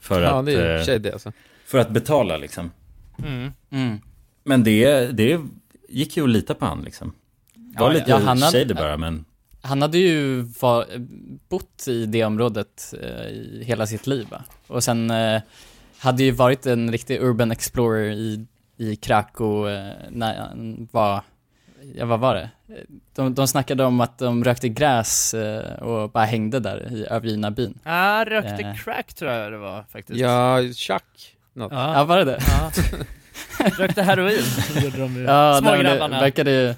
För, 0.00 0.22
Ja 0.22 0.28
att, 0.40 0.48
eh, 0.88 0.94
det 1.00 1.12
alltså. 1.12 1.32
för 1.66 1.78
att 1.78 1.90
betala 1.90 2.36
liksom. 2.36 2.70
Mm. 3.26 3.52
Mm. 3.70 3.98
Men 4.44 4.64
det, 4.64 5.06
det 5.16 5.40
gick 5.88 6.16
ju 6.16 6.22
att 6.22 6.30
lita 6.30 6.54
på 6.54 6.66
han 6.66 6.82
liksom. 6.82 7.12
Det 7.54 7.80
var 7.80 7.86
Ja, 7.90 7.92
lite 7.98 8.10
ja, 8.10 8.16
han 8.18 8.42
hade- 8.42 8.58
shady 8.58 8.74
bara 8.74 8.96
men 8.96 9.24
Han 9.68 9.82
hade 9.82 9.98
ju 9.98 10.40
var, 10.60 10.84
bott 11.48 11.88
i 11.88 12.06
det 12.06 12.24
området 12.24 12.94
eh, 13.02 13.26
i 13.28 13.62
hela 13.66 13.86
sitt 13.86 14.06
liv 14.06 14.26
va? 14.30 14.42
Och 14.66 14.84
sen 14.84 15.10
eh, 15.10 15.40
hade 15.98 16.22
ju 16.22 16.30
varit 16.30 16.66
en 16.66 16.92
riktig 16.92 17.20
urban 17.22 17.50
explorer 17.50 18.10
i, 18.10 18.46
i 18.76 18.96
Krakow 18.96 19.68
eh, 19.70 19.92
när 20.10 20.36
han 20.38 20.88
var, 20.92 21.22
ja 21.94 22.06
vad 22.06 22.20
var 22.20 22.34
det? 22.34 22.50
De, 23.14 23.34
de 23.34 23.48
snackade 23.48 23.84
om 23.84 24.00
att 24.00 24.18
de 24.18 24.44
rökte 24.44 24.68
gräs 24.68 25.34
eh, 25.34 25.72
och 25.82 26.10
bara 26.10 26.24
hängde 26.24 26.60
där 26.60 26.92
i 26.92 27.06
övergivna 27.10 27.50
byn. 27.50 27.78
Ah, 27.84 28.24
rökte 28.24 28.62
Eh. 28.64 28.74
crack 28.74 29.14
tror 29.14 29.30
jag 29.32 29.52
det 29.52 29.58
var 29.58 29.84
faktiskt. 29.92 30.18
Ja, 30.20 30.58
Chuck. 30.74 31.36
Något. 31.52 31.72
Ja, 31.72 31.94
Ja, 31.94 32.04
var 32.04 32.18
det 32.18 32.24
det? 32.24 32.38
ja. 32.48 32.70
rökte 33.78 34.02
heroin, 34.02 34.42
gjorde 34.84 34.98
de 34.98 35.16
ju. 35.16 35.22
Ja, 35.22 35.60
nej, 35.62 35.62
men 35.62 35.84
det 35.84 35.90
Smågrabbarna. 35.90 36.20
verkade 36.20 36.50
ju 36.50 36.74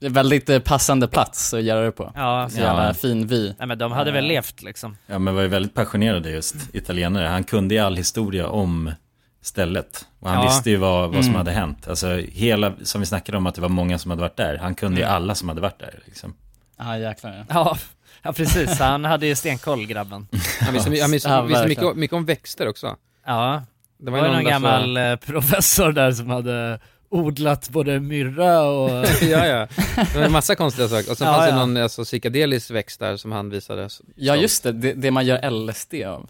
väldigt 0.00 0.48
eh, 0.48 0.58
passande 0.58 1.08
plats 1.08 1.54
att 1.54 1.62
göra 1.62 1.84
det 1.84 1.92
på. 1.92 2.12
Ja, 2.14 2.48
Så 2.50 2.60
Ja. 2.60 2.64
jävla 2.64 2.94
fin 2.94 3.26
vy. 3.26 3.52
nej 3.58 3.66
men 3.68 3.78
de 3.78 3.92
hade 3.92 4.10
väl 4.12 4.24
levt 4.24 4.62
liksom. 4.62 4.96
Ja 5.06 5.18
men 5.18 5.34
var 5.34 5.42
ju 5.42 5.48
väldigt 5.48 5.74
passionerade 5.74 6.30
just, 6.30 6.54
italienare. 6.72 7.26
Han 7.26 7.44
kunde 7.44 7.74
ju 7.74 7.80
all 7.80 7.96
historia 7.96 8.48
om 8.48 8.92
stället. 9.42 10.06
Och 10.20 10.28
han 10.30 10.38
Ja. 10.38 10.44
visste 10.48 10.70
ju 10.70 10.76
vad, 10.76 11.00
vad 11.14 11.24
som 11.24 11.34
Mm. 11.34 11.34
hade 11.36 11.50
hänt. 11.50 11.88
Alltså 11.88 12.08
hela, 12.16 12.72
som 12.82 13.00
vi 13.00 13.06
snackade 13.06 13.38
om 13.38 13.46
att 13.46 13.54
det 13.54 13.60
var 13.60 13.68
många 13.68 13.98
som 13.98 14.10
hade 14.10 14.20
varit 14.22 14.36
där. 14.36 14.58
Han 14.58 14.74
kunde 14.74 15.00
ju 15.00 15.04
Mm. 15.04 15.16
alla 15.16 15.34
som 15.34 15.48
hade 15.48 15.60
varit 15.60 15.78
där 15.78 15.98
liksom. 16.04 16.34
Ja, 16.78 16.98
jäklar 16.98 17.32
ja. 17.38 17.44
Ja, 17.48 17.76
ja 18.22 18.32
precis, 18.32 18.78
han 18.78 19.04
hade 19.04 19.26
ju 19.26 19.34
stenkoll 19.34 19.86
grabben. 19.86 20.28
Han 20.60 20.74
visste, 20.74 21.00
han 21.02 21.10
visste, 21.10 21.28
Ja, 21.28 21.42
visste 21.42 21.66
mycket, 21.68 21.96
mycket 21.96 22.14
om 22.16 22.24
växter 22.24 22.68
också. 22.68 22.96
Ja, 23.26 23.62
Det 23.98 24.04
det 24.04 24.10
var 24.10 24.18
var 24.18 24.26
ju 24.26 24.30
ju 24.32 24.36
någon 24.36 24.44
där 24.44 24.50
gammal 24.50 24.96
eh, 24.96 25.16
professor 25.26 25.92
där 25.92 26.12
som 26.12 26.30
hade 26.30 26.80
odlat 27.10 27.68
både 27.68 28.00
myrra 28.00 28.62
och... 28.62 28.90
Ja, 29.22 29.46
ja. 29.46 29.68
Det 29.96 30.14
var 30.14 30.22
en 30.22 30.32
massa 30.32 30.54
konstiga 30.54 30.88
saker. 30.88 31.10
Och 31.10 31.18
sen 31.18 31.26
Ja, 31.26 31.32
fanns 31.34 31.44
det 31.46 31.50
ja. 31.50 31.66
någon 31.66 31.76
alltså, 31.76 32.04
psykedelisk 32.04 32.70
växt 32.70 33.00
där 33.00 33.16
som 33.16 33.32
han 33.32 33.50
visade. 33.50 33.88
Så- 33.88 34.04
Ja 34.16 34.36
just 34.36 34.62
det, 34.62 34.72
det, 34.72 34.92
det 34.92 35.10
man 35.10 35.26
gör 35.26 35.50
LSD 35.50 35.94
av, 36.06 36.28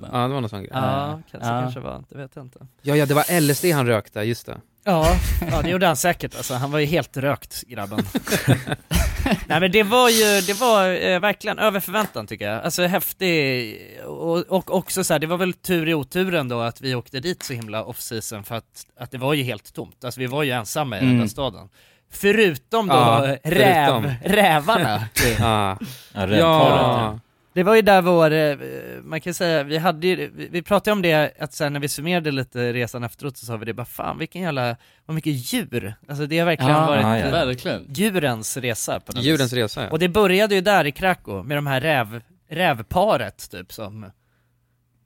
där. 0.00 0.08
Ja, 0.12 0.18
det 0.18 0.34
var 0.34 0.40
någon 0.40 0.48
sån 0.50 0.58
grej. 0.60 0.70
Ja, 0.72 1.20
kanske, 1.30 1.48
Ja. 1.50 1.60
kanske 1.62 1.80
var, 1.80 2.04
det 2.08 2.18
vet 2.18 2.30
jag 2.34 2.44
inte. 2.44 2.58
Ja, 2.82 2.96
ja, 2.96 3.06
det 3.06 3.14
var 3.14 3.40
LSD 3.40 3.64
han 3.64 3.86
rökte, 3.86 4.20
just 4.20 4.46
det. 4.46 4.56
Ja, 4.84 5.16
ja 5.50 5.62
det 5.62 5.70
gjorde 5.70 5.86
han 5.86 5.96
säkert 5.96 6.36
alltså. 6.36 6.54
Han 6.54 6.70
var 6.70 6.78
ju 6.78 6.86
helt 6.86 7.16
rökt 7.16 7.62
grabben. 7.68 7.98
Nej 9.46 9.60
men 9.60 9.72
det 9.72 9.82
var 9.82 10.08
ju, 10.08 10.40
det 10.40 10.60
var 10.60 10.88
eh, 11.06 11.20
verkligen 11.20 11.58
över 11.58 11.80
förväntan 11.80 12.26
tycker 12.26 12.50
jag. 12.50 12.64
Alltså 12.64 12.86
häftig, 12.86 13.76
och, 14.06 14.38
och 14.38 14.74
också 14.74 15.04
så 15.04 15.14
här, 15.14 15.18
det 15.18 15.26
var 15.26 15.36
väl 15.36 15.52
tur 15.52 15.88
i 15.88 15.94
oturen 15.94 16.48
då 16.48 16.60
att 16.60 16.80
vi 16.80 16.94
åkte 16.94 17.20
dit 17.20 17.42
så 17.42 17.52
himla 17.52 17.84
off-season 17.84 18.44
för 18.44 18.54
att, 18.54 18.86
att 19.00 19.10
det 19.10 19.18
var 19.18 19.34
ju 19.34 19.42
helt 19.42 19.74
tomt. 19.74 20.04
Alltså 20.04 20.20
vi 20.20 20.26
var 20.26 20.42
ju 20.42 20.50
ensamma 20.50 20.96
i 20.96 21.00
den 21.00 21.08
Mm. 21.08 21.20
där 21.20 21.28
staden. 21.28 21.68
Förutom 22.12 22.86
då 22.88 22.94
Ja, 22.94 23.36
räv, 23.42 23.86
förutom. 24.02 24.12
rävarna. 24.36 25.04
Ja, 25.38 25.78
Ja. 26.14 27.18
Det 27.54 27.62
var 27.62 27.74
ju 27.74 27.82
där 27.82 28.02
vår, 28.02 28.30
eh, 28.32 28.56
man 29.02 29.20
kan 29.20 29.34
säga, 29.34 29.62
vi 29.62 29.78
hade 29.78 30.06
ju, 30.06 30.30
vi- 30.50 30.62
pratade 30.62 30.92
om 30.92 31.02
det, 31.02 31.32
att 31.38 31.52
sen 31.52 31.72
när 31.72 31.80
vi 31.80 31.88
summerade 31.88 32.30
lite 32.30 32.72
resan 32.72 33.04
efteråt 33.04 33.36
så 33.36 33.46
sa 33.46 33.56
vi 33.56 33.64
det 33.64 33.72
bara 33.74 33.84
fan 33.84 34.18
vilken 34.18 34.42
jävla, 34.42 34.76
vad 35.06 35.14
mycket 35.14 35.52
djur. 35.52 35.94
Alltså 36.08 36.26
det 36.26 36.38
har 36.38 36.46
verkligen 36.46 36.72
Ja, 36.72 36.86
varit 36.86 37.02
ja, 37.02 37.18
ja. 37.18 37.30
Verkligen. 37.30 37.86
djurens 37.94 38.56
resa 38.56 39.00
på 39.00 39.12
något 39.12 39.24
Djurens 39.24 39.52
vis. 39.52 39.58
resa, 39.58 39.82
ja. 39.84 39.90
Och 39.90 39.98
det 39.98 40.08
började 40.08 40.54
ju 40.54 40.60
där 40.60 40.84
i 40.84 40.92
Krakow 40.92 41.46
med 41.46 41.56
de 41.56 41.66
här 41.66 41.80
räv, 41.80 42.22
rävparet 42.48 43.50
typ 43.50 43.72
som 43.72 44.10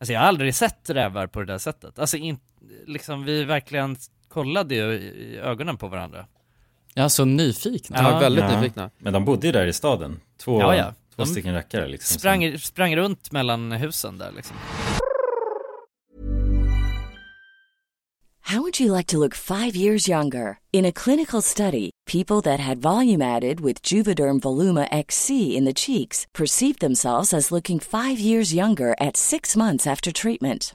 Alltså 0.00 0.12
jag 0.12 0.20
har 0.20 0.26
aldrig 0.26 0.54
sett 0.54 0.90
rävar 0.90 1.26
på 1.26 1.40
det 1.40 1.46
där 1.46 1.58
sättet, 1.58 1.98
alltså 1.98 2.16
in, 2.16 2.38
liksom 2.86 3.24
vi 3.24 3.44
verkligen 3.44 3.96
kollade 4.28 4.74
ju 4.74 4.92
i 4.92 5.38
ögonen 5.42 5.76
på 5.76 5.88
varandra. 5.88 6.26
Ja, 6.94 7.08
så 7.08 7.24
nyfikna. 7.24 7.96
Ja, 8.02 8.18
väldigt 8.18 8.44
Ja. 8.44 8.60
nyfikna. 8.60 8.90
Men 8.98 9.12
de 9.12 9.24
bodde 9.24 9.46
ju 9.46 9.52
där 9.52 9.66
i 9.66 9.72
staden. 9.72 10.20
Två, 10.44 10.60
Ja, 10.60 10.76
ja. 10.76 10.92
Två 11.18 11.24
De 11.24 11.30
stycken 11.30 11.54
rackare 11.54 11.88
liksom. 11.88 12.18
Sprang, 12.18 12.58
sprang 12.58 12.96
runt 12.96 13.32
mellan 13.32 13.72
husen 13.72 14.18
där 14.18 14.32
liksom. 14.32 14.56
How 18.40 18.62
would 18.62 18.80
you 18.80 18.96
like 18.96 19.08
to 19.08 19.18
look 19.18 19.34
five 19.34 19.76
years 19.76 20.08
younger? 20.08 20.58
In 20.72 20.86
a 20.86 20.92
clinical 20.92 21.42
study, 21.42 21.90
people 22.06 22.40
that 22.42 22.60
had 22.60 22.78
volume 22.78 23.20
added 23.36 23.60
with 23.60 23.82
Juvederm 23.82 24.40
Voluma 24.40 24.88
XC 24.90 25.30
in 25.56 25.66
the 25.66 25.74
cheeks 25.74 26.26
perceived 26.32 26.80
themselves 26.80 27.34
as 27.34 27.52
looking 27.52 27.78
five 27.80 28.18
years 28.18 28.54
younger 28.54 28.94
at 29.00 29.16
six 29.16 29.56
months 29.56 29.86
after 29.86 30.12
treatment. 30.12 30.74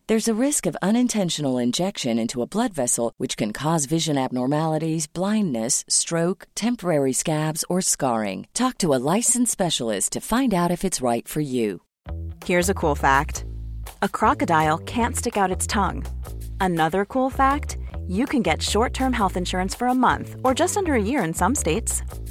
There's 0.11 0.27
a 0.27 0.45
risk 0.47 0.65
of 0.65 0.75
unintentional 0.81 1.57
injection 1.57 2.19
into 2.19 2.41
a 2.41 2.45
blood 2.45 2.73
vessel, 2.73 3.13
which 3.15 3.37
can 3.37 3.53
cause 3.53 3.85
vision 3.85 4.17
abnormalities, 4.17 5.07
blindness, 5.07 5.85
stroke, 5.87 6.47
temporary 6.53 7.13
scabs, 7.13 7.63
or 7.69 7.79
scarring. 7.79 8.45
Talk 8.53 8.77
to 8.79 8.93
a 8.93 8.99
licensed 9.15 9.53
specialist 9.53 10.11
to 10.11 10.19
find 10.19 10.53
out 10.53 10.69
if 10.69 10.83
it's 10.83 10.99
right 10.99 11.25
for 11.25 11.39
you. 11.39 11.81
Here's 12.43 12.67
a 12.67 12.73
cool 12.73 12.93
fact 12.93 13.45
a 14.01 14.09
crocodile 14.09 14.79
can't 14.79 15.15
stick 15.15 15.37
out 15.37 15.49
its 15.49 15.65
tongue. 15.65 16.05
Another 16.59 17.05
cool 17.05 17.29
fact 17.29 17.77
you 18.05 18.25
can 18.25 18.41
get 18.41 18.61
short 18.61 18.93
term 18.93 19.13
health 19.13 19.37
insurance 19.37 19.73
for 19.73 19.87
a 19.87 19.95
month 19.95 20.35
or 20.43 20.53
just 20.53 20.75
under 20.75 20.93
a 20.93 21.01
year 21.01 21.23
in 21.23 21.33
some 21.33 21.55
states. 21.55 22.01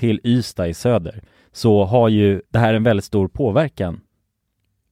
till 0.00 0.20
Ystad 0.24 0.68
i 0.68 0.74
söder, 0.74 1.22
så 1.52 1.84
har 1.84 2.08
ju 2.08 2.42
det 2.48 2.58
här 2.58 2.74
en 2.74 2.82
väldigt 2.82 3.04
stor 3.04 3.28
påverkan. 3.28 4.00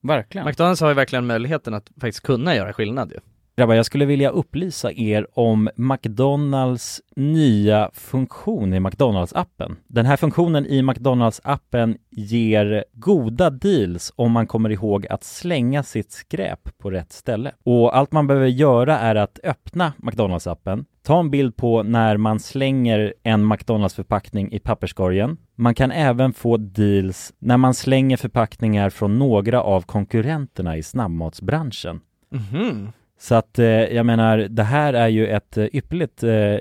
Verkligen. 0.03 0.47
McDonalds 0.47 0.81
har 0.81 0.89
ju 0.89 0.95
verkligen 0.95 1.27
möjligheten 1.27 1.75
att 1.75 1.91
faktiskt 2.01 2.21
kunna 2.21 2.55
göra 2.57 2.73
skillnad 2.73 3.13
ju. 3.13 3.21
Grabbar, 3.59 3.75
jag 3.75 3.87
skulle 3.87 4.05
vilja 4.05 4.31
upplysa 4.31 4.93
er 4.93 5.27
om 5.33 5.69
McDonalds 5.77 7.01
nya 7.17 7.91
funktion 7.95 8.75
i 8.75 8.81
McDonalds-appen. 8.81 9.77
Den 9.87 10.07
här 10.07 10.17
funktionen 10.17 10.67
i 10.67 10.83
McDonalds-appen 10.83 11.97
ger 12.11 12.85
goda 12.93 13.51
deals 13.51 14.13
om 14.17 14.33
man 14.33 14.47
kommer 14.47 14.71
ihåg 14.71 15.07
att 15.07 15.25
slänga 15.25 15.83
sitt 15.83 16.13
skräp 16.13 16.79
på 16.79 16.91
rätt 16.91 17.13
ställe. 17.13 17.53
Och 17.65 17.97
allt 17.97 18.13
man 18.13 18.27
behöver 18.27 18.47
göra 18.47 18.99
är 18.99 19.15
att 19.15 19.39
öppna 19.45 19.93
McDonalds-appen, 19.97 20.85
ta 21.03 21.21
en 21.21 21.31
bild 21.31 21.57
på 21.57 21.83
när 21.83 22.17
man 22.17 22.41
slänger 22.41 23.15
en 23.23 23.53
McDonalds-förpackning 23.53 24.53
i 24.53 24.59
papperskorgen. 24.59 25.37
Man 25.55 25.75
kan 25.75 25.91
även 25.91 26.33
få 26.33 26.57
deals 26.57 27.33
när 27.39 27.57
man 27.57 27.75
slänger 27.75 28.17
förpackningar 28.17 28.91
från 28.91 29.19
några 29.19 29.63
av 29.63 29.83
konkurrenterna 29.83 30.77
i 30.77 30.83
snabbmatsbranschen. 30.83 32.01
Mhm. 32.31 32.93
Så 33.19 33.35
att 33.35 33.59
eh, 33.59 33.67
jag 33.67 34.07
menar, 34.07 34.39
det 34.39 34.63
här 34.63 34.95
är 34.95 35.09
ju 35.09 35.27
ett 35.27 35.57
eh, 35.57 35.67
ypperligt 35.73 36.23
eh, 36.23 36.57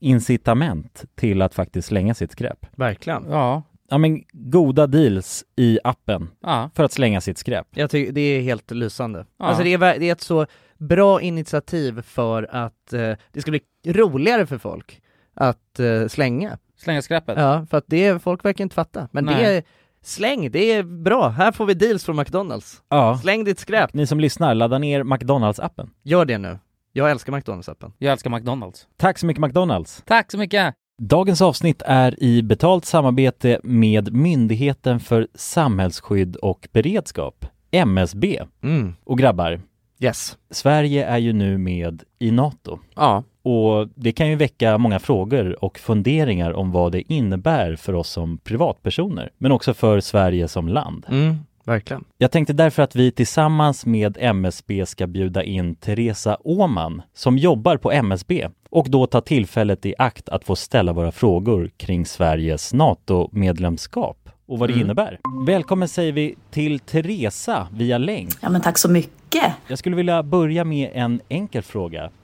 incitament 0.00 1.04
till 1.14 1.42
att 1.42 1.54
faktiskt 1.54 1.88
slänga 1.88 2.14
sitt 2.14 2.32
skräp. 2.32 2.66
Verkligen. 2.76 3.24
Ja. 3.28 3.62
Ja 3.88 3.98
men 3.98 4.22
goda 4.32 4.86
deals 4.86 5.44
i 5.56 5.78
appen 5.84 6.30
Ja. 6.42 6.70
för 6.74 6.84
att 6.84 6.92
slänga 6.92 7.20
sitt 7.20 7.38
skräp. 7.38 7.66
Jag 7.70 7.90
tycker 7.90 8.12
det 8.12 8.20
är 8.20 8.42
helt 8.42 8.70
lysande. 8.70 9.26
Ja. 9.38 9.44
Alltså 9.44 9.64
det 9.64 9.72
är, 9.72 9.78
det 9.78 10.08
är 10.08 10.12
ett 10.12 10.20
så 10.20 10.46
bra 10.78 11.20
initiativ 11.20 12.02
för 12.02 12.48
att 12.50 12.92
eh, 12.92 13.12
det 13.32 13.40
ska 13.40 13.50
bli 13.50 13.60
roligare 13.86 14.46
för 14.46 14.58
folk 14.58 15.00
att 15.34 15.80
eh, 15.80 16.06
slänga. 16.08 16.58
Slänga 16.76 17.02
skräpet? 17.02 17.38
Ja, 17.38 17.66
för 17.70 17.78
att 17.78 17.84
det 17.86 18.04
är, 18.04 18.18
folk 18.18 18.44
verkar 18.44 18.64
inte 18.64 18.74
fatta. 18.74 19.08
Men 19.12 19.26
det 19.26 19.32
Nej. 19.32 19.56
är, 19.56 19.62
släng, 20.02 20.50
det 20.50 20.72
är 20.72 20.82
bra. 20.82 21.28
Här 21.28 21.52
får 21.52 21.66
vi 21.66 21.74
deals 21.74 22.04
från 22.04 22.16
McDonalds. 22.16 22.82
Ja. 22.88 23.18
Släng 23.22 23.44
ditt 23.44 23.58
skräp. 23.58 23.94
Ni 23.94 24.06
som 24.06 24.20
lyssnar, 24.20 24.54
ladda 24.54 24.78
ner 24.78 25.04
McDonalds-appen. 25.04 25.88
Gör 26.02 26.24
det 26.24 26.38
nu. 26.38 26.58
Jag 26.92 27.10
älskar 27.10 27.32
McDonalds-appen. 27.32 27.92
Jag 27.98 28.12
älskar 28.12 28.30
McDonalds. 28.30 28.86
Tack 28.96 29.18
så 29.18 29.26
mycket 29.26 29.40
McDonalds! 29.40 30.02
Tack 30.06 30.30
så 30.30 30.38
mycket! 30.38 30.74
Dagens 31.02 31.42
avsnitt 31.42 31.82
är 31.86 32.22
i 32.22 32.42
betalt 32.42 32.84
samarbete 32.84 33.60
med 33.64 34.12
Myndigheten 34.12 35.00
för 35.00 35.28
samhällsskydd 35.34 36.36
och 36.36 36.68
beredskap, 36.72 37.46
MSB. 37.70 38.42
Mm. 38.62 38.94
Och 39.04 39.18
grabbar, 39.18 39.60
Yes. 40.02 40.38
Sverige 40.50 41.06
är 41.06 41.18
ju 41.18 41.32
nu 41.32 41.58
med 41.58 42.02
i 42.18 42.30
NATO. 42.30 42.78
Ja. 42.94 43.24
Och 43.42 43.88
det 43.94 44.12
kan 44.12 44.28
ju 44.28 44.36
väcka 44.36 44.78
många 44.78 44.98
frågor 44.98 45.64
och 45.64 45.78
funderingar 45.78 46.52
om 46.52 46.72
vad 46.72 46.92
det 46.92 47.12
innebär 47.12 47.76
för 47.76 47.92
oss 47.94 48.08
som 48.08 48.38
privatpersoner, 48.38 49.30
men 49.38 49.52
också 49.52 49.74
för 49.74 50.00
Sverige 50.00 50.48
som 50.48 50.68
land. 50.68 51.06
Mm, 51.10 51.36
verkligen. 51.64 52.04
Jag 52.18 52.30
tänkte 52.30 52.52
därför 52.52 52.82
att 52.82 52.96
vi 52.96 53.10
tillsammans 53.10 53.86
med 53.86 54.16
MSB 54.20 54.86
ska 54.86 55.06
bjuda 55.06 55.42
in 55.42 55.74
Teresa 55.74 56.36
Åman 56.44 57.02
som 57.14 57.38
jobbar 57.38 57.76
på 57.76 57.92
MSB 57.92 58.48
och 58.70 58.90
då 58.90 59.06
ta 59.06 59.20
tillfället 59.20 59.86
i 59.86 59.94
akt 59.98 60.28
att 60.28 60.44
få 60.44 60.56
ställa 60.56 60.92
våra 60.92 61.12
frågor 61.12 61.70
kring 61.76 62.06
Sveriges 62.06 62.72
NATO-medlemskap 62.74 64.28
och 64.46 64.58
vad 64.58 64.68
det 64.68 64.72
Mm. 64.72 64.84
innebär. 64.84 65.18
Välkommen 65.46 65.88
säger 65.88 66.12
vi 66.12 66.34
till 66.50 66.78
Teresa 66.80 67.68
via 67.72 67.98
länk. 67.98 68.30
Ja, 68.40 68.50
men 68.50 68.60
tack 68.60 68.78
så 68.78 68.90
mycket. 68.90 69.52
Jag 69.68 69.78
skulle 69.78 69.96
vilja 69.96 70.22
börja 70.22 70.64
med 70.64 70.90
en 70.94 71.20
enkel 71.28 71.62
fråga. 71.62 72.10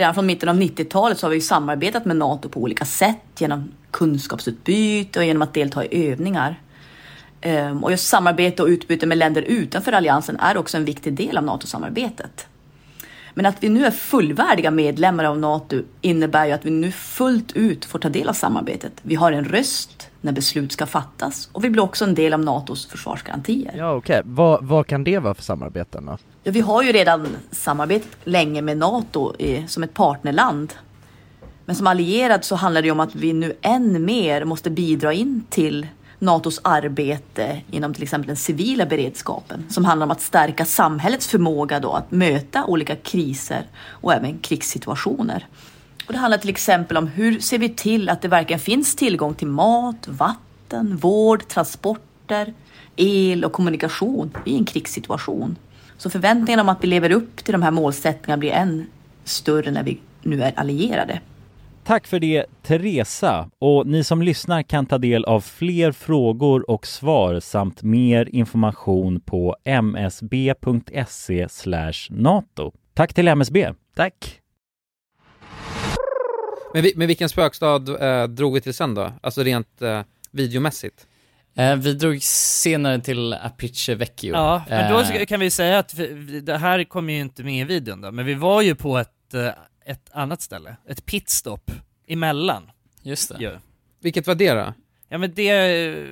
Redan 0.00 0.14
från 0.14 0.26
mitten 0.26 0.48
av 0.48 0.56
90-talet 0.56 1.18
så 1.18 1.26
har 1.26 1.30
vi 1.30 1.36
ju 1.36 1.40
samarbetat 1.40 2.04
med 2.04 2.16
NATO 2.16 2.48
på 2.48 2.60
olika 2.60 2.84
sätt 2.84 3.16
genom 3.38 3.72
kunskapsutbyte 3.90 5.18
och 5.18 5.24
genom 5.24 5.42
att 5.42 5.54
delta 5.54 5.84
i 5.84 6.10
övningar. 6.10 6.60
Ehm, 7.40 7.84
och 7.84 7.90
just 7.90 8.08
samarbete 8.08 8.62
och 8.62 8.68
utbyte 8.68 9.06
med 9.06 9.18
länder 9.18 9.42
utanför 9.42 9.92
alliansen 9.92 10.36
är 10.36 10.56
också 10.56 10.76
en 10.76 10.84
viktig 10.84 11.12
del 11.14 11.38
av 11.38 11.44
NATO-samarbetet. 11.44 12.46
Men 13.34 13.46
att 13.46 13.62
vi 13.62 13.68
nu 13.68 13.84
är 13.84 13.90
fullvärdiga 13.90 14.70
medlemmar 14.70 15.24
av 15.24 15.38
NATO 15.38 15.82
innebär 16.00 16.46
ju 16.46 16.52
att 16.52 16.64
vi 16.64 16.70
nu 16.70 16.92
fullt 16.92 17.52
ut 17.52 17.84
får 17.84 17.98
ta 17.98 18.08
del 18.08 18.28
av 18.28 18.32
samarbetet. 18.32 18.92
Vi 19.02 19.14
har 19.14 19.32
en 19.32 19.44
röst 19.44 20.10
när 20.20 20.32
beslut 20.32 20.72
ska 20.72 20.86
fattas 20.86 21.48
och 21.52 21.64
vi 21.64 21.70
blir 21.70 21.82
också 21.82 22.04
en 22.04 22.14
del 22.14 22.32
av 22.32 22.40
NATOs 22.40 22.86
försvarsgarantier. 22.86 23.74
Ja 23.76 23.94
okej, 23.94 24.22
vad, 24.24 24.64
vad 24.64 24.86
kan 24.86 25.04
det 25.04 25.18
vara 25.18 25.34
för 25.34 25.42
samarbeten 25.42 26.06
då? 26.06 26.18
Ja, 26.42 26.52
vi 26.52 26.60
har 26.60 26.82
ju 26.82 26.92
redan 26.92 27.36
samarbetat 27.50 28.08
länge 28.24 28.62
med 28.62 28.78
NATO 28.78 29.34
i, 29.38 29.64
som 29.68 29.82
ett 29.82 29.94
partnerland. 29.94 30.74
Men 31.64 31.76
som 31.76 31.86
allierad 31.86 32.44
så 32.44 32.54
handlar 32.54 32.82
det 32.82 32.86
ju 32.86 32.92
om 32.92 33.00
att 33.00 33.14
vi 33.14 33.32
nu 33.32 33.56
än 33.62 34.04
mer 34.04 34.44
måste 34.44 34.70
bidra 34.70 35.12
in 35.12 35.44
till 35.50 35.86
NATOs 36.18 36.60
arbete 36.64 37.60
inom 37.70 37.94
till 37.94 38.02
exempel 38.02 38.26
den 38.26 38.36
civila 38.36 38.86
beredskapen 38.86 39.64
som 39.68 39.84
handlar 39.84 40.04
om 40.04 40.10
att 40.10 40.20
stärka 40.20 40.64
samhällets 40.64 41.28
förmåga 41.28 41.80
då 41.80 41.92
att 41.92 42.10
möta 42.10 42.64
olika 42.64 42.96
kriser 42.96 43.66
och 43.88 44.14
även 44.14 44.38
krigssituationer. 44.38 45.46
Och 46.06 46.12
det 46.12 46.18
handlar 46.18 46.38
till 46.38 46.50
exempel 46.50 46.96
om 46.96 47.06
hur 47.06 47.40
ser 47.40 47.58
vi 47.58 47.68
till 47.68 48.08
att 48.08 48.22
det 48.22 48.28
verkligen 48.28 48.60
finns 48.60 48.96
tillgång 48.96 49.34
till 49.34 49.48
mat, 49.48 50.08
vatten, 50.08 50.96
vård, 50.96 51.48
transporter, 51.48 52.54
el 52.96 53.44
och 53.44 53.52
kommunikation 53.52 54.36
i 54.44 54.56
en 54.56 54.64
krigssituation. 54.64 55.56
Så 56.00 56.10
förväntningarna 56.10 56.62
om 56.62 56.68
att 56.68 56.84
vi 56.84 56.88
lever 56.88 57.12
upp 57.12 57.36
till 57.36 57.52
de 57.52 57.62
här 57.62 57.70
målsättningarna 57.70 58.38
blir 58.38 58.50
än 58.50 58.86
större 59.24 59.70
när 59.70 59.82
vi 59.82 60.00
nu 60.22 60.42
är 60.42 60.58
allierade. 60.58 61.20
Tack 61.84 62.06
för 62.06 62.18
det 62.18 62.46
Teresa 62.62 63.50
och 63.58 63.86
ni 63.86 64.04
som 64.04 64.22
lyssnar 64.22 64.62
kan 64.62 64.86
ta 64.86 64.98
del 64.98 65.24
av 65.24 65.40
fler 65.40 65.92
frågor 65.92 66.70
och 66.70 66.86
svar 66.86 67.40
samt 67.40 67.82
mer 67.82 68.28
information 68.28 69.20
på 69.20 69.56
msb.se 69.82 71.46
nato. 72.10 72.72
Tack 72.94 73.14
till 73.14 73.28
MSB. 73.28 73.72
Tack. 73.94 74.40
Men, 76.74 76.82
vi, 76.82 76.92
men 76.96 77.08
vilken 77.08 77.28
spökstad 77.28 77.88
eh, 78.00 78.28
drog 78.28 78.54
vi 78.54 78.60
till 78.60 78.74
sen 78.74 78.94
då? 78.94 79.12
Alltså 79.20 79.42
rent 79.42 79.82
eh, 79.82 80.02
videomässigt? 80.30 81.06
Eh, 81.56 81.76
vi 81.76 81.94
drog 81.94 82.22
senare 82.22 83.00
till 83.00 83.32
Apice 83.34 83.94
Vecchio. 83.94 84.32
Ja, 84.32 84.62
men 84.68 84.92
då 84.92 85.00
Eh, 85.00 85.26
kan 85.26 85.40
vi 85.40 85.50
säga 85.50 85.78
att 85.78 85.94
vi, 85.94 86.40
det 86.40 86.58
här 86.58 86.84
kommer 86.84 87.12
ju 87.12 87.20
inte 87.20 87.42
med 87.44 87.60
i 87.60 87.64
videon 87.64 88.00
då, 88.00 88.10
men 88.12 88.26
vi 88.26 88.34
var 88.34 88.62
ju 88.62 88.74
på 88.74 88.98
ett, 88.98 89.34
eh, 89.34 89.48
ett 89.86 90.10
annat 90.12 90.42
ställe, 90.42 90.76
ett 90.88 91.06
pitstop 91.06 91.70
emellan. 92.08 92.70
Just 93.02 93.28
det. 93.28 93.42
Ju. 93.44 93.58
Vilket 94.02 94.26
var 94.26 94.34
det 94.34 94.52
då? 94.54 94.72
Ja 95.08 95.18
men 95.18 95.34
det, 95.34 95.44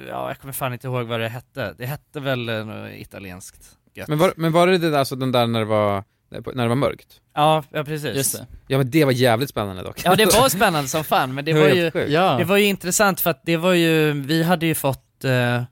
ja 0.08 0.28
jag 0.28 0.38
kommer 0.38 0.52
fan 0.52 0.72
inte 0.72 0.86
ihåg 0.86 1.06
vad 1.06 1.20
det 1.20 1.28
hette. 1.28 1.74
Det 1.78 1.86
hette 1.86 2.20
väl 2.20 2.38
något 2.44 2.90
italienskt 2.92 3.76
gött. 3.94 4.08
Men 4.08 4.18
var, 4.18 4.32
men 4.36 4.52
var 4.52 4.66
det 4.66 4.78
det 4.78 4.90
där, 4.90 4.98
alltså 4.98 5.16
den 5.16 5.32
där 5.32 5.46
när 5.46 5.58
det 5.58 5.64
var, 5.64 6.04
när 6.30 6.62
det 6.62 6.68
var 6.68 6.74
mörkt? 6.76 7.20
Ja, 7.34 7.64
ja 7.70 7.84
precis. 7.84 8.16
Just 8.16 8.32
det. 8.38 8.46
Ja 8.66 8.78
men 8.78 8.90
det 8.90 9.04
var 9.04 9.12
jävligt 9.12 9.50
spännande 9.50 9.82
dock. 9.82 10.00
Ja 10.04 10.14
det 10.16 10.26
var 10.26 10.48
spännande 10.56 10.88
som 10.88 11.04
fan, 11.04 11.34
men 11.34 11.44
det 11.44 11.52
Det 11.52 11.60
var 11.60 11.68
var 11.68 12.00
ju. 12.06 12.12
Ja. 12.12 12.36
det 12.38 12.44
var 12.44 12.56
ju 12.56 12.64
intressant 12.64 13.20
för 13.20 13.30
att 13.30 13.42
det 13.44 13.56
var 13.56 13.72
ju, 13.72 14.12
vi 14.12 14.42
hade 14.42 14.66
ju 14.66 14.74
fått, 14.74 15.04
eh, 15.24 15.62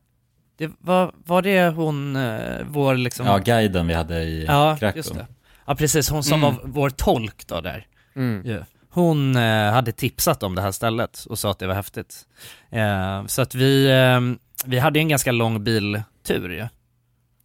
det 0.58 0.70
var, 0.78 1.12
var 1.24 1.42
det 1.42 1.68
hon, 1.68 2.16
eh, 2.16 2.58
vår 2.66 2.94
liksom 2.94 3.26
Ja, 3.26 3.38
guiden 3.38 3.86
vi 3.86 3.94
hade 3.94 4.22
i 4.22 4.44
Ja, 4.44 4.76
Krakow. 4.80 4.96
just 4.96 5.14
det. 5.14 5.26
Ja 5.66 5.74
precis, 5.74 6.08
hon 6.10 6.22
som 6.22 6.44
Mm. 6.44 6.54
var 6.54 6.62
vår 6.64 6.90
tolk 6.90 7.46
då 7.46 7.60
där. 7.60 7.86
Mm. 8.16 8.42
Ja. 8.46 8.58
Hon 8.90 9.36
eh, 9.36 9.72
hade 9.72 9.92
tipsat 9.92 10.42
om 10.42 10.54
det 10.54 10.62
här 10.62 10.72
stället 10.72 11.24
och 11.30 11.38
sa 11.38 11.50
att 11.50 11.58
det 11.58 11.66
var 11.66 11.74
häftigt. 11.74 12.26
Eh, 12.70 13.26
så 13.26 13.42
att 13.42 13.54
vi, 13.54 13.86
eh, 13.90 14.20
vi 14.64 14.78
hade 14.78 14.98
en 14.98 15.08
ganska 15.08 15.32
lång 15.32 15.64
biltur 15.64 16.50
ju. 16.50 16.66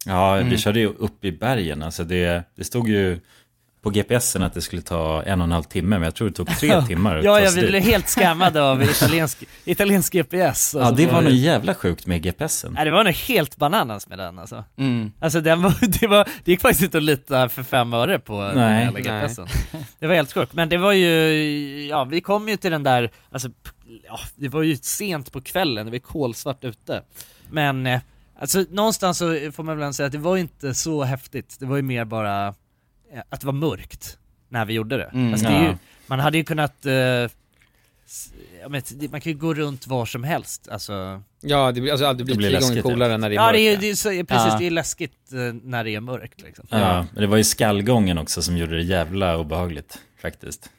Ja, 0.06 0.36
Mm. 0.36 0.48
vi 0.50 0.58
körde 0.58 0.80
ju 0.80 0.86
upp 0.86 1.24
i 1.24 1.32
bergen. 1.32 1.82
Alltså 1.82 2.04
det, 2.04 2.44
det 2.56 2.64
stod 2.64 2.88
ju 2.88 3.20
på 3.82 3.90
GPSen 3.90 4.42
att 4.42 4.54
det 4.54 4.60
skulle 4.60 4.82
ta 4.82 5.22
en 5.22 5.40
och 5.40 5.44
en 5.44 5.52
halv 5.52 5.62
timme, 5.62 5.88
men 5.98 6.02
jag 6.02 6.14
tror 6.14 6.28
det 6.28 6.34
tog 6.34 6.48
tre 6.58 6.82
timmar 6.82 7.16
Ja, 7.16 7.22
ta 7.34 7.40
ja 7.40 7.46
sig 7.50 7.54
vi 7.54 7.60
dit. 7.60 7.70
blev 7.70 7.82
helt 7.82 8.08
scammade 8.08 8.62
av 8.62 8.82
italiensk, 8.90 9.44
italiensk 9.64 10.12
GPS. 10.12 10.74
Ja, 10.74 10.80
Alltså, 10.80 10.94
det 10.94 11.06
var 11.12 11.22
det- 11.22 11.28
nog 11.28 11.36
jävla 11.38 11.74
sjukt 11.74 12.06
med 12.06 12.22
GPSen. 12.22 12.72
Nej, 12.72 12.84
det 12.84 12.90
var 12.90 13.04
nog 13.04 13.12
helt 13.12 13.56
bananas 13.56 14.08
med 14.08 14.18
den 14.18 14.38
alltså. 14.38 14.64
Mm. 14.78 15.12
Alltså 15.20 15.40
den 15.40 15.62
var, 15.62 15.74
det, 16.00 16.06
var, 16.06 16.28
det 16.44 16.50
gick 16.52 16.60
faktiskt 16.60 16.82
inte 16.82 16.96
att 16.98 17.02
lita 17.04 17.48
för 17.48 17.62
fem 17.62 17.92
öre 17.92 18.18
på 18.18 18.40
den 18.42 18.56
Nej. 18.56 18.84
jävla 18.84 19.00
GPSen. 19.00 19.46
Det 19.98 20.06
var 20.06 20.14
helt 20.14 20.32
sjukt, 20.32 20.52
men 20.52 20.68
det 20.68 20.76
var 20.78 20.92
ju, 20.92 21.86
ja 21.88 22.04
vi 22.04 22.20
kom 22.20 22.48
ju 22.48 22.56
till 22.56 22.70
den 22.70 22.82
där, 22.82 23.10
alltså, 23.32 23.48
ja, 24.06 24.18
det 24.36 24.48
var 24.48 24.62
ju 24.62 24.76
sent 24.76 25.32
på 25.32 25.40
kvällen, 25.40 25.86
det 25.86 25.92
var 25.92 25.98
kolsvart 25.98 26.64
ute. 26.64 27.02
Men, 27.50 27.86
eh, 27.86 28.00
alltså 28.40 28.64
någonstans 28.70 29.18
så 29.18 29.50
får 29.52 29.62
man 29.62 29.78
väl 29.78 29.94
säga 29.94 30.06
att 30.06 30.12
det 30.12 30.18
var 30.18 30.36
inte 30.36 30.74
så 30.74 31.02
häftigt, 31.02 31.56
det 31.60 31.66
var 31.66 31.76
ju 31.76 31.82
mer 31.82 32.04
bara 32.04 32.54
att 33.28 33.40
det 33.40 33.46
var 33.46 33.52
mörkt 33.54 34.18
när 34.48 34.64
vi 34.64 34.72
gjorde 34.74 34.96
det. 34.96 35.04
Mm. 35.04 35.32
alltså, 35.32 35.48
det 35.48 35.58
ju, 35.58 35.64
Ja. 35.66 35.76
man 36.06 36.20
hade 36.20 36.38
ju 36.38 36.44
kunnat, 36.44 36.86
eh, 36.86 36.92
s- 36.94 38.32
ja, 38.62 38.68
men, 38.68 38.82
det- 38.94 39.10
man 39.10 39.20
kan 39.20 39.32
ju 39.32 39.38
gå 39.38 39.54
runt 39.54 39.86
var 39.86 40.06
som 40.06 40.24
helst, 40.24 40.68
alltså 40.68 41.22
Ja, 41.40 41.72
det 41.72 41.80
blir, 41.80 41.90
alltså, 41.92 42.12
det 42.12 42.24
blir, 42.24 42.34
Det 42.34 42.38
blir 42.38 42.48
tio 42.48 42.60
gånger 42.60 42.60
läskigt, 42.60 42.84
ja. 42.84 42.90
coolare 42.90 43.16
när 43.18 43.28
det 43.28 43.34
är 43.34 43.36
Ja 43.36 43.42
mörkt. 43.42 43.56
det 43.56 43.60
är, 43.68 43.72
ja. 43.74 43.78
det 43.80 43.90
är 43.90 43.94
så, 43.94 44.08
precis, 44.08 44.52
Ja. 44.52 44.56
det 44.58 44.66
är 44.66 44.70
läskigt 44.70 45.32
eh, 45.32 45.38
när 45.62 45.84
det 45.84 45.90
är 45.94 46.00
mörkt 46.00 46.40
liksom. 46.42 46.66
Ja, 46.70 47.06
men 47.12 47.20
det 47.20 47.26
var 47.26 47.36
ju 47.36 47.44
skallgången 47.44 48.18
också 48.18 48.42
som 48.42 48.56
gjorde 48.56 48.76
det 48.76 48.82
jävla 48.82 49.38
obehagligt 49.38 49.98
faktiskt. 50.22 50.70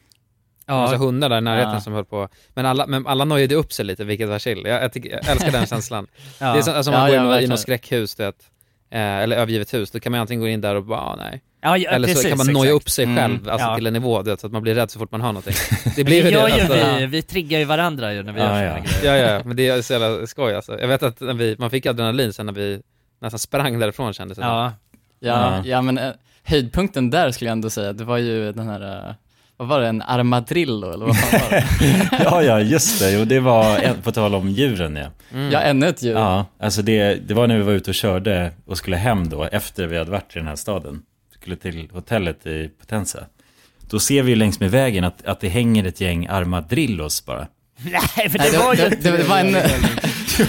Ja. 0.66 0.74
Massa 0.80 0.96
hundar 0.96 1.28
där 1.28 1.38
i 1.38 1.40
närheten 1.40 1.72
Ja. 1.74 1.80
som 1.80 1.92
höll 1.92 2.04
på, 2.04 2.28
men 2.54 2.66
alla, 2.66 2.86
men 2.86 3.06
alla 3.06 3.24
nojade 3.24 3.54
upp 3.54 3.72
sig 3.72 3.84
lite 3.84 4.04
vilket 4.04 4.28
var 4.28 4.38
chill. 4.38 4.62
Jag, 4.64 4.82
jag, 4.82 4.92
tycker, 4.92 5.10
jag 5.10 5.28
älskar 5.28 5.52
den 5.52 5.66
känslan. 5.74 6.06
Ja. 6.40 6.52
Det 6.52 6.58
är 6.58 6.62
som, 6.62 6.74
alltså 6.74 6.90
man 6.92 7.12
Ja, 7.12 7.22
går 7.22 7.32
ja, 7.32 7.38
in 7.38 7.44
i 7.44 7.48
något 7.48 7.60
skräckhus, 7.60 8.14
du 8.14 8.22
vet, 8.24 8.36
eh, 8.42 8.46
eller 9.00 9.36
övergivet 9.36 9.74
hus, 9.74 9.90
då 9.90 10.00
kan 10.00 10.12
man 10.12 10.20
antingen 10.20 10.40
gå 10.40 10.48
in 10.48 10.60
där 10.60 10.74
och 10.74 10.84
bara, 10.84 11.00
ah, 11.00 11.16
nej. 11.16 11.42
Ja, 11.62 11.76
ja, 11.78 11.90
eller 11.90 12.08
så 12.08 12.14
precis, 12.14 12.28
kan 12.28 12.38
man 12.38 12.46
noja 12.52 12.70
upp 12.72 12.90
sig 12.90 13.04
Mm. 13.04 13.16
själv, 13.16 13.48
alltså 13.48 13.66
Ja. 13.68 13.76
till 13.76 13.86
en 13.86 13.92
nivå, 13.92 14.22
vet, 14.22 14.40
så 14.40 14.46
att 14.46 14.52
man 14.52 14.62
blir 14.62 14.74
rädd 14.74 14.90
så 14.90 14.98
fort 14.98 15.10
man 15.12 15.20
hör 15.20 15.28
någonting. 15.28 15.54
Det 15.96 16.04
blir 16.04 16.24
ju 16.24 16.30
gör 16.30 16.48
det. 16.48 16.56
ju 16.56 16.60
Alltså, 16.62 16.98
vi, 16.98 17.06
vi 17.06 17.22
triggar 17.22 17.58
ju 17.58 17.64
varandra 17.64 18.14
ju 18.14 18.22
när 18.22 18.32
vi 18.32 18.40
gör 18.40 18.62
ja. 18.62 18.72
grejer. 19.02 19.24
ja, 19.24 19.32
ja, 19.32 19.42
men 19.44 19.56
det 19.56 19.68
är 19.68 19.82
så 19.82 19.92
jävla 19.92 20.26
skoj 20.26 20.54
alltså. 20.54 20.80
Jag 20.80 20.88
vet 20.88 21.02
att 21.02 21.20
när 21.20 21.34
vi, 21.34 21.56
man 21.58 21.70
fick 21.70 21.86
adrenalin 21.86 22.32
sen 22.32 22.46
när 22.46 22.52
vi 22.52 22.80
nästan 23.20 23.38
sprang 23.38 23.78
därifrån 23.78 24.12
kändes 24.12 24.38
det 24.38 24.44
Ja, 24.44 24.72
Ja. 25.20 25.62
ja 25.64 25.82
men 25.82 25.98
eh, 25.98 26.10
höjdpunkten 26.42 27.10
där 27.10 27.30
skulle 27.30 27.48
jag 27.48 27.52
ändå 27.52 27.70
säga, 27.70 27.92
det 27.92 28.04
var 28.04 28.18
ju 28.18 28.52
den 28.52 28.68
här, 28.68 29.08
eh, 29.08 29.14
vad 29.56 29.68
var 29.68 29.80
det, 29.80 29.88
en 29.88 30.02
armadrillo 30.02 30.92
eller 30.92 31.06
vad 31.06 31.16
fan 31.16 31.40
var 31.40 31.50
det? 31.50 32.08
ja, 32.24 32.42
ja, 32.42 32.60
just 32.60 33.00
det. 33.00 33.12
Jo, 33.12 33.24
det 33.24 33.40
var, 33.40 33.94
på 34.02 34.12
tal 34.12 34.34
om 34.34 34.48
djuren 34.48 34.96
ja. 34.96 35.06
Mm. 35.32 35.52
Ja, 35.52 35.60
ännu 35.60 35.88
ett 35.88 36.02
djur. 36.02 36.14
Ja, 36.14 36.46
alltså 36.58 36.82
det, 36.82 37.14
det 37.14 37.34
var 37.34 37.46
när 37.46 37.56
vi 37.56 37.62
var 37.62 37.72
ute 37.72 37.90
och 37.90 37.94
körde 37.94 38.50
och 38.66 38.78
skulle 38.78 38.96
hem 38.96 39.28
då, 39.28 39.44
efter 39.44 39.86
vi 39.86 39.98
hade 39.98 40.10
varit 40.10 40.36
i 40.36 40.38
den 40.38 40.48
här 40.48 40.56
staden. 40.56 41.02
Skulle 41.34 41.56
till 41.56 41.88
hotellet 41.92 42.46
i 42.46 42.70
Potenza. 42.80 43.18
Då 43.90 43.98
ser 43.98 44.22
vi 44.22 44.34
längs 44.34 44.60
med 44.60 44.70
vägen 44.70 45.04
att, 45.04 45.26
att 45.26 45.40
det 45.40 45.48
hänger 45.48 45.84
ett 45.84 46.00
gäng 46.00 46.26
armadrillos 46.26 47.26
bara. 47.26 47.46
Nej 47.84 48.30
för 48.30 48.38
Nej, 48.38 48.50
det 48.50 48.58
var 48.58 48.74
ju 48.74 48.80
det, 48.80 48.88
det, 49.02 49.10
det 49.16 49.22
var 49.24 49.38
en, 49.38 49.52
Det 49.52 49.62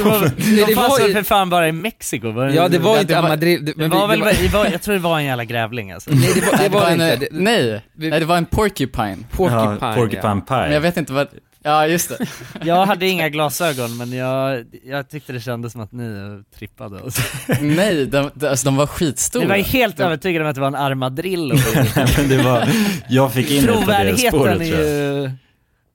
var, 0.04 0.20
det 0.22 0.66
de 0.66 0.76
var 0.76 0.84
fanns 0.84 1.00
ju- 1.00 1.04
väl 1.04 1.14
för 1.14 1.24
fan 1.24 1.50
bara 1.50 1.68
i 1.68 1.72
Mexiko? 1.72 2.32
Var 2.32 2.50
Ja, 2.50 2.68
det 2.68 2.80
var 2.80 2.94
Ja, 2.96 3.02
inte 3.02 3.14
det 3.14 3.20
armadrill, 3.20 3.66
det, 3.66 3.72
det 3.72 3.78
men 3.78 3.90
var 3.90 4.08
vi, 4.08 4.22
väl, 4.22 4.36
det 4.52 4.58
det 4.64 4.70
jag 4.72 4.82
tror 4.82 4.94
det 4.94 5.00
var 5.02 5.20
en 5.20 5.26
jävla 5.26 5.46
grävling 5.46 5.92
alltså. 5.92 6.10
nej, 6.14 6.32
det 6.36 6.42
var, 6.52 6.58
det 6.64 6.70
var 6.70 6.86
en, 6.88 6.92
inte, 6.94 7.16
det, 7.16 7.28
nej, 7.32 7.82
nej, 7.96 8.20
det 8.20 8.26
var 8.26 8.38
en 8.38 8.46
porcupine. 8.46 9.26
porcupine, 9.32 9.78
ja, 9.82 9.96
porcupine 9.96 10.42
pie. 10.42 10.58
Men 10.58 10.72
jag 10.74 10.82
vet 10.82 10.98
inte 10.98 11.14
vad, 11.14 11.28
ja 11.64 11.88
just 11.88 12.10
det. 12.10 12.18
Jag 12.66 12.86
hade 12.86 13.08
inga 13.08 13.30
glasögon 13.30 13.98
men 13.98 14.12
jag, 14.14 14.64
jag 14.86 15.10
tyckte 15.10 15.34
det 15.34 15.40
kändes 15.40 15.72
som 15.72 15.82
att 15.82 15.92
ni 15.92 16.42
trippade 16.58 16.96
och 17.00 17.14
så. 17.14 17.22
Nej, 17.62 18.06
de, 18.06 18.30
de, 18.34 18.48
alltså, 18.48 18.66
de 18.66 18.76
var 18.76 18.88
skitstora. 18.88 19.44
Ni 19.44 19.50
var 19.50 19.56
ju 19.56 19.64
helt 19.64 19.98
de, 19.98 20.04
övertygade 20.04 20.46
om 20.46 20.50
att 20.50 20.56
det 20.56 20.62
var 20.62 20.68
en 20.68 20.76
armadrillo. 20.76 21.56
Men 22.18 22.30
det 22.30 22.38
var, 22.38 22.68
jag 23.10 23.34
fick 23.34 23.52
in 23.52 23.66
det 23.66 23.72
på 23.72 23.80
det 23.92 24.18
spåret 24.18 24.62
är 24.62 24.66
tror 24.72 24.80
jag. 24.80 25.24
ju, 25.24 25.32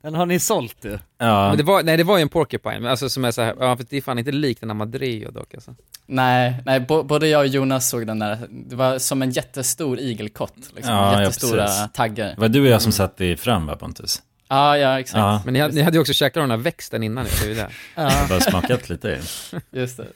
den 0.03 0.15
har 0.15 0.27
ni 0.27 0.39
sålt 0.39 0.77
ju. 0.85 0.99
Ja, 1.19 1.49
men 1.49 1.57
det 1.57 1.63
var, 1.63 1.83
nej 1.83 1.97
det 1.97 2.05
var 2.05 2.17
ju 2.17 2.23
en 2.23 2.29
porcupine, 2.29 2.87
alltså 2.87 3.09
som 3.09 3.25
är 3.25 3.31
så 3.31 3.43
här, 3.43 3.55
ja 3.61 3.77
för 3.77 3.87
det 3.91 3.97
är 3.97 4.01
fan 4.01 4.19
inte 4.19 4.33
likt 4.33 4.63
en 4.63 4.71
amadrillo 4.71 5.31
dock 5.31 5.55
alltså. 5.55 5.75
Nej, 6.07 6.55
nej, 6.67 6.81
både 6.81 7.29
jag 7.29 7.41
och 7.41 7.47
Jonas 7.47 7.89
såg 7.89 8.07
den 8.07 8.19
där, 8.19 8.39
det 8.51 8.77
var 8.77 8.99
som 8.99 9.23
en 9.23 9.31
jättestor 9.31 9.99
igelkott, 10.01 10.55
liksom. 10.77 10.95
Ja, 10.95 11.13
ja, 11.13 11.21
jättestora 11.23 11.65
precis. 11.67 11.93
taggar. 11.93 12.27
det 12.29 12.41
var 12.41 12.49
du 12.49 12.61
och 12.61 12.67
jag 12.69 12.83
som 12.83 12.93
satt 12.93 13.21
i 13.21 13.37
fram 13.37 13.67
va 13.67 13.77
Pontus? 13.77 14.23
Ja, 14.49 14.79
ja 14.79 15.01
exakt. 15.01 15.19
Ja, 15.19 15.43
Men 15.45 15.55
ni 15.55 15.61
hade, 15.61 15.75
ni 15.75 15.83
hade 15.83 15.97
ju 15.97 16.01
också 16.01 16.13
käkat 16.13 16.43
den 16.43 16.51
här 16.51 16.57
växten 16.59 17.03
innan 17.03 17.25
ju, 17.25 17.31
det 17.41 17.45
är 17.45 17.49
ju 17.49 17.55
det. 17.55 17.69
Ja, 17.95 18.11
bara 18.29 18.41
smakat 18.41 18.89
lite. 18.89 19.21
Just 19.71 19.97
det. 19.97 20.07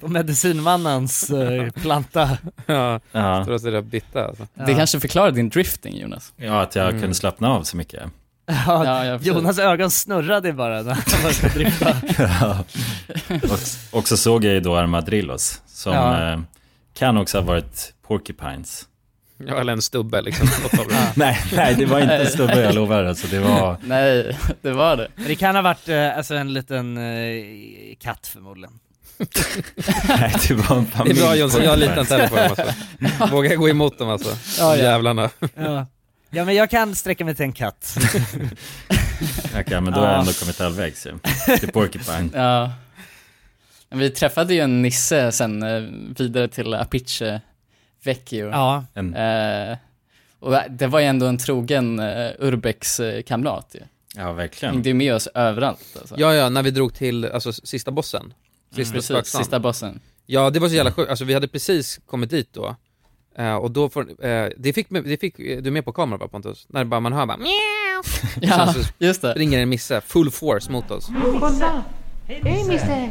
och 0.00 0.10
medicinmannens 0.10 1.30
eh, 1.30 1.70
planta. 1.70 2.38
Ja, 2.66 3.00
Ja, 3.12 3.44
står 3.58 3.74
och 3.74 3.84
bytta 3.84 4.24
alltså. 4.26 4.46
Det 4.54 4.74
kanske 4.74 5.00
förklarar 5.00 5.30
din 5.30 5.48
drifting 5.48 5.96
Jonas. 6.00 6.32
ja 6.36 6.60
att 6.62 6.74
jag 6.76 6.88
Mm. 6.88 7.00
kunde 7.00 7.14
slappna 7.14 7.48
av 7.50 7.62
så 7.62 7.76
mycket. 7.76 8.02
Ja. 8.48 9.18
Jonas 9.22 9.58
ögon 9.58 9.90
snurrade 9.90 10.52
bara 10.52 10.82
när 10.82 10.94
han 10.94 11.50
drifta. 11.54 11.96
ja. 12.40 12.64
och, 13.42 13.98
och 13.98 14.08
så 14.08 14.16
såg 14.16 14.44
jag 14.44 14.52
ju 14.54 14.60
då 14.60 14.76
Armadrillos, 14.76 15.62
som 15.66 15.92
Ja. 15.94 16.32
eh, 16.32 16.40
kan 16.98 17.16
också 17.18 17.38
ha 17.38 17.42
varit 17.44 17.92
Porcupines. 18.06 18.84
Ja, 19.46 19.60
eller 19.60 19.72
en 19.72 19.82
stubbe 19.82 20.22
liksom. 20.22 20.48
nej, 21.14 21.38
nej, 21.52 21.74
det 21.74 21.86
var 21.86 22.00
inte 22.00 22.14
en 22.16 22.26
stubbe, 22.26 22.60
jag 22.60 22.74
lovar. 22.74 23.04
Alltså, 23.04 23.26
det 23.26 23.38
var... 23.40 23.76
Nej, 23.84 24.36
det 24.62 24.72
var 24.72 24.96
det. 24.96 25.08
Det 25.26 25.34
kan 25.34 25.54
ha 25.54 25.62
varit 25.62 25.88
eh, 25.88 26.16
alltså 26.16 26.34
en 26.34 26.52
liten 26.52 26.96
eh, 26.98 27.44
katt 28.00 28.26
förmodligen. 28.26 28.72
Nej, 30.08 30.34
det 30.48 30.54
var 30.54 30.76
en 30.76 30.84
Det 30.84 30.90
är 30.92 30.96
familj. 30.98 31.20
bra 31.20 31.36
Jonsson, 31.36 31.62
jag 31.64 31.78
litar 31.78 32.00
inte 32.00 32.14
heller 32.16 32.28
på 32.28 32.36
dem 32.36 32.50
alltså. 32.50 33.34
Våga 33.34 33.54
gå 33.56 33.68
emot 33.68 33.98
dem 33.98 34.08
alltså. 34.08 34.28
Ja, 34.62 34.76
ja. 34.76 34.82
Jävlarna. 34.82 35.30
Ja. 35.54 35.86
Ja 36.30 36.44
men 36.44 36.54
jag 36.54 36.70
kan 36.70 36.94
sträcka 36.94 37.24
mig 37.24 37.34
till 37.34 37.44
en 37.44 37.52
katt. 37.52 37.96
Okej, 39.60 39.80
men 39.80 39.92
då 39.92 40.00
har 40.00 40.06
jag 40.06 40.14
Ja. 40.14 40.20
ändå 40.20 40.32
kommit 40.32 40.58
halvvägs 40.58 41.06
ju. 41.06 41.18
Till 41.58 41.68
Porcupine. 41.72 42.30
Ja. 42.34 42.72
Men 43.90 43.98
vi 43.98 44.10
träffade 44.10 44.54
ju 44.54 44.60
en 44.60 44.82
nisse 44.82 45.32
sen 45.32 45.62
eh, 45.62 45.82
vidare 46.18 46.48
till 46.48 46.74
Apiche 46.74 47.40
Vecchio. 48.04 48.48
Ja. 48.50 48.84
En- 48.94 49.14
Eh, 49.14 49.76
och 50.40 50.54
det 50.70 50.86
var 50.86 51.00
ju 51.00 51.06
ändå 51.06 51.26
en 51.26 51.38
trogen 51.38 52.00
uh, 52.00 52.30
Urbex-kamrat 52.38 53.70
ju. 53.74 53.80
Ja, 54.14 54.32
verkligen. 54.32 54.74
Hängde 54.74 54.88
ju 54.88 54.94
med 54.94 55.14
oss 55.14 55.26
överallt 55.34 55.96
alltså. 56.00 56.14
Ja, 56.18 56.34
ja, 56.34 56.48
när 56.48 56.62
vi 56.62 56.70
drog 56.70 56.94
till, 56.94 57.24
alltså 57.24 57.52
sista 57.52 57.90
bossen. 57.90 58.34
Sista 58.74 58.94
Precis, 58.94 59.08
spökstan. 59.08 59.38
sista 59.44 59.60
bossen. 59.60 60.00
Ja, 60.26 60.50
det 60.50 60.58
var 60.60 60.68
så 60.68 60.74
jävla 60.74 60.92
sjukt. 60.92 61.10
Alltså 61.10 61.24
vi 61.24 61.34
hade 61.34 61.48
precis 61.48 62.00
kommit 62.06 62.30
dit 62.30 62.52
då. 62.52 62.76
Eh, 63.38 63.54
och 63.54 63.70
då 63.70 63.88
får, 63.88 64.26
eh, 64.26 64.48
det 64.56 64.72
fick, 64.72 64.86
det 64.90 65.20
fick 65.20 65.38
eh, 65.38 65.58
du 65.62 65.70
med 65.70 65.84
på 65.84 65.92
kameran 65.92 66.20
va 66.20 66.28
Pontus? 66.28 66.66
När 66.68 66.84
bara, 66.84 67.00
man 67.00 67.12
hör 67.12 67.26
bara 67.26 67.36
mjau. 67.36 68.02
Ja, 68.40 68.72
så 68.72 68.80
just 68.98 69.22
det. 69.22 69.30
springer 69.32 69.58
en 69.58 69.68
misse, 69.68 70.00
full 70.00 70.30
force 70.30 70.72
mot 70.72 70.90
oss. 70.90 71.08
Kolla! 71.40 71.84
Hej 72.26 72.64
Misse! 72.68 73.10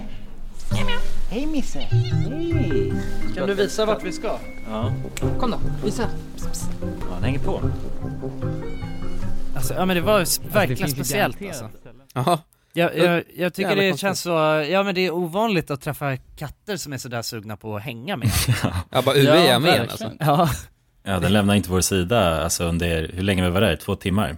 Hej 1.29 1.45
Misse! 1.45 1.79
Hej! 1.79 2.93
Kan 3.35 3.47
du 3.47 3.53
visa 3.53 3.85
vart 3.85 4.03
vi 4.03 4.11
ska? 4.11 4.39
Ja, 4.69 4.93
Kom 5.39 5.51
då, 5.51 5.59
visa! 5.83 6.09
ja 6.79 7.13
han 7.13 7.23
hänger 7.23 7.39
på. 7.39 7.61
Alltså, 9.55 9.73
ja 9.73 9.85
men 9.85 9.95
det 9.95 10.01
var 10.01 10.51
verkligen 10.53 10.91
speciellt 10.91 11.41
alltså. 11.41 11.69
Jaha. 12.13 12.39
Jag, 12.77 12.97
jag, 12.97 13.23
jag 13.37 13.53
tycker 13.53 13.69
Jävla 13.69 13.83
det 13.83 13.89
konstigt. 13.89 14.01
känns 14.01 14.21
så, 14.21 14.29
ja 14.69 14.83
men 14.83 14.95
det 14.95 15.01
är 15.01 15.11
ovanligt 15.11 15.71
att 15.71 15.81
träffa 15.81 16.17
katter 16.17 16.77
som 16.77 16.93
är 16.93 16.97
sådär 16.97 17.21
sugna 17.21 17.57
på 17.57 17.75
att 17.75 17.83
hänga 17.83 18.17
med. 18.17 18.29
Ja, 18.91 19.01
bara 19.01 19.15
UV 19.15 19.27
är 19.29 19.59
med 19.59 19.81
alltså. 19.81 20.11
ja. 20.19 20.49
Ja, 21.03 21.19
den 21.19 21.33
lämnar 21.33 21.55
inte 21.55 21.69
vår 21.69 21.81
sida 21.81 22.43
alltså 22.43 22.63
under, 22.63 23.11
hur 23.13 23.23
länge 23.23 23.43
vi 23.43 23.49
var 23.49 23.61
där? 23.61 23.75
Två 23.75 23.95
timmar? 23.95 24.35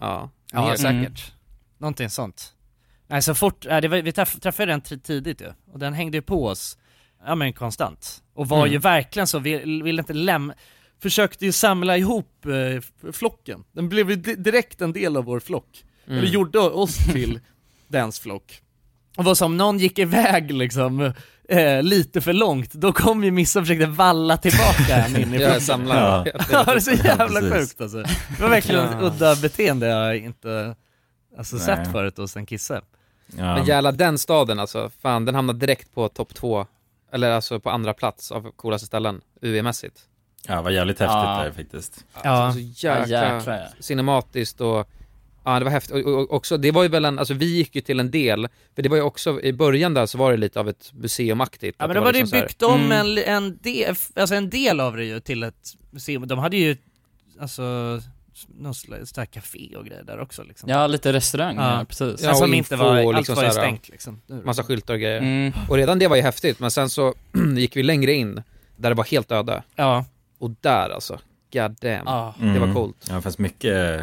Ja. 0.00 0.30
Ja, 0.52 0.68
Mer. 0.68 0.76
säkert. 0.76 1.32
Någonting 1.78 2.10
sånt. 2.10 2.52
Nej, 3.08 3.22
så 3.22 3.34
fort, 3.34 3.66
nej, 3.68 3.80
det 3.82 3.88
var, 3.88 3.98
vi 3.98 4.12
träff, 4.12 4.40
träffade 4.40 4.72
den 4.72 4.80
tidigt 4.80 5.40
ju, 5.40 5.52
och 5.72 5.78
den 5.78 5.94
hängde 5.94 6.16
ju 6.16 6.22
på 6.22 6.46
oss, 6.46 6.78
ja 7.26 7.34
men 7.34 7.52
konstant. 7.52 8.22
Och 8.34 8.48
var 8.48 8.58
Mm. 8.58 8.72
ju 8.72 8.78
verkligen 8.78 9.26
så, 9.26 9.38
vi 9.38 9.82
ville 9.82 10.00
inte 10.02 10.12
lämna, 10.12 10.54
försökte 11.02 11.44
ju 11.46 11.52
samla 11.52 11.96
ihop 11.96 12.46
eh, 12.46 13.10
flocken. 13.12 13.64
Den 13.72 13.88
blev 13.88 14.10
ju 14.10 14.16
di- 14.16 14.34
direkt 14.34 14.80
en 14.80 14.92
del 14.92 15.16
av 15.16 15.24
vår 15.24 15.40
flock. 15.40 15.84
Mm. 16.06 16.18
Eller 16.18 16.28
gjorde 16.28 16.58
oss 16.58 16.96
till 17.12 17.40
dens 17.88 18.20
flock. 18.20 18.62
Och 19.16 19.24
var 19.24 19.34
som 19.34 19.56
någon 19.56 19.78
gick 19.78 19.98
iväg 19.98 20.52
liksom, 20.52 21.12
eh, 21.48 21.82
lite 21.82 22.20
för 22.20 22.32
långt, 22.32 22.72
då 22.72 22.92
kom 22.92 23.24
ju 23.24 23.30
Missa 23.30 23.58
och 23.58 23.66
försökte 23.66 23.86
valla 23.86 24.36
tillbaka 24.36 24.96
en 24.96 25.16
in 25.16 25.34
i 25.34 25.38
flocken. 25.38 25.60
samlar. 25.60 26.26
Ja. 26.34 26.40
Ja, 26.50 26.64
det 26.64 26.72
är 26.72 26.80
så 26.80 26.90
jävla 26.90 27.40
precis. 27.40 27.52
sjukt 27.52 27.80
alltså. 27.80 27.98
Det 28.02 28.40
var 28.42 28.48
verkligen 28.48 28.84
ett 28.84 28.96
Ja. 29.00 29.06
udda 29.06 29.36
beteende 29.36 29.86
jag 29.86 30.16
inte 30.18 30.76
alltså, 31.38 31.56
Nej. 31.56 31.64
sett 31.64 31.92
förut 31.92 32.16
hos 32.18 32.36
en 32.36 32.46
kisse. 32.46 32.80
Ja. 33.36 33.54
Men 33.56 33.64
jävla 33.64 33.92
den 33.92 34.18
staden 34.18 34.58
alltså, 34.58 34.90
fan 35.02 35.24
den 35.24 35.34
hamnar 35.34 35.54
direkt 35.54 35.94
på 35.94 36.08
topp 36.08 36.34
två, 36.34 36.66
eller 37.12 37.30
alltså 37.30 37.60
på 37.60 37.70
andra 37.70 37.94
plats 37.94 38.32
av 38.32 38.50
coolaste 38.56 38.86
ställen, 38.86 39.20
UE-mässigt. 39.42 39.96
ja, 40.48 40.62
var 40.62 40.70
jävligt 40.70 41.00
häftigt 41.00 41.12
Ja. 41.14 41.42
där 41.44 41.50
faktiskt. 41.52 42.04
Ja. 42.24 42.30
Alltså, 42.30 42.60
så 42.60 42.86
jäkla 42.86 43.06
Ja, 43.18 43.34
jäklar, 43.36 43.54
ja. 43.58 43.66
cinematiskt 43.80 44.60
och 44.60 44.88
Ja 45.46 45.58
det 45.58 45.64
var 45.64 45.72
häftigt, 45.72 45.94
och, 46.06 46.12
och, 46.14 46.32
också, 46.32 46.56
det 46.56 46.70
var 46.70 46.82
ju 46.82 46.88
väl 46.88 47.04
en, 47.04 47.18
alltså 47.18 47.34
vi 47.34 47.46
gick 47.56 47.74
ju 47.74 47.80
till 47.80 48.00
en 48.00 48.10
del, 48.10 48.48
för 48.74 48.82
det 48.82 48.88
var 48.88 48.96
ju 48.96 49.02
också, 49.02 49.40
i 49.40 49.52
början 49.52 49.94
där 49.94 50.06
så 50.06 50.18
var 50.18 50.30
det 50.30 50.36
lite 50.36 50.60
av 50.60 50.68
ett 50.68 50.92
museumaktigt 50.94 51.76
Ja 51.78 51.86
men 51.86 51.96
då 51.96 52.02
var 52.02 52.12
det 52.12 52.18
ju 52.18 52.22
liksom 52.24 52.30
så 52.38 52.42
här- 52.42 52.46
byggt 52.48 52.62
om 52.62 52.80
Mm. 52.80 53.18
en, 53.18 53.18
en, 53.18 53.58
del, 53.62 53.94
alltså 54.14 54.34
en 54.34 54.50
del 54.50 54.80
av 54.80 54.96
det 54.96 55.04
ju 55.04 55.20
till 55.20 55.42
ett 55.42 55.74
museum, 55.90 56.28
de 56.28 56.38
hade 56.38 56.56
ju 56.56 56.76
alltså 57.40 58.00
något 58.58 58.76
slags 58.76 59.12
café 59.30 59.76
och 59.76 59.84
grejer 59.86 60.02
där 60.02 60.20
också 60.20 60.42
liksom. 60.42 60.68
Ja, 60.68 60.86
lite 60.86 61.12
restaurang, 61.12 61.56
Ja. 61.56 61.78
ja. 61.78 61.84
precis. 61.84 62.22
Ja, 62.22 62.30
och 62.30 62.36
som 62.36 62.54
inte 62.54 62.76
var, 62.76 62.96
allt 62.96 63.16
liksom 63.16 63.34
var 63.34 63.44
ju 63.44 63.50
stängt 63.50 63.88
liksom. 63.88 64.20
Massa 64.44 64.62
skyltar 64.62 64.94
och 64.94 65.00
grejer. 65.00 65.18
Mm. 65.18 65.52
Och 65.68 65.76
redan 65.76 65.98
det 65.98 66.08
var 66.08 66.16
ju 66.16 66.22
häftigt, 66.22 66.60
men 66.60 66.70
sen 66.70 66.90
så 66.90 67.14
gick 67.56 67.76
vi 67.76 67.82
längre 67.82 68.12
in, 68.12 68.42
där 68.76 68.88
det 68.90 68.94
var 68.96 69.04
helt 69.04 69.32
öde. 69.32 69.62
Ja. 69.76 70.04
Och 70.38 70.50
där 70.60 70.90
alltså, 70.90 71.18
god 71.52 71.70
damn. 71.80 72.02
Ja. 72.06 72.34
Det 72.38 72.44
var 72.46 72.56
Mm. 72.56 72.74
coolt. 72.74 73.06
Ja, 73.08 73.14
det 73.14 73.22
fanns 73.22 73.38
mycket, 73.38 74.00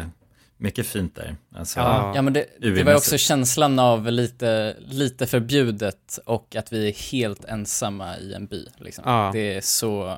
mycket 0.64 0.86
fint 0.86 1.14
där. 1.16 1.36
Alltså, 1.54 1.80
Ja. 1.80 2.12
Ja 2.14 2.22
men 2.22 2.32
det, 2.32 2.46
det 2.60 2.82
var 2.82 2.94
också 2.94 3.18
känslan 3.18 3.78
av 3.78 4.06
lite, 4.12 4.76
lite 4.88 5.26
förbjudet 5.26 6.18
och 6.26 6.56
att 6.56 6.72
vi 6.72 6.88
är 6.88 6.92
helt 7.12 7.44
ensamma 7.44 8.18
i 8.18 8.34
en 8.34 8.46
by 8.46 8.66
liksom. 8.78 9.04
Ja. 9.06 9.30
Det 9.32 9.54
är 9.54 9.60
så, 9.60 10.16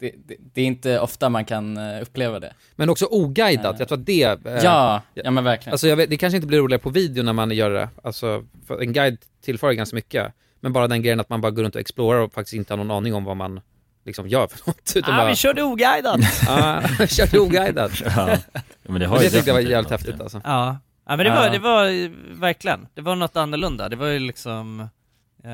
det, 0.00 0.12
det, 0.26 0.36
det 0.54 0.60
är 0.60 0.66
inte 0.66 1.00
ofta 1.00 1.28
man 1.28 1.44
kan 1.44 1.76
eh, 1.76 2.02
uppleva 2.02 2.40
det. 2.40 2.52
Men 2.76 2.90
också 2.90 3.06
oguidat, 3.10 3.64
Ja. 3.64 3.74
jag 3.78 3.88
tror 3.88 3.98
att 3.98 4.06
det... 4.06 4.22
eh, 4.46 4.64
Ja, 4.64 5.02
ja 5.14 5.30
men 5.30 5.44
verkligen. 5.44 5.72
Alltså 5.72 5.88
jag 5.88 5.96
vet, 5.96 6.10
det 6.10 6.16
kanske 6.16 6.36
inte 6.36 6.46
blir 6.48 6.58
roligare 6.58 6.82
på 6.82 6.90
video 6.90 7.22
när 7.22 7.32
man 7.32 7.50
gör 7.50 7.70
det, 7.70 7.88
alltså, 8.02 8.44
för 8.66 8.80
en 8.82 8.92
guide 8.92 9.18
tillför 9.44 9.72
ganska 9.72 9.96
mycket. 9.96 10.32
Men 10.60 10.72
bara 10.72 10.88
den 10.88 11.02
grejen 11.02 11.20
att 11.20 11.28
man 11.28 11.40
bara 11.40 11.50
går 11.50 11.62
runt 11.62 11.74
och 11.74 11.80
explorar 11.80 12.20
och 12.20 12.32
faktiskt 12.32 12.54
inte 12.54 12.72
har 12.72 12.78
någon 12.78 12.90
aning 12.90 13.14
om 13.14 13.24
vad 13.24 13.36
man 13.36 13.60
liksom 14.04 14.28
gör 14.28 14.46
för 14.46 14.66
något. 14.70 14.92
Utan 14.96 15.14
Ah, 15.14 15.16
bara, 15.16 15.28
vi 15.30 15.36
körde 15.36 15.62
oguidat! 15.62 16.20
Ja, 16.46 16.82
körde 17.06 17.38
oguidat. 17.38 17.92
Ja. 18.16 18.36
Men 18.82 19.00
det 19.00 19.06
har 19.06 19.14
Men 19.16 19.24
ju 19.24 19.28
det 19.28 19.34
tyckte 19.36 19.50
jag 19.50 19.54
var 19.54 19.60
jävligt 19.60 19.90
häftigt 19.90 20.14
ja. 20.18 20.22
alltså. 20.22 20.40
Ja, 20.44 20.78
ja 21.06 21.16
men 21.16 21.26
det 21.26 21.30
var, 21.30 21.50
det 21.50 21.58
var 21.58 22.10
verkligen, 22.40 22.86
det 22.94 23.00
var 23.00 23.16
något 23.16 23.36
annorlunda, 23.36 23.88
det 23.88 23.96
var 23.96 24.06
ju 24.06 24.18
liksom, 24.18 24.80
eh, 25.44 25.50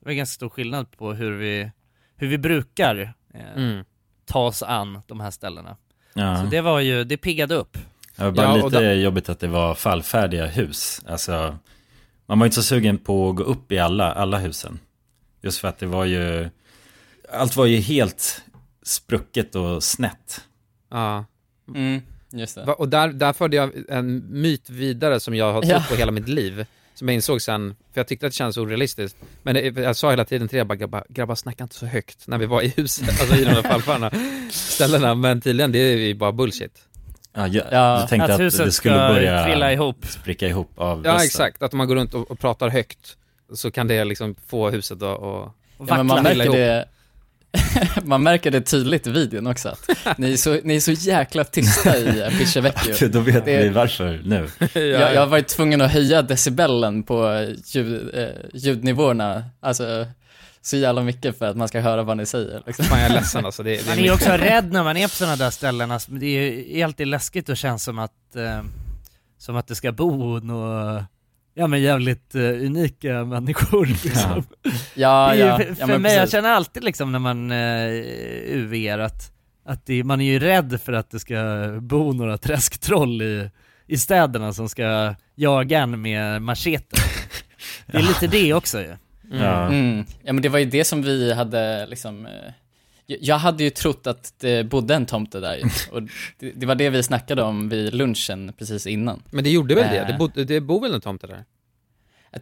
det 0.00 0.04
var 0.04 0.12
ganska 0.12 0.34
stor 0.34 0.48
skillnad 0.48 0.90
på 0.98 1.12
hur 1.12 1.32
vi, 1.32 1.70
hur 2.16 2.28
vi 2.28 2.38
brukar 2.38 3.14
eh, 3.34 3.40
Mm. 3.56 3.84
ta 4.26 4.38
oss 4.46 4.62
an 4.62 5.02
de 5.06 5.20
här 5.20 5.30
ställena. 5.30 5.76
Ja. 6.14 6.36
Så 6.36 6.46
det 6.46 6.60
var 6.60 6.80
ju, 6.80 7.04
det 7.04 7.16
piggade 7.16 7.54
upp. 7.54 7.78
Det 8.16 8.24
var 8.24 8.30
bara 8.32 8.46
Ja, 8.58 8.66
lite 8.66 8.80
då- 8.94 9.00
jobbigt 9.00 9.28
att 9.28 9.40
det 9.40 9.48
var 9.48 9.74
fallfärdiga 9.74 10.46
hus. 10.46 11.00
Alltså, 11.08 11.56
man 12.26 12.38
var 12.38 12.46
inte 12.46 12.54
så 12.56 12.62
sugen 12.62 12.98
på 12.98 13.30
att 13.30 13.36
gå 13.36 13.42
upp 13.42 13.72
i 13.72 13.78
alla, 13.78 14.12
alla 14.12 14.38
husen. 14.38 14.78
Just 15.42 15.58
för 15.60 15.68
att 15.68 15.78
det 15.78 15.86
var 15.86 16.04
ju, 16.04 16.50
allt 17.32 17.56
var 17.56 17.66
ju 17.66 17.76
helt 17.76 18.42
sprucket 18.82 19.54
och 19.54 19.82
snett. 19.82 20.40
Ja. 20.90 21.24
Mm, 21.74 22.02
just 22.32 22.54
det. 22.54 22.62
Och 22.64 22.88
där, 22.88 23.08
där 23.08 23.32
förde 23.32 23.56
jag 23.56 23.70
en 23.88 24.40
myt 24.40 24.70
vidare 24.70 25.20
som 25.20 25.34
jag 25.34 25.52
har 25.52 25.62
trott 25.62 25.70
Ja. 25.72 25.84
på 25.88 25.94
hela 25.94 26.12
mitt 26.12 26.28
liv. 26.28 26.66
Som 26.94 27.08
jag 27.08 27.14
insåg 27.14 27.42
sen, 27.42 27.76
för 27.92 28.00
jag 28.00 28.08
tyckte 28.08 28.26
att 28.26 28.32
det 28.32 28.36
kändes 28.36 28.56
orealistiskt. 28.56 29.16
Men 29.42 29.54
det, 29.54 29.60
jag 29.82 29.96
sa 29.96 30.10
hela 30.10 30.24
tiden 30.24 30.48
till 30.48 30.58
er 30.58 30.64
bara, 30.64 30.74
grabbar, 30.76 31.04
grabbar 31.08 31.34
snacka 31.34 31.62
inte 31.64 31.74
så 31.76 31.86
högt 31.86 32.26
när 32.28 32.38
vi 32.38 32.46
var 32.46 32.62
i 32.62 32.68
huset, 32.76 33.08
alltså 33.20 33.36
i 33.36 33.44
de 33.44 33.50
här 33.50 33.62
fallfarna 33.62 34.10
ställena. 34.50 35.14
Men 35.14 35.40
tydligen, 35.40 35.72
det 35.72 35.78
är 35.78 35.96
ju 35.96 36.14
bara 36.14 36.32
bullshit. 36.32 36.78
Ja, 37.34 37.46
jag, 37.46 37.66
Ja, 37.70 38.00
jag 38.00 38.08
tänkte 38.08 38.34
att 38.34 38.40
att, 38.40 38.56
det 38.58 38.72
skulle 38.72 38.94
börja 38.96 39.44
trilla 39.44 39.72
ihop. 39.72 40.06
spricka 40.06 40.48
ihop 40.48 40.70
av 40.78 41.02
Ja 41.04 41.12
rösten. 41.12 41.24
exakt, 41.26 41.62
att 41.62 41.72
om 41.72 41.78
man 41.78 41.88
går 41.88 41.94
runt 41.96 42.14
och, 42.14 42.30
och 42.30 42.38
pratar 42.38 42.68
högt 42.68 43.16
så 43.54 43.70
kan 43.70 43.88
det 43.88 44.04
liksom 44.04 44.34
få 44.46 44.70
huset 44.70 45.02
att 45.02 45.18
och, 45.18 45.42
Och 45.44 45.52
Ja, 45.88 45.96
men 45.96 46.06
man 46.06 46.22
märker 46.22 46.42
ihop. 46.44 46.54
det 46.56 46.88
man 48.02 48.22
märker 48.22 48.50
det 48.50 48.60
tydligt 48.60 49.06
i 49.06 49.10
videon 49.10 49.46
också 49.46 49.68
att 49.68 50.18
ni 50.18 50.32
är 50.32 50.36
så, 50.36 50.58
ni 50.64 50.76
är 50.76 50.80
så 50.80 50.92
jäkla 50.92 51.44
tysta 51.44 51.98
i 51.98 52.22
Apiche 52.24 52.60
Vecchio. 52.60 53.08
Då 53.12 53.20
vet 53.20 53.44
Det- 53.44 53.62
vi 53.62 53.68
varför 53.68 54.20
nu. 54.24 54.48
Jag, 54.80 55.14
jag 55.14 55.20
har 55.20 55.26
varit 55.26 55.48
tvungen 55.48 55.80
att 55.80 55.90
höja 55.92 56.22
decibellen 56.22 57.02
på 57.02 57.46
ljud, 57.66 58.10
eh, 58.14 58.28
ljudnivåerna, 58.54 59.44
alltså 59.60 60.06
så 60.62 60.76
jävla 60.76 61.02
mycket 61.02 61.38
för 61.38 61.46
att 61.46 61.56
man 61.56 61.68
ska 61.68 61.80
höra 61.80 62.02
vad 62.02 62.16
ni 62.16 62.26
säger. 62.26 62.62
Liksom. 62.66 62.84
Fan 62.84 63.00
jag 63.00 63.10
är 63.10 63.14
ledsen 63.14 63.46
alltså. 63.46 63.62
Det, 63.62 63.76
det 63.76 63.86
Man 63.88 63.98
är 63.98 64.02
ju 64.02 64.12
också 64.12 64.30
rädd 64.30 64.72
när 64.72 64.84
man 64.84 64.96
är 64.96 65.04
på 65.08 65.14
sådana 65.14 65.36
där 65.36 65.50
ställen, 65.50 65.90
alltså, 65.90 66.10
det 66.12 66.26
är 66.26 66.76
ju 66.76 66.82
alltid 66.82 67.06
läskigt 67.06 67.48
och 67.48 67.56
känns 67.56 67.84
som 67.84 67.98
att, 67.98 68.36
eh, 68.36 68.62
som 69.38 69.56
att 69.56 69.66
det 69.66 69.74
ska 69.74 69.92
bo 69.92 70.38
några, 70.38 71.06
ja 71.54 71.66
men 71.66 71.82
jävligt 71.82 72.34
eh, 72.34 72.40
unika 72.42 73.24
människor 73.24 73.86
liksom. 73.86 74.44
Ja, 74.94 75.32
det 75.32 75.42
är 75.42 75.44
ju, 75.44 75.44
ja, 75.44 75.56
för 75.56 75.76
ja 75.80 75.86
för 75.86 75.98
mig, 75.98 76.16
jag 76.16 76.30
känner 76.30 76.50
alltid 76.50 76.84
liksom 76.84 77.12
när 77.12 77.18
man 77.18 77.50
eh, 77.50 78.56
UVR 78.56 78.98
att, 78.98 79.32
att 79.66 79.86
det, 79.86 80.04
man 80.04 80.20
är 80.20 80.32
ju 80.32 80.38
rädd 80.38 80.80
för 80.84 80.92
att 80.92 81.10
det 81.10 81.20
ska 81.20 81.36
bo 81.80 82.12
några 82.12 82.38
träsktroll 82.38 83.22
i, 83.22 83.50
i 83.86 83.98
städerna 83.98 84.52
som 84.52 84.68
ska 84.68 85.14
jaga 85.34 85.78
en 85.78 86.02
med 86.02 86.42
machete. 86.42 86.96
Det 87.86 87.98
är 87.98 88.02
lite 88.02 88.26
det 88.26 88.54
också 88.54 88.80
ju. 88.80 88.96
Ja. 89.30 89.66
Mm. 89.66 90.04
Ja 90.22 90.32
men 90.32 90.42
det 90.42 90.48
var 90.48 90.58
ju 90.58 90.64
det 90.64 90.84
som 90.84 91.02
vi 91.02 91.32
hade 91.32 91.86
liksom 91.86 92.26
eh, 92.26 92.52
Jag- 93.20 93.38
hade 93.38 93.64
ju 93.64 93.70
trott 93.70 94.06
att 94.06 94.34
det 94.38 94.64
bodde 94.64 94.94
en 94.94 95.06
tomte 95.06 95.40
där 95.40 95.56
ju. 95.56 95.62
och 95.92 96.02
det, 96.38 96.52
det 96.54 96.66
var 96.66 96.74
det 96.74 96.90
vi 96.90 97.02
snackade 97.02 97.42
om 97.42 97.68
vid 97.68 97.94
lunchen 97.94 98.52
precis 98.58 98.86
innan. 98.86 99.22
Men 99.30 99.44
det 99.44 99.50
gjorde 99.50 99.74
väl 99.74 99.88
det? 99.90 99.98
Eh, 99.98 100.06
Det, 100.06 100.14
bo, 100.18 100.28
det 100.44 100.60
bor 100.60 100.80
väl 100.80 100.94
en 100.94 101.00
tomte 101.00 101.26
där? 101.26 101.44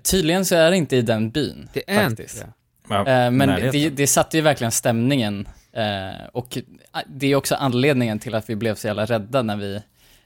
Tydligen 0.02 0.44
så 0.44 0.54
är 0.56 0.70
det 0.70 0.76
inte 0.76 0.96
i 0.96 1.02
den 1.02 1.30
byn. 1.30 1.68
Det 1.72 1.82
är 1.90 2.08
faktiskt. 2.08 2.34
inte 2.34 2.46
det? 2.46 2.52
Ja, 2.94 3.06
Eh, 3.06 3.30
Men 3.30 3.48
det, 3.72 3.90
det 3.90 4.06
satte 4.06 4.36
ju 4.36 4.42
verkligen 4.42 4.70
stämningen. 4.72 5.48
eh, 5.72 6.26
Och 6.32 6.58
det 7.06 7.26
är 7.26 7.34
också 7.36 7.54
anledningen 7.54 8.18
till 8.18 8.34
att 8.34 8.50
vi 8.50 8.56
blev 8.56 8.74
så 8.74 8.86
jävla 8.86 9.04
rädda 9.04 9.42
när 9.42 9.56
vi 9.56 9.80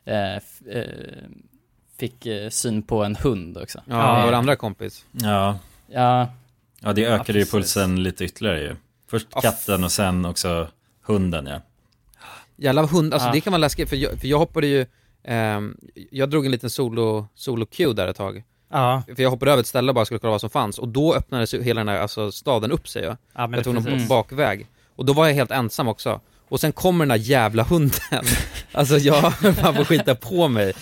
eh, 0.04 0.34
eh, 0.34 0.40
fick 1.98 2.26
eh, 2.26 2.48
syn 2.48 2.82
på 2.82 3.04
en 3.04 3.16
hund 3.16 3.58
också. 3.58 3.80
Ja, 3.86 4.18
Eh, 4.20 4.26
vår 4.26 4.32
andra 4.32 4.56
kompis. 4.56 5.04
Ja. 5.12 5.58
Ja. 5.86 6.28
Ja, 6.80 6.92
det 6.92 7.06
ökade 7.06 7.38
ju 7.38 7.44
precis. 7.44 7.50
pulsen 7.52 8.02
lite 8.02 8.24
ytterligare 8.24 8.60
ju. 8.60 8.76
Först 9.14 9.42
katten 9.42 9.84
och 9.84 9.92
sen 9.92 10.24
också 10.24 10.68
hunden 11.02 11.46
ja. 11.46 11.60
Jävla 12.56 12.86
hund, 12.86 13.14
alltså 13.14 13.28
Ja. 13.28 13.32
det 13.32 13.40
kan 13.40 13.50
vara 13.52 13.58
läskigt 13.58 13.88
för 13.88 13.96
jag, 13.96 14.20
för 14.20 14.28
jag 14.28 14.38
hoppade 14.38 14.66
ju, 14.66 14.86
ehm, 15.24 15.76
jag 16.10 16.30
drog 16.30 16.44
en 16.44 16.50
liten 16.52 16.70
solo, 16.70 17.26
solo 17.34 17.66
queue 17.66 17.92
där 17.92 18.08
ett 18.08 18.16
tag. 18.16 18.42
Ja. 18.72 19.02
För 19.16 19.22
jag 19.22 19.30
hoppade 19.30 19.52
över 19.52 19.60
ett 19.60 19.66
ställe 19.66 19.90
och 19.90 19.94
bara 19.94 20.04
skulle 20.04 20.18
kolla 20.20 20.30
vad 20.30 20.40
som 20.40 20.50
fanns 20.50 20.78
och 20.78 20.88
då 20.88 21.14
öppnades 21.14 21.54
ju 21.54 21.62
hela 21.62 21.80
den 21.80 21.88
här 21.88 21.98
alltså, 21.98 22.32
staden 22.32 22.72
upp 22.72 22.88
sig 22.88 23.02
ja. 23.02 23.16
Ja, 23.34 23.46
men 23.46 23.52
jag 23.52 23.64
tog 23.64 23.74
någon 23.74 23.84
precis. 23.84 24.08
bakväg. 24.08 24.66
Och 24.96 25.04
då 25.04 25.12
var 25.12 25.26
jag 25.26 25.34
helt 25.34 25.50
ensam 25.50 25.88
också. 25.88 26.20
Och 26.48 26.60
sen 26.60 26.72
kommer 26.72 27.04
den 27.04 27.10
här 27.10 27.18
jävla 27.18 27.62
hunden. 27.62 28.24
alltså 28.72 28.98
jag 28.98 29.34
fan 29.38 29.74
på 29.74 29.80
att 29.80 29.88
skita 29.88 30.14
på 30.14 30.48
mig. 30.48 30.72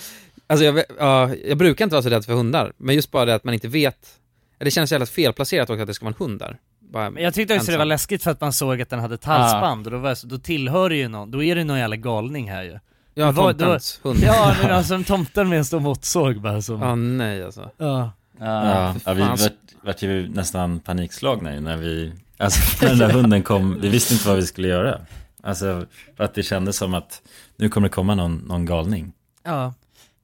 Alltså 0.47 0.65
jag, 0.65 0.83
ja, 0.99 1.35
jag 1.35 1.57
brukar 1.57 1.85
inte 1.85 1.95
vara 1.95 2.03
så 2.03 2.09
rädd 2.09 2.25
för 2.25 2.33
hundar, 2.33 2.73
men 2.77 2.95
just 2.95 3.11
bara 3.11 3.25
det 3.25 3.35
att 3.35 3.43
man 3.43 3.53
inte 3.53 3.67
vet, 3.67 4.19
det 4.57 4.71
känns 4.71 4.91
jävla 4.91 5.05
felplacerat 5.05 5.69
också 5.69 5.81
att 5.81 5.87
det 5.87 5.93
ska 5.93 6.05
vara 6.05 6.15
en 6.19 6.25
hund 6.27 6.39
där. 6.39 6.59
Bara 6.93 7.09
Men 7.09 7.23
jag 7.23 7.33
tyckte 7.33 7.53
också 7.55 7.65
det 7.65 7.71
ensam. 7.71 7.79
var 7.79 7.85
läskigt 7.85 8.23
för 8.23 8.31
att 8.31 8.41
man 8.41 8.53
såg 8.53 8.81
att 8.81 8.89
den 8.89 8.99
hade 8.99 9.15
ett 9.15 9.23
halsband 9.25 9.85
och 9.87 9.91
då, 9.93 9.97
var 9.99 10.27
då 10.27 10.37
tillhör 10.37 10.89
det 10.89 10.95
ju 10.95 11.07
någon, 11.07 11.31
då 11.31 11.43
är 11.43 11.55
det 11.55 11.63
någon 11.63 11.79
jävla 11.79 11.95
galning 11.95 12.51
här 12.51 12.63
ju. 12.63 12.79
Ja, 13.13 13.25
Det 13.25 13.31
var- 13.31 13.53
tomtens 13.53 13.99
då- 14.03 14.09
hund. 14.09 14.19
Ja, 14.23 14.55
men 14.61 14.71
alltså 14.71 14.93
en 14.95 15.03
tomten 15.03 15.49
med 15.49 15.57
en 15.57 15.65
stor 15.65 15.79
motorsåg 15.79 16.41
bara 16.41 16.61
som... 16.61 16.81
Ja, 16.81 16.95
nej 16.95 17.43
alltså. 17.43 17.69
Ja. 17.77 18.11
Ja, 18.39 18.93
ja 19.05 19.13
vi 19.13 19.21
vart, 19.21 19.39
vart 19.83 20.01
ju 20.01 20.29
nästan 20.29 20.79
panikslagna 20.79 21.53
ju 21.53 21.59
när 21.59 21.77
vi, 21.77 22.13
alltså 22.37 22.61
när 22.85 22.89
den 22.89 22.99
där 22.99 23.09
hunden 23.09 23.43
kom, 23.43 23.77
vi 23.81 23.89
visste 23.89 24.13
inte 24.13 24.27
vad 24.27 24.37
vi 24.37 24.45
skulle 24.45 24.67
göra. 24.67 24.99
Alltså, 25.43 25.85
för 26.17 26.23
att 26.23 26.33
det 26.35 26.43
kändes 26.43 26.77
som 26.77 26.93
att 26.93 27.21
nu 27.57 27.69
kommer 27.69 27.87
det 27.87 27.93
komma 27.93 28.15
någon, 28.15 28.35
någon 28.37 28.65
galning. 28.65 29.13
Ja. 29.43 29.51
Ja, 29.51 29.73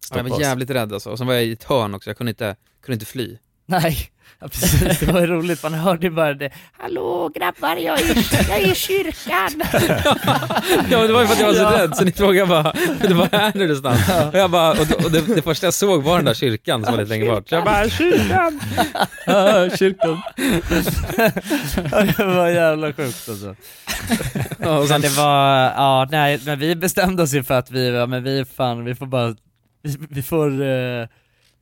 Stoppa 0.05 0.19
jag 0.19 0.29
var 0.29 0.35
oss. 0.35 0.41
jävligt 0.41 0.69
rädd 0.69 0.93
alltså. 0.93 1.09
Och 1.09 1.17
sen 1.17 1.27
var 1.27 1.33
jag 1.33 1.45
i 1.45 1.51
ett 1.51 1.63
hörn 1.63 1.93
också, 1.95 2.09
jag 2.09 2.17
kunde 2.17 2.29
inte, 2.29 2.55
kunde 2.81 2.93
inte 2.95 3.05
fly. 3.05 3.37
Nej, 3.65 3.97
ja, 4.41 4.47
precis. 4.47 4.99
Det 4.99 5.05
var 5.11 5.19
ju 5.21 5.27
roligt, 5.27 5.63
man 5.63 5.73
hörde 5.73 6.07
ju 6.07 6.11
bara 6.13 6.33
det. 6.33 6.49
Hallå 6.77 7.29
grabbar, 7.35 7.75
jag 7.75 7.99
är, 8.01 8.15
jag 8.49 8.59
är 8.59 8.71
i 8.71 8.75
kyrkan. 8.75 9.61
Ja 10.89 11.07
det 11.07 11.13
var 11.13 11.21
ju 11.21 11.27
för 11.27 11.33
att 11.33 11.39
jag 11.39 11.47
var 11.47 11.53
så 11.53 11.59
Ja. 11.61 11.83
rädd, 11.83 11.95
så 11.95 12.03
ni 12.03 12.11
frågade 12.11 12.47
bara, 12.47 12.73
det 13.07 13.13
var 13.13 13.29
här 13.31 13.51
nu 13.55 13.67
någonstans. 13.67 14.09
Och 14.33 14.39
jag 14.39 14.51
bara, 14.51 14.71
och, 14.71 14.87
då- 14.87 15.05
och 15.05 15.11
det, 15.11 15.35
det 15.35 15.41
första 15.41 15.65
jag 15.67 15.73
såg 15.73 16.03
var 16.03 16.15
den 16.15 16.25
där 16.25 16.33
kyrkan 16.33 16.83
som 16.85 16.93
var 16.93 17.01
lite 17.01 17.09
längre 17.09 17.29
bort. 17.31 17.49
Så 17.49 17.55
jag 17.55 17.63
bara, 17.65 17.89
kyrkan! 17.89 18.59
Ja, 19.25 19.69
kyrkan. 19.77 20.21
Det 22.17 22.25
var 22.25 22.47
jävla 22.47 22.93
sjukt 22.93 23.29
alltså. 23.29 23.55
Och 24.69 24.87
sen- 24.87 25.01
det 25.01 25.17
var, 25.17 25.59
ja 25.63 26.07
nej, 26.11 26.39
men 26.45 26.59
vi 26.59 26.75
bestämde 26.75 27.23
oss 27.23 27.33
ju 27.33 27.43
för 27.43 27.53
att 27.59 27.71
vi, 27.71 27.89
ja 27.95 28.05
men 28.05 28.23
vi 28.23 28.45
fan, 28.57 28.85
vi 28.85 28.95
får 28.95 29.05
bara, 29.05 29.35
vi, 29.83 29.97
vi 30.09 30.21
får 30.23 30.61
eh, 30.61 31.07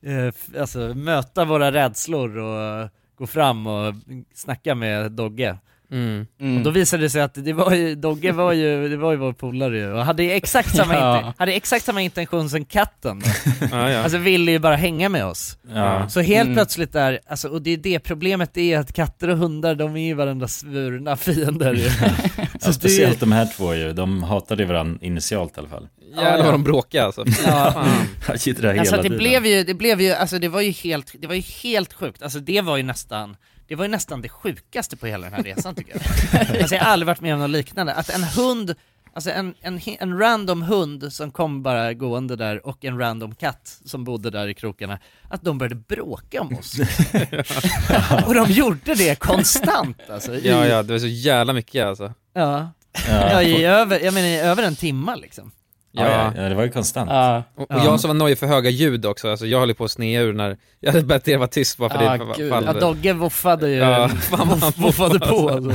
eh, 0.05 0.59
alltså 0.61 0.79
möta 0.79 1.45
våra 1.45 1.71
rädslor 1.71 2.37
och 2.37 2.89
gå 3.17 3.27
fram 3.27 3.67
och 3.67 3.93
snacka 4.33 4.75
med 4.75 5.11
Dogge. 5.11 5.57
Mm. 5.91 6.27
Och 6.57 6.63
då 6.63 6.69
visade 6.69 7.03
det 7.03 7.09
sig 7.09 7.21
att 7.21 7.33
det 7.33 7.53
var 7.53 7.71
ju, 7.73 7.95
Dogge 7.95 8.31
var 8.31 8.53
ju, 8.53 8.89
det 8.89 8.97
var 8.97 9.11
ju 9.11 9.17
vår 9.17 9.33
polare 9.33 9.77
ju, 9.77 9.91
och 9.93 10.05
hade 10.05 10.23
exakt 10.23 10.75
samma, 10.75 10.93
Ja. 10.93 11.17
inte, 11.17 11.33
hade 11.37 11.53
exakt 11.53 11.85
samma 11.85 12.01
intention 12.01 12.49
som 12.49 12.65
katten. 12.65 13.21
Ja, 13.71 13.89
ja. 13.91 13.99
Alltså 14.03 14.17
ville 14.17 14.51
ju 14.51 14.59
bara 14.59 14.75
hänga 14.75 15.09
med 15.09 15.25
oss. 15.25 15.57
Ja. 15.73 16.09
Så 16.09 16.21
helt 16.21 16.41
Mm. 16.47 16.55
plötsligt 16.55 16.93
där, 16.93 17.19
alltså, 17.27 17.47
och 17.49 17.61
det 17.61 17.71
är 17.71 17.77
det 17.77 17.99
problemet 17.99 18.57
är 18.57 18.77
att 18.79 18.93
katter 18.93 19.27
och 19.29 19.37
hundar, 19.37 19.75
de 19.75 19.95
är 19.95 20.05
ju 20.07 20.13
varandras 20.13 20.59
svurna 20.59 21.15
fiender 21.17 21.73
ju. 21.73 21.89
Ja, 22.65 22.73
speciellt 22.73 23.19
de 23.19 23.31
här 23.31 23.49
två 23.57 23.73
ju, 23.75 23.93
de 23.93 24.23
hatade 24.23 24.65
varandra 24.65 24.99
initialt 25.05 25.57
i 25.57 25.59
alla 25.59 25.69
fall. 25.69 25.87
Jävlar 26.15 26.43
vad 26.45 26.53
de 26.53 26.63
bråkade 26.63 27.05
alltså. 27.05 27.25
Ja. 27.45 27.71
Fan. 27.73 27.87
Jag 28.27 28.39
sitter 28.39 28.63
hela 28.63 28.79
Alltså 28.79 28.95
det 28.95 29.01
tiden. 29.03 29.17
blev 29.17 29.45
ju, 29.45 29.63
det 29.63 29.73
blev 29.73 30.01
ju, 30.01 30.11
alltså 30.13 30.39
det 30.39 30.47
var 30.49 30.61
ju 30.61 30.71
helt, 30.71 31.11
det 31.19 31.27
var 31.27 31.35
ju 31.35 31.41
helt 31.41 31.93
sjukt, 31.93 32.21
alltså 32.21 32.39
det 32.39 32.61
var 32.61 32.77
ju 32.77 32.83
nästan, 32.83 33.35
det 33.67 33.75
var 33.75 33.85
ju 33.85 33.91
nästan 33.91 34.21
det 34.21 34.29
sjukaste 34.29 34.97
på 34.97 35.07
hela 35.07 35.23
den 35.29 35.33
här 35.33 35.43
resan 35.43 35.75
tycker 35.75 35.93
jag. 35.93 36.01
Alltså 36.61 36.75
jag 36.75 36.83
har 36.83 36.91
aldrig 36.91 37.07
varit 37.07 37.21
med 37.21 37.33
om 37.33 37.39
något 37.39 37.49
liknande, 37.49 37.93
att 37.93 38.09
en 38.09 38.23
hund, 38.23 38.75
alltså 39.17 39.31
en, 39.31 39.53
en, 39.61 39.79
en 39.99 40.19
random 40.19 40.61
hund 40.61 41.13
som 41.13 41.31
kom 41.31 41.63
bara 41.63 41.93
gående 41.93 42.35
där 42.35 42.67
och 42.67 42.85
en 42.85 42.99
random 42.99 43.35
katt 43.35 43.77
som 43.85 44.03
bodde 44.03 44.29
där 44.29 44.47
i 44.47 44.53
krokarna, 44.53 44.99
att 45.29 45.41
de 45.41 45.57
började 45.57 45.75
bråka 45.75 46.41
om 46.41 46.57
oss. 46.57 46.73
och 48.27 48.33
de 48.35 48.45
gjorde 48.51 48.95
det 48.95 49.19
konstant 49.19 49.97
alltså. 50.09 50.33
i- 50.35 50.47
Ja, 50.49 50.65
ja, 50.65 50.83
det 50.83 50.93
var 50.93 50.99
så 50.99 51.07
jävla 51.07 51.53
mycket 51.53 51.85
alltså. 51.85 52.13
Ja. 52.33 52.69
Ja. 53.09 53.31
Ja, 53.31 53.41
i 53.41 53.65
över, 53.65 53.99
jag 53.99 54.13
menar 54.13 54.27
i 54.27 54.39
över 54.39 54.63
en 54.63 54.75
timma 54.75 55.15
liksom. 55.15 55.51
Ja, 55.91 56.33
ja, 56.35 56.41
det 56.49 56.55
var 56.55 56.63
ju 56.63 56.69
konstant. 56.71 57.09
Ja. 57.09 57.43
Och, 57.55 57.61
och 57.61 57.67
Ja. 57.69 57.83
jag 57.85 57.99
som 57.99 58.07
var 58.07 58.15
nojig 58.15 58.37
för 58.39 58.47
höga 58.47 58.69
ljud 58.69 59.05
också, 59.05 59.29
alltså 59.29 59.45
jag 59.45 59.59
höll 59.59 59.75
på 59.75 59.83
att 59.85 59.91
snea 59.91 60.21
ur 60.21 60.33
när, 60.33 60.57
jag 60.79 60.91
hade 60.91 61.05
bett 61.05 61.27
er 61.27 61.37
vara 61.37 61.47
tyst 61.47 61.77
bara 61.77 61.89
för 61.89 62.03
Ja, 62.03 62.17
det 62.17 62.23
var- 62.23 62.35
gud. 62.35 62.49
fall- 62.51 62.65
Ja, 62.65 62.73
Dogge 62.73 63.13
voffade 63.13 63.69
ju, 63.69 63.75
Ja, 63.75 64.09
fan 64.29 64.47
voffade 64.75 65.19
på 65.19 65.49
alltså. 65.49 65.71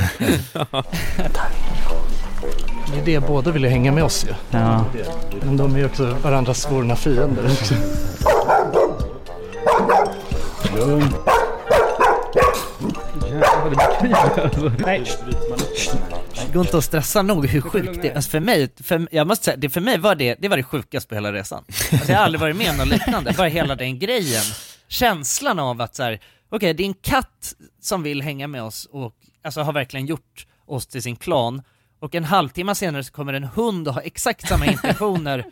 Det 3.05 3.19
båda 3.19 3.51
vill 3.51 3.63
ju 3.63 3.69
hänga 3.69 3.91
med 3.91 4.03
oss 4.03 4.25
ju. 4.25 4.33
Ja. 4.51 4.85
Men 5.41 5.57
de 5.57 5.75
är 5.75 5.79
ju 5.79 5.85
också 5.85 6.17
varandras 6.23 6.61
svorna 6.61 6.95
fiender. 6.95 7.43
Nej. 14.85 15.03
Det 16.47 16.53
går 16.53 16.61
inte 16.61 16.77
att 16.77 16.83
stressa 16.83 17.21
nog 17.21 17.47
hur 17.47 17.61
sjukt 17.61 18.01
det 18.01 18.09
är. 18.09 18.15
Alltså 18.15 18.29
för 18.29 18.39
mig, 18.39 18.69
för, 18.83 19.07
jag 19.11 19.27
måste 19.27 19.45
säga, 19.45 19.57
det 19.57 19.69
för 19.69 19.81
mig 19.81 19.97
var 19.97 20.15
det, 20.15 20.35
det 20.39 20.47
var 20.47 20.57
det 20.57 20.63
sjukaste 20.63 21.09
på 21.09 21.15
hela 21.15 21.33
resan. 21.33 21.63
Alltså 21.91 22.11
jag 22.11 22.17
har 22.17 22.25
aldrig 22.25 22.41
varit 22.41 22.55
med 22.55 22.69
om 22.69 22.77
något 22.77 22.87
liknande, 22.87 23.33
bara 23.37 23.47
hela 23.47 23.75
den 23.75 23.99
grejen. 23.99 24.43
Känslan 24.87 25.59
av 25.59 25.81
att 25.81 25.95
så 25.95 26.03
här, 26.03 26.19
okej 26.49 26.73
det 26.73 26.83
är 26.83 26.87
en 26.87 26.93
katt 26.93 27.53
som 27.81 28.03
vill 28.03 28.21
hänga 28.21 28.47
med 28.47 28.63
oss 28.63 28.87
och 28.91 29.13
alltså 29.43 29.61
har 29.61 29.73
verkligen 29.73 30.05
gjort 30.05 30.47
oss 30.67 30.87
till 30.87 31.01
sin 31.01 31.15
klan. 31.15 31.61
Och 32.03 32.15
en 32.15 32.23
halvtimme 32.23 32.75
senare 32.75 33.03
så 33.03 33.11
kommer 33.11 33.33
en 33.33 33.43
hund 33.43 33.87
och 33.87 33.93
har 33.93 34.01
exakt 34.01 34.47
samma 34.47 34.65
intentioner 34.71 35.45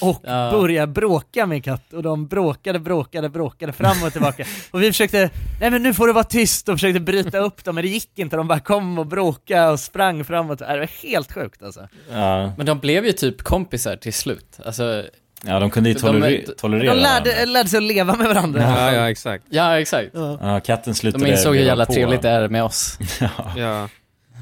och 0.00 0.20
Ja. 0.26 0.50
börjar 0.52 0.86
bråka 0.86 1.46
med 1.46 1.64
katt 1.64 1.92
och 1.92 2.02
de 2.02 2.26
bråkade, 2.26 2.78
bråkade, 2.78 3.28
bråkade 3.28 3.72
fram 3.72 4.02
och 4.02 4.12
tillbaka. 4.12 4.44
Och 4.70 4.82
vi 4.82 4.86
försökte, 4.86 5.30
nej 5.60 5.70
men 5.70 5.82
nu 5.82 5.94
får 5.94 6.06
det 6.06 6.12
vara 6.12 6.24
tyst 6.24 6.68
och 6.68 6.74
försökte 6.74 7.00
bryta 7.00 7.38
upp 7.38 7.64
dem 7.64 7.74
men 7.74 7.84
det 7.84 7.90
gick 7.90 8.18
inte, 8.18 8.36
de 8.36 8.48
bara 8.48 8.60
kom 8.60 8.98
och 8.98 9.06
bråkade 9.06 9.68
och 9.70 9.80
sprang 9.80 10.24
framåt. 10.24 10.58
Det 10.58 10.64
var 10.78 11.02
helt 11.08 11.32
sjukt 11.32 11.62
alltså. 11.62 11.88
Ja. 12.12 12.52
Men 12.56 12.66
de 12.66 12.78
blev 12.78 13.06
ju 13.06 13.12
typ 13.12 13.42
kompisar 13.42 13.96
till 13.96 14.12
slut. 14.14 14.58
Alltså, 14.64 15.04
ja, 15.44 15.58
de 15.60 15.70
kunde 15.70 15.88
ju 15.90 15.94
tolerera, 15.94 16.42
de- 16.46 16.52
tolerera 16.58 16.94
De 16.94 17.00
lärde, 17.00 17.46
lärde 17.46 17.68
sig 17.68 17.76
att 17.76 17.82
leva 17.82 18.16
med 18.16 18.26
varandra. 18.28 18.62
Ja, 18.62 18.92
ja 18.92 19.10
exakt. 19.10 19.44
ja 19.50 19.80
exakt. 19.80 20.10
Ja, 20.14 20.60
katten 20.60 20.94
slutade 20.94 21.24
De 21.24 21.30
insåg 21.30 21.56
hur 21.56 21.64
jävla 21.64 21.86
på. 21.86 21.92
trevligt 21.92 22.22
det 22.22 22.28
är 22.30 22.48
med 22.48 22.64
oss. 22.64 22.98
Ja. 23.20 23.28
Ja, 23.56 23.88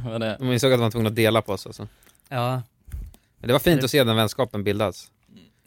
Var 0.05 0.19
det? 0.19 0.37
de 0.41 0.53
insåg 0.53 0.73
att 0.73 0.79
de 0.79 0.83
var 0.83 0.91
tvungna 0.91 1.09
att 1.11 1.17
dela 1.17 1.43
på 1.43 1.53
oss 1.53 1.67
alltså. 1.67 1.89
Ja. 2.29 2.63
Men 3.39 3.47
det 3.49 3.53
var 3.53 3.61
fint 3.61 3.85
att 3.85 3.91
se 3.91 4.05
den 4.05 4.17
vänskapen 4.17 4.65
bildas. 4.65 5.11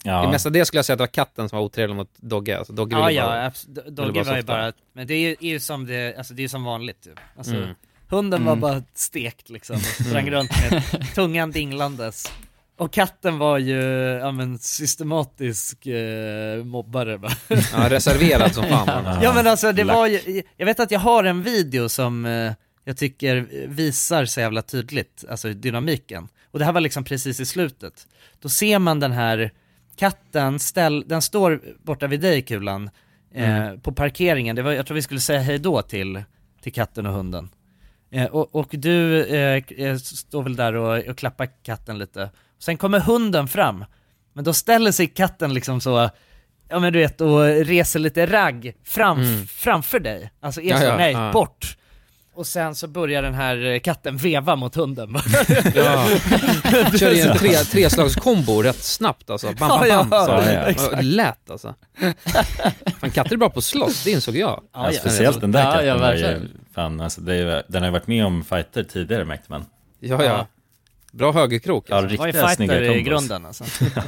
Ja. 0.02 0.24
I 0.24 0.28
mesta 0.30 0.50
det 0.50 0.64
skulle 0.64 0.78
jag 0.78 0.84
säga 0.84 0.94
att 0.94 0.98
det 0.98 1.02
var 1.02 1.06
katten 1.06 1.48
som 1.48 1.58
var 1.58 1.64
otrevlig 1.64 1.96
mot 1.96 2.10
Dogge, 2.16 2.58
alltså 2.58 2.72
Dogge 2.72 2.96
Ja, 2.96 3.06
ville 3.06 3.20
ja, 3.20 3.26
bara... 3.26 3.50
abs- 3.50 3.64
D- 3.68 3.80
ville 3.84 3.96
Dogge 3.96 4.12
bara 4.12 4.24
var 4.24 4.36
ju 4.36 4.40
softa. 4.42 4.52
bara, 4.52 4.72
men 4.92 5.06
det 5.06 5.14
är 5.14 5.18
ju, 5.20 5.36
är 5.40 5.48
ju 5.52 5.60
som 5.60 5.86
det, 5.86 6.14
alltså 6.18 6.34
det 6.34 6.40
är 6.40 6.42
ju 6.44 6.48
som 6.48 6.64
vanligt 6.64 7.00
typ. 7.02 7.18
Alltså, 7.36 7.54
Mm. 7.54 7.68
hunden 8.08 8.42
Mm. 8.42 8.60
var 8.60 8.70
bara 8.72 8.82
stekt 8.94 9.50
liksom, 9.50 9.76
och 9.76 9.82
sprang 10.06 10.30
runt 10.30 10.50
med 10.70 10.82
tungan 11.14 11.50
dinglandes. 11.50 12.32
Och 12.76 12.92
katten 12.92 13.38
var 13.38 13.58
ju, 13.58 13.80
ja 14.22 14.30
men 14.32 14.58
systematisk 14.58 15.86
eh, 15.86 16.64
mobbare 16.64 17.18
bara. 17.18 17.32
Ja, 17.48 17.90
reserverad 17.90 18.54
som 18.54 18.64
fan 18.64 18.86
var 18.86 19.02
den. 19.12 19.22
Ja 19.22 19.32
men 19.34 19.46
alltså 19.46 19.72
det 19.72 19.84
Lack. 19.84 19.96
var 19.96 20.06
ju, 20.06 20.42
jag 20.56 20.66
vet 20.66 20.80
att 20.80 20.90
jag 20.90 21.00
har 21.00 21.24
en 21.24 21.42
video 21.42 21.88
som 21.88 22.26
eh, 22.26 22.52
jag 22.88 22.96
tycker 22.96 23.46
visar 23.66 24.24
så 24.24 24.40
jävla 24.40 24.62
tydligt, 24.62 25.24
alltså 25.30 25.52
dynamiken. 25.52 26.28
Och 26.50 26.58
det 26.58 26.64
här 26.64 26.72
var 26.72 26.80
liksom 26.80 27.04
precis 27.04 27.40
i 27.40 27.46
slutet. 27.46 28.06
Då 28.40 28.48
ser 28.48 28.78
man 28.78 29.00
den 29.00 29.12
här 29.12 29.50
katten, 29.96 30.58
ställ, 30.58 31.04
den 31.08 31.22
står 31.22 31.62
borta 31.82 32.06
vid 32.06 32.20
dig 32.20 32.42
Kulan, 32.42 32.90
eh, 33.34 33.72
på 33.82 33.92
parkeringen. 33.92 34.56
Det 34.56 34.62
var, 34.62 34.72
jag 34.72 34.86
tror 34.86 34.94
vi 34.94 35.02
skulle 35.02 35.20
säga 35.20 35.40
hej 35.40 35.58
då 35.58 35.82
till, 35.82 36.22
till 36.62 36.72
katten 36.72 37.06
och 37.06 37.12
hunden. 37.12 37.48
Eh, 38.10 38.24
och, 38.26 38.54
och 38.54 38.68
du 38.70 39.24
eh, 39.24 39.62
eh, 39.76 39.96
står 39.96 40.42
väl 40.42 40.56
där 40.56 40.74
och, 40.74 41.04
och 41.08 41.18
klappar 41.18 41.48
katten 41.62 41.98
lite. 41.98 42.30
Sen 42.58 42.76
kommer 42.76 43.00
hunden 43.00 43.48
fram, 43.48 43.84
men 44.32 44.44
då 44.44 44.52
ställer 44.52 44.92
sig 44.92 45.06
katten 45.06 45.54
liksom 45.54 45.80
så, 45.80 46.10
ja 46.68 46.78
men 46.78 46.92
du 46.92 46.98
vet, 46.98 47.20
och 47.20 47.44
reser 47.44 48.00
lite 48.00 48.26
ragg 48.26 48.72
fram, 48.84 49.18
Mm. 49.22 49.46
framför 49.46 50.00
dig. 50.00 50.30
Alltså 50.40 50.60
är 50.60 50.70
Ja, 50.70 50.82
ja, 50.84 50.96
nej, 50.96 51.12
ja. 51.12 51.32
bort. 51.32 51.74
Och 52.38 52.46
sen 52.46 52.74
så 52.74 52.86
börjar 52.88 53.22
den 53.22 53.34
här 53.34 53.64
eh, 53.66 53.78
katten 53.80 54.16
veva 54.16 54.56
mot 54.56 54.74
hunden. 54.74 55.16
Ja. 55.74 56.06
Kör 56.98 57.10
i 57.12 57.20
en 57.20 57.36
tre, 57.38 57.52
treslagskombo 57.54 58.62
rätt 58.62 58.84
snabbt 58.84 59.30
alltså. 59.30 59.46
Bam, 59.52 59.68
bam, 59.68 59.88
Ja, 59.88 60.04
bam. 60.04 60.20
ja, 60.20 60.26
Så, 60.26 60.30
ja, 60.50 60.52
ja, 60.52 60.60
exakt. 60.60 61.02
Lätt 61.04 61.50
alltså. 61.50 61.74
Fan 63.00 63.10
katter 63.10 63.32
är 63.32 63.36
bra 63.36 63.50
på 63.50 63.58
att 63.58 63.64
slåss, 63.64 64.04
det 64.04 64.10
insåg 64.10 64.36
jag. 64.36 64.62
Ja, 64.74 64.92
speciellt 64.92 65.40
den 65.40 65.52
där 65.52 65.64
Ja, 65.64 65.70
katten 65.72 65.86
ja, 65.86 65.96
var 65.98 66.14
ju, 66.14 66.48
fan 66.74 67.00
alltså 67.00 67.20
det 67.20 67.34
är, 67.34 67.62
den 67.68 67.82
har 67.82 67.88
ju 67.88 67.92
varit 67.92 68.06
med 68.06 68.26
om 68.26 68.44
fighter 68.44 68.82
tidigare 68.84 69.24
märkte 69.24 69.46
man. 69.52 69.64
Ja, 70.00 70.24
ja. 70.24 70.46
Bra 71.12 71.32
högerkrok. 71.32 71.84
Ja, 71.88 71.96
Alltså. 71.96 72.16
Ju 72.16 72.22
riktiga 72.26 72.48
snygga 72.48 72.72
fighter 72.74 72.90
i 72.90 73.04
kombos. 73.04 73.08
grunden 73.08 73.46
alltså. 73.46 73.64
Ja. 73.96 74.02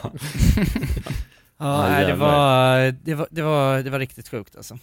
Ja, 1.58 1.86
Ja, 1.86 1.88
nej, 1.88 2.06
det, 2.06 2.14
var, 2.14 2.94
det, 3.04 3.14
var, 3.14 3.26
det, 3.30 3.42
var, 3.42 3.78
det 3.78 3.90
var 3.90 3.98
riktigt 3.98 4.28
sjukt 4.28 4.56
alltså. 4.56 4.78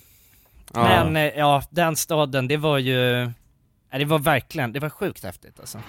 Ja. 0.73 0.83
Men 0.83 1.15
eh, 1.15 1.37
ja, 1.37 1.63
den 1.69 1.95
staden, 1.95 2.47
det 2.47 2.57
var 2.57 2.77
ju, 2.77 3.31
nej, 3.91 3.99
det 3.99 4.05
var 4.05 4.19
verkligen, 4.19 4.71
det 4.73 4.79
var 4.79 4.89
sjukt 4.89 5.23
häftigt 5.23 5.59
alltså. 5.59 5.79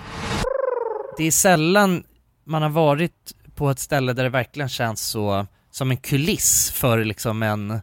Det 1.16 1.24
är 1.24 1.30
sällan 1.30 2.05
man 2.44 2.62
har 2.62 2.68
varit 2.70 3.32
på 3.55 3.70
ett 3.70 3.78
ställe 3.78 4.12
där 4.12 4.22
det 4.24 4.28
verkligen 4.30 4.68
känns 4.68 5.01
så, 5.03 5.46
som 5.70 5.90
en 5.90 5.96
kuliss 5.96 6.70
för 6.70 7.05
liksom 7.05 7.42
en, 7.42 7.80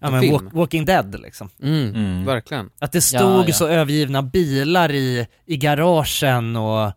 ja 0.00 0.06
En 0.06 0.12
men 0.12 0.32
walk, 0.32 0.42
Walking 0.52 0.84
Dead 0.84 1.20
liksom. 1.20 1.48
Mm, 1.62 1.94
Mm. 1.94 2.24
verkligen. 2.24 2.70
Att 2.78 2.92
det 2.92 3.12
Ja, 3.12 3.18
stod 3.20 3.48
ja. 3.48 3.52
så 3.54 3.66
övergivna 3.66 4.22
bilar 4.22 4.92
i, 4.92 5.26
i 5.46 5.56
garagen 5.56 6.56
och 6.56 6.92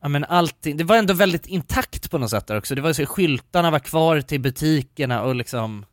Ja 0.00 0.08
men 0.08 0.24
allting, 0.24 0.76
det 0.76 0.84
var 0.84 0.96
ändå 0.96 1.14
väldigt 1.14 1.46
intakt 1.46 2.10
på 2.10 2.18
något 2.18 2.30
sätt 2.30 2.46
där 2.46 2.58
också, 2.58 2.74
det 2.74 2.80
var 2.80 2.92
så 2.92 3.06
skyltarna 3.06 3.70
var 3.70 3.78
kvar 3.78 4.20
till 4.20 4.40
butikerna 4.40 5.22
och 5.22 5.34
liksom 5.34 5.84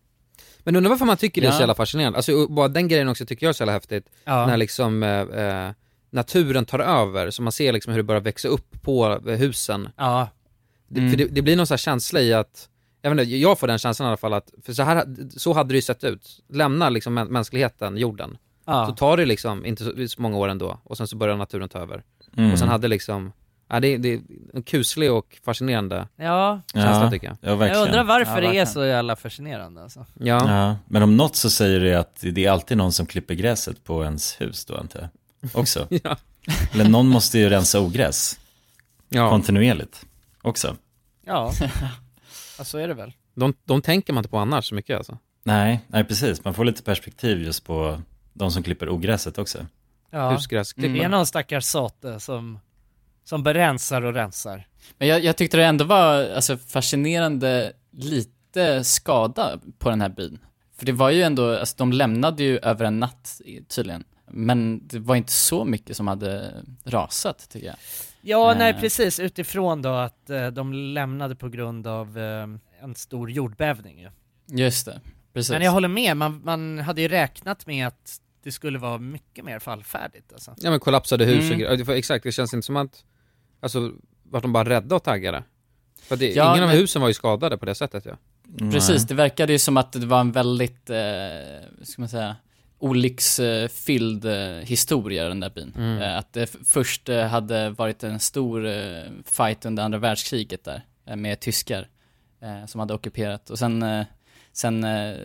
Men 0.63 0.75
undrar 0.75 0.89
varför 0.89 1.05
man 1.05 1.17
tycker 1.17 1.41
det 1.41 1.47
är 1.47 1.51
så 1.51 1.55
Ja. 1.55 1.59
jävla 1.59 1.75
fascinerande. 1.75 2.17
Alltså 2.17 2.47
bara 2.47 2.67
den 2.67 2.87
grejen 2.87 3.07
också 3.09 3.25
tycker 3.25 3.45
jag 3.45 3.49
är 3.49 3.53
så 3.53 3.61
jävla 3.61 3.73
häftigt. 3.73 4.05
Ja. 4.25 4.45
När 4.45 4.57
liksom 4.57 5.03
eh, 5.03 5.09
eh, 5.19 5.71
naturen 6.15 6.65
tar 6.65 6.79
över, 6.79 7.29
så 7.31 7.41
man 7.41 7.51
ser 7.51 7.73
liksom 7.73 7.93
hur 7.93 7.99
det 7.99 8.03
börjar 8.03 8.21
växa 8.21 8.47
upp 8.47 8.81
på 8.81 9.19
eh, 9.27 9.35
husen. 9.37 9.89
Ja. 9.97 10.27
Det, 10.87 10.99
Mm. 10.99 11.11
För 11.11 11.17
det, 11.17 11.25
det 11.25 11.41
blir 11.41 11.55
någon 11.55 11.67
sån 11.67 11.73
här 11.73 11.77
känsla 11.77 12.21
i 12.21 12.33
att, 12.33 12.69
jag 13.01 13.09
vet 13.15 13.19
inte, 13.21 13.35
jag 13.35 13.59
får 13.59 13.67
den 13.67 13.77
känslan 13.77 14.05
i 14.05 14.09
alla 14.09 14.17
fall 14.17 14.33
att, 14.33 14.51
för 14.65 14.73
så 14.73 14.83
här, 14.83 15.05
så 15.37 15.53
hade 15.53 15.69
det 15.73 15.75
ju 15.75 15.81
sett 15.81 16.03
ut. 16.03 16.39
Lämnar 16.49 16.89
liksom 16.89 17.19
mä- 17.19 17.29
mänskligheten 17.29 17.97
jorden. 17.97 18.37
Ja. 18.65 18.85
Så 18.87 18.95
tar 18.95 19.17
det 19.17 19.25
liksom 19.25 19.65
inte 19.65 19.83
så, 19.83 20.07
så 20.07 20.21
många 20.21 20.37
år 20.37 20.47
ändå, 20.47 20.79
och 20.83 20.97
sen 20.97 21.07
så 21.07 21.15
börjar 21.17 21.37
naturen 21.37 21.69
ta 21.69 21.79
över. 21.79 22.03
Mm. 22.37 22.51
Och 22.51 22.59
sen 22.59 22.67
hade 22.67 22.87
liksom, 22.87 23.31
ja 23.69 23.79
det, 23.79 23.97
det 23.97 24.13
är 24.13 24.19
en 24.53 24.63
kuslig 24.63 25.11
och 25.11 25.37
fascinerande 25.45 26.07
Ja, 26.15 26.61
känsla 26.73 27.03
Ja, 27.03 27.11
tycker 27.11 27.27
jag. 27.27 27.37
ja 27.41 27.55
verkligen. 27.55 27.79
jag 27.79 27.87
undrar 27.87 28.03
varför 28.03 28.41
Ja, 28.41 28.51
det 28.51 28.57
är 28.59 28.65
så 28.65 28.85
jävla 28.85 29.15
fascinerande 29.15 29.83
alltså. 29.83 30.05
Ja. 30.19 30.57
Ja, 30.59 30.75
men 30.87 31.03
om 31.03 31.17
något 31.17 31.35
så 31.35 31.49
säger 31.49 31.79
det 31.79 31.95
att 31.99 32.19
det 32.33 32.45
är 32.45 32.51
alltid 32.51 32.77
någon 32.77 32.91
som 32.91 33.05
klipper 33.05 33.33
gräset 33.33 33.83
på 33.83 34.03
ens 34.03 34.41
hus 34.41 34.65
då 34.65 34.73
jag. 34.93 35.07
Också. 35.53 35.87
Ja. 36.03 36.17
Eller 36.73 36.89
någon 36.89 37.07
måste 37.07 37.39
ju 37.39 37.49
rensa 37.49 37.79
ogräs 37.81 38.39
Ja. 39.09 39.29
kontinuerligt 39.29 40.05
också. 40.41 40.75
Ja, 41.25 41.51
ja 42.57 42.63
så 42.63 42.77
är 42.77 42.87
det 42.87 42.93
väl. 42.93 43.13
De, 43.35 43.53
de 43.63 43.81
tänker 43.81 44.13
man 44.13 44.21
inte 44.21 44.29
på 44.29 44.37
annars 44.37 44.69
så 44.69 44.75
mycket 44.75 44.97
alltså. 44.97 45.17
Nej, 45.43 45.79
nej 45.87 46.03
precis. 46.03 46.43
Man 46.43 46.53
får 46.53 46.65
lite 46.65 46.83
perspektiv 46.83 47.41
just 47.43 47.65
på 47.65 48.01
de 48.33 48.51
som 48.51 48.63
klipper 48.63 48.89
ogräset 48.89 49.37
också. 49.37 49.65
Ja. 50.11 50.31
Husgräsklippare. 50.31 50.93
Det 50.93 51.03
är 51.03 51.09
någon 51.09 51.25
stackars 51.25 51.63
sate 51.65 52.19
som, 52.19 52.59
som 53.23 53.43
berensar 53.43 54.01
och 54.01 54.13
rensar. 54.13 54.67
Men 54.97 55.07
jag, 55.07 55.23
jag 55.23 55.37
tyckte 55.37 55.57
det 55.57 55.65
ändå 55.65 55.85
var 55.85 56.29
alltså, 56.29 56.57
fascinerande 56.57 57.73
lite 57.91 58.83
skada 58.83 59.59
på 59.79 59.89
den 59.89 60.01
här 60.01 60.09
byn. 60.09 60.39
För 60.77 60.85
det 60.85 60.91
var 60.91 61.09
ju 61.09 61.23
ändå, 61.23 61.57
alltså 61.57 61.75
de 61.77 61.91
lämnade 61.93 62.43
ju 62.43 62.57
över 62.57 62.85
en 62.85 62.99
natt 62.99 63.41
tydligen. 63.69 64.03
Men 64.27 64.87
det 64.87 64.99
var 64.99 65.15
inte 65.15 65.31
så 65.31 65.65
mycket 65.65 65.97
som 65.97 66.07
hade 66.07 66.53
rasat 66.83 67.49
tycker 67.49 67.67
jag. 67.67 67.75
Ja, 68.21 68.51
Eh. 68.51 68.57
nej 68.57 68.73
precis, 68.73 69.19
utifrån 69.19 69.81
då 69.81 69.89
att 69.89 70.29
eh, 70.29 70.47
de 70.47 70.73
lämnade 70.73 71.35
på 71.35 71.49
grund 71.49 71.87
av 71.87 72.17
eh, 72.17 72.47
en 72.83 72.95
stor 72.95 73.31
jordbävning 73.31 73.99
ju. 73.99 74.09
Just 74.57 74.85
det, 74.85 75.01
precis. 75.33 75.51
Men 75.51 75.61
jag 75.61 75.71
håller 75.71 75.87
med, 75.87 76.17
man, 76.17 76.41
man 76.43 76.79
hade 76.79 77.01
ju 77.01 77.07
räknat 77.07 77.65
med 77.67 77.87
att 77.87 78.21
det 78.43 78.51
skulle 78.51 78.79
vara 78.79 78.97
mycket 78.97 79.45
mer 79.45 79.59
fallfärdigt 79.59 80.33
alltså. 80.33 80.55
Ja 80.57 80.69
men 80.71 80.79
kollapsade 80.79 81.25
hus 81.25 81.37
och 81.39 81.45
Mm. 81.45 81.59
grejer, 81.59 81.85
Det- 81.85 81.93
exakt, 81.97 82.23
det 82.23 82.31
känns 82.31 82.53
inte 82.53 82.65
som 82.65 82.75
att, 82.75 83.03
alltså, 83.59 83.91
vart 84.23 84.41
de 84.41 84.53
bara 84.53 84.69
rädda 84.69 84.95
och 84.95 85.03
taggade? 85.03 85.43
För 86.01 86.15
det, 86.15 86.29
Ja, 86.35 86.51
ingen 86.51 86.63
av 86.63 86.69
men- 86.69 86.77
husen 86.77 87.01
var 87.01 87.07
ju 87.07 87.13
skadade 87.13 87.57
på 87.57 87.65
det 87.65 87.75
sättet 87.75 88.05
ja. 88.05 88.17
Precis, 88.71 89.03
det 89.07 89.13
verkade 89.13 89.53
ju 89.53 89.59
som 89.59 89.77
att 89.77 89.91
det 89.91 90.05
var 90.05 90.19
en 90.19 90.31
väldigt, 90.31 90.89
eh, 90.89 90.95
ska 91.83 92.01
man 92.01 92.09
säga, 92.09 92.35
olycksfylld 92.85 94.25
eh, 94.25 94.63
historia 94.65 95.27
den 95.29 95.39
där 95.39 95.49
byn. 95.49 95.73
Mm. 95.77 96.01
Eh, 96.01 96.17
att 96.17 96.33
det 96.33 96.43
f- 96.43 96.55
först 96.65 97.09
eh, 97.09 97.25
hade 97.27 97.69
varit 97.69 98.03
en 98.03 98.19
stor 98.19 98.65
eh, 98.67 99.03
fight 99.25 99.65
under 99.65 99.83
andra 99.83 99.97
världskriget 99.99 100.63
där, 100.63 100.81
eh, 101.07 101.15
med 101.15 101.39
tyskar 101.39 101.87
eh, 102.41 102.65
som 102.65 102.79
hade 102.79 102.93
ockuperat. 102.93 103.49
Och 103.49 103.59
sen, 103.59 103.83
eh, 103.83 104.05
sen 104.53 104.83
eh, 104.83 105.15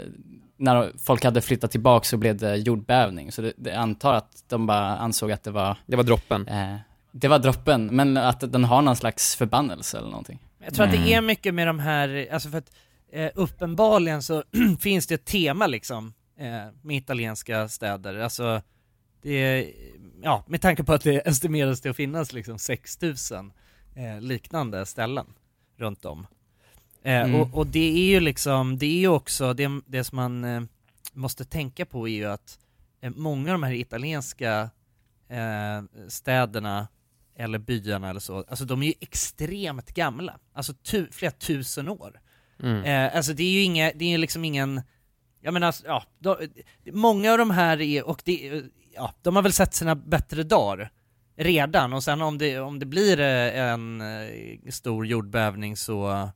när 0.57 0.93
folk 0.99 1.25
hade 1.25 1.41
flyttat 1.41 1.71
tillbaka 1.71 2.05
så 2.05 2.17
blev 2.17 2.37
det 2.37 2.57
jordbävning. 2.57 3.33
Så 3.33 3.43
det, 3.43 3.53
det 3.57 3.73
antar 3.75 4.15
att 4.15 4.45
de 4.49 4.67
bara 4.67 4.97
ansåg 4.97 5.33
att 5.33 5.43
det 5.43 5.51
var... 5.51 5.77
Det 5.87 5.97
var 5.97 6.05
droppen. 6.05 6.49
Eh, 6.49 6.77
det 7.13 7.29
var 7.29 7.39
droppen, 7.39 7.87
men 7.87 8.17
att 8.17 8.53
den 8.53 8.65
har 8.65 8.83
någon 8.83 8.97
slags 8.97 9.37
förbannelse 9.37 9.99
eller 9.99 10.09
någonting. 10.09 10.39
Jag 10.65 10.75
tror 10.75 10.87
att 10.87 10.93
Mm. 10.95 11.05
det 11.07 11.15
är 11.15 11.21
mycket 11.21 11.55
med 11.55 11.67
de 11.67 11.79
här, 11.79 12.29
alltså 12.33 12.49
för 12.51 12.59
att 12.59 12.71
eh, 13.13 13.31
uppenbarligen 13.35 14.23
så 14.23 14.43
finns 14.81 15.07
det 15.07 15.15
ett 15.15 15.25
tema 15.25 15.67
liksom 15.67 16.15
eh, 16.41 16.67
med 16.83 16.97
italienska 16.97 17.69
städer, 17.69 18.19
alltså 18.19 18.63
det 19.23 19.31
är, 19.31 19.73
ja, 20.23 20.45
med 20.47 20.61
tanke 20.61 20.85
på 20.85 20.93
att 20.93 21.03
det 21.03 21.29
estimeras 21.29 21.81
till 21.81 21.91
att 21.91 21.97
finnas 21.97 22.33
liksom 22.33 22.59
6000 22.59 23.53
eh, 23.97 24.21
liknande 24.21 24.87
ställen 24.87 25.27
runt 25.77 26.05
om. 26.05 26.27
Eh, 27.03 27.21
Mm. 27.21 27.41
och, 27.41 27.55
och 27.55 27.67
det 27.67 27.91
är 27.99 28.05
ju 28.11 28.21
liksom, 28.21 28.79
det 28.79 28.87
är 28.87 28.99
ju 28.99 29.09
också, 29.09 29.55
det, 29.55 29.81
det 29.87 30.05
som 30.05 30.17
man 30.17 30.45
eh, 30.45 30.63
måste 31.13 31.45
tänka 31.45 31.87
på 31.87 32.09
är 32.09 32.13
ju 32.13 32.25
att 32.27 32.59
eh, 33.01 33.11
många 33.17 33.53
av 33.53 33.61
de 33.61 33.63
här 33.63 33.73
italienska 33.73 34.71
eh, 35.29 35.83
städerna 36.09 36.89
eller 37.37 37.59
byarna 37.59 38.11
eller 38.11 38.21
så, 38.21 38.45
alltså 38.49 38.65
de 38.65 38.83
är 38.83 38.87
ju 38.87 38.95
extremt 39.01 39.95
gamla, 39.95 40.39
alltså 40.53 40.75
tu, 40.75 41.09
flera 41.13 41.33
tusen 41.33 41.89
år. 41.89 42.21
Mm. 42.63 42.85
Eh, 42.85 43.17
alltså 43.17 43.33
det 43.33 43.43
är 43.43 43.51
ju 43.53 43.63
inga, 43.63 43.93
det 43.95 44.15
är 44.15 44.19
liksom 44.19 44.45
ingen, 44.45 44.81
jag 45.41 45.55
menar, 45.55 45.75
ja, 45.85 46.03
de, 46.19 46.37
många 46.93 47.33
av 47.33 47.39
de 47.39 47.51
här 47.51 47.81
är, 47.81 48.07
och 48.09 48.23
det, 48.25 48.63
ja, 48.95 49.15
de 49.23 49.37
har 49.37 49.43
väl 49.43 49.53
sett 49.53 49.75
sina 49.75 49.95
bättre 49.95 50.43
dagar 50.43 50.91
redan, 51.37 51.93
och 51.93 52.03
sen 52.05 52.23
om 52.23 52.39
det, 52.39 52.59
om 52.61 52.79
det 52.79 52.87
blir 52.87 53.21
eh, 53.21 53.61
en 53.71 54.01
eh, 54.01 54.71
stor 54.71 55.07
jordbävning 55.07 55.77
så, 55.77 56.29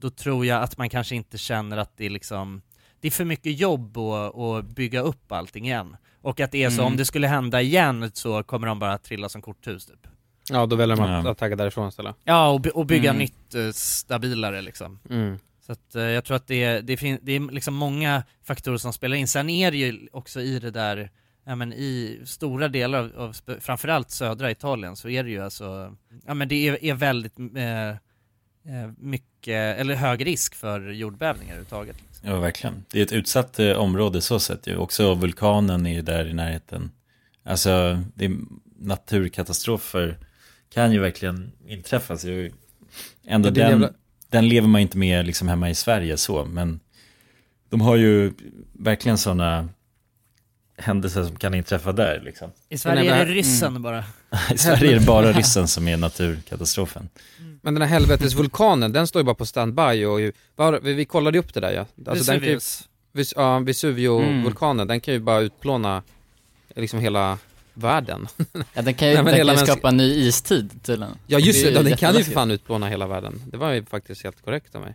då 0.00 0.10
tror 0.10 0.46
jag 0.46 0.62
att 0.62 0.78
man 0.78 0.90
kanske 0.90 1.14
inte 1.16 1.38
känner 1.38 1.76
att 1.76 1.96
det 1.96 2.06
är 2.06 2.10
liksom, 2.10 2.62
det 3.00 3.08
är 3.08 3.12
för 3.12 3.24
mycket 3.24 3.58
jobb 3.60 3.96
att, 3.98 4.36
att 4.38 4.64
bygga 4.64 5.00
upp 5.00 5.32
allting 5.32 5.64
igen. 5.66 5.96
Och 6.22 6.40
att 6.40 6.52
det 6.52 6.64
är 6.64 6.70
så, 6.70 6.80
Mm. 6.82 6.86
om 6.92 6.96
det 6.96 7.04
skulle 7.04 7.26
hända 7.28 7.62
igen 7.62 8.10
så 8.14 8.42
kommer 8.42 8.66
de 8.66 8.78
bara 8.78 8.98
trilla 8.98 9.28
som 9.28 9.42
korthus 9.42 9.86
typ. 9.86 10.06
Ja 10.50 10.66
då 10.66 10.76
väljer 10.76 10.96
man 10.96 11.10
Ja. 11.24 11.30
att 11.30 11.38
tagga 11.38 11.56
därifrån 11.56 11.88
istället. 11.88 12.16
Ja, 12.24 12.48
och, 12.48 12.60
by- 12.60 12.70
och 12.70 12.86
bygga 12.86 13.10
Mm. 13.10 13.18
nytt 13.20 13.54
eh, 13.54 13.70
stabilare 13.72 14.62
liksom. 14.62 14.98
Mm. 15.10 15.38
Så 15.66 15.72
att 15.72 15.94
eh, 15.94 16.02
jag 16.02 16.24
tror 16.24 16.36
att 16.36 16.46
det 16.46 16.64
är, 16.64 16.82
det, 16.82 16.96
fin- 16.96 17.18
det 17.22 17.32
är 17.32 17.52
liksom 17.52 17.74
många 17.74 18.22
faktorer 18.42 18.76
som 18.78 18.92
spelar 18.92 19.16
in. 19.16 19.28
Sen 19.28 19.50
är 19.50 19.70
det 19.70 19.76
ju 19.76 20.08
också 20.12 20.40
i 20.40 20.58
det 20.58 20.70
där, 20.70 21.10
ja 21.44 21.54
men 21.54 21.72
i 21.72 22.20
stora 22.24 22.68
delar 22.68 22.98
av, 22.98 23.12
av 23.16 23.32
sp- 23.32 23.60
framförallt 23.60 24.10
södra 24.10 24.50
Italien 24.50 24.96
så 24.96 25.08
är 25.08 25.24
det 25.24 25.30
ju 25.30 25.42
alltså, 25.44 25.96
ja 26.26 26.34
men 26.34 26.48
det 26.48 26.68
är, 26.68 26.84
är 26.84 26.94
väldigt 26.94 27.38
eh, 27.38 27.88
eh, 27.88 28.90
mycket, 28.98 29.78
eller 29.80 29.94
hög 29.94 30.26
risk 30.26 30.54
för 30.54 30.90
jordbävningar 30.90 31.52
överhuvudtaget. 31.52 31.96
Liksom. 32.06 32.28
Ja, 32.30 32.40
verkligen. 32.40 32.84
Det 32.90 32.98
är 32.98 33.02
ett 33.02 33.12
utsatt 33.12 33.58
eh, 33.58 33.72
område 33.72 34.20
så 34.20 34.40
sett 34.40 34.66
ju. 34.66 34.76
Också 34.76 35.14
vulkanen 35.14 35.86
är 35.86 35.94
ju 35.94 36.02
där 36.02 36.26
i 36.28 36.32
närheten. 36.32 36.90
Alltså, 37.44 38.02
det 38.14 38.24
är 38.24 38.36
naturkatastrofer 38.78 40.18
kan 40.74 40.92
ju 40.92 40.98
verkligen 41.00 41.52
inträffa. 41.66 42.16
Så 42.18 42.28
ju- 42.28 42.52
ändå 43.26 43.48
Ja, 43.48 43.52
det 43.52 43.60
är 43.60 43.70
den, 43.70 43.80
jävla- 43.80 43.96
den 44.34 44.48
lever 44.48 44.68
man 44.68 44.80
inte 44.80 44.98
med 44.98 45.26
liksom 45.26 45.48
hemma 45.48 45.70
i 45.70 45.74
Sverige 45.74 46.16
så, 46.16 46.44
men 46.44 46.80
de 47.70 47.80
har 47.80 47.96
ju 47.96 48.32
verkligen 48.72 49.18
sådana 49.18 49.68
händelser 50.76 51.24
som 51.24 51.36
kan 51.36 51.54
inträffa 51.54 51.92
där 51.92 52.20
liksom. 52.24 52.50
I 52.68 52.78
Sverige 52.78 53.14
är 53.14 53.26
det 53.26 53.32
ryssen 53.32 53.82
bara. 53.82 54.04
I 54.54 54.58
Sverige 54.58 54.90
är 54.90 55.00
det 55.00 55.06
bara 55.06 55.32
ryssen 55.32 55.68
som 55.68 55.88
är 55.88 55.96
naturkatastrofen. 55.96 57.08
Men 57.62 57.74
den 57.74 57.82
här 57.82 57.88
helvetesvulkanen, 57.88 58.92
den 58.92 59.06
står 59.06 59.20
ju 59.20 59.24
bara 59.24 59.34
på 59.34 59.46
standby 59.46 60.04
och 60.04 60.20
ju, 60.20 60.32
var, 60.56 60.80
vi, 60.82 60.92
vi 60.92 61.04
kollade 61.04 61.36
ju 61.36 61.40
upp 61.40 61.54
det 61.54 61.60
där 61.60 61.72
ja. 61.72 61.86
Alltså, 62.06 62.32
den 62.32 62.40
kan 62.40 62.48
ju, 62.48 62.54
Vesuvius. 62.54 62.88
vis, 63.12 63.34
ja, 63.36 63.58
Vesuvio-vulkanen, 63.58 64.86
den 64.86 65.00
kan 65.00 65.14
ju 65.14 65.20
bara 65.20 65.40
utplåna 65.40 66.02
liksom 66.76 67.00
hela 67.00 67.38
världen. 67.74 68.26
Ja, 68.74 68.82
den 68.82 68.94
kan 68.94 69.08
ju, 69.08 69.14
Nej, 69.14 69.24
den 69.24 69.46
kan 69.46 69.54
ju 69.58 69.66
skapa 69.66 69.88
en 69.88 69.96
ny 69.96 70.04
istid 70.26 70.70
tydligen. 70.82 71.14
Ja 71.26 71.38
just 71.38 71.64
det, 71.64 71.76
är 71.76 71.82
den 71.84 71.96
kan 71.96 72.16
ju 72.16 72.24
för 72.24 72.32
fan 72.32 72.50
utplåna 72.50 72.88
hela 72.88 73.06
världen. 73.06 73.42
Det 73.46 73.56
var 73.56 73.72
ju 73.72 73.84
faktiskt 73.84 74.24
helt 74.24 74.44
korrekt 74.44 74.74
av 74.74 74.80
mig. 74.80 74.94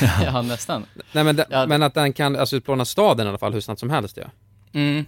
Ja, 0.24 0.42
nästan. 0.42 0.86
Nej 1.12 1.24
men, 1.24 1.36
det, 1.36 1.46
Ja. 1.50 1.66
men 1.66 1.82
att 1.82 1.94
den 1.94 2.12
kan 2.12 2.36
alltså 2.36 2.56
utplåna 2.56 2.84
staden 2.84 3.26
i 3.26 3.28
alla 3.28 3.38
fall 3.38 3.52
hur 3.52 3.60
snabbt 3.60 3.80
som 3.80 3.90
helst 3.90 4.16
ja. 4.16 4.26
Mm. 4.72 5.04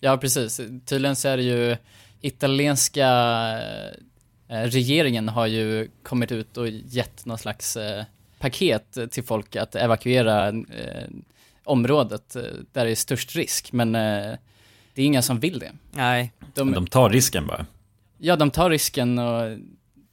Ja, 0.00 0.16
precis. 0.16 0.60
Tydligen 0.86 1.16
så 1.16 1.28
är 1.28 1.36
det 1.36 1.42
ju, 1.42 1.76
italienska 2.20 3.08
eh, 4.48 4.56
regeringen 4.62 5.28
har 5.28 5.46
ju 5.46 5.88
kommit 6.02 6.32
ut 6.32 6.56
och 6.56 6.68
gett 6.68 7.26
någon 7.26 7.38
slags 7.38 7.76
eh, 7.76 8.04
paket 8.38 8.98
till 9.10 9.24
folk 9.24 9.56
att 9.56 9.74
evakuera 9.74 10.48
eh, 10.48 11.08
området 11.64 12.36
där 12.72 12.84
det 12.84 12.90
är 12.90 12.94
störst 12.94 13.36
risk, 13.36 13.72
men 13.72 13.96
det 14.94 15.02
är 15.02 15.06
inga 15.06 15.22
som 15.22 15.40
vill 15.40 15.58
det. 15.58 15.72
Nej. 15.92 16.32
Men 16.54 16.72
de 16.72 16.86
tar 16.86 17.10
risken 17.10 17.46
bara. 17.46 17.66
Ja, 18.18 18.36
de 18.36 18.50
tar 18.50 18.70
risken 18.70 19.18
och 19.18 19.58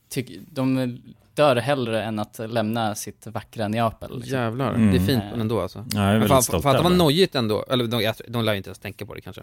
tyck, 0.10 0.32
de 0.52 0.98
dör 1.34 1.56
hellre 1.56 2.04
än 2.04 2.20
att 2.20 2.40
lämna 2.48 2.96
sitt 2.96 3.28
vackra 3.28 3.68
Neapel. 3.68 4.20
liksom. 4.20 4.38
Jävlar, 4.40 4.74
Mm. 4.74 4.92
det 4.92 4.98
är 4.98 5.06
fint 5.06 5.24
ändå 5.34 5.62
alltså. 5.62 5.86
Ja, 5.94 6.00
jag 6.00 6.04
är 6.04 6.06
Men 6.06 6.14
väldigt 6.14 6.30
fan, 6.30 6.44
stolt 6.44 6.64
fan 6.64 6.76
att 6.76 6.84
det 6.84 6.90
var 6.90 6.96
nojigt 6.98 7.36
ändå, 7.36 7.66
eller 7.70 7.88
de, 7.88 8.14
de 8.28 8.46
lär 8.46 8.54
ju 8.54 8.58
inte 8.58 8.70
ens 8.70 8.80
tänka 8.80 9.06
på 9.06 9.14
det 9.14 9.22
kanske. 9.22 9.42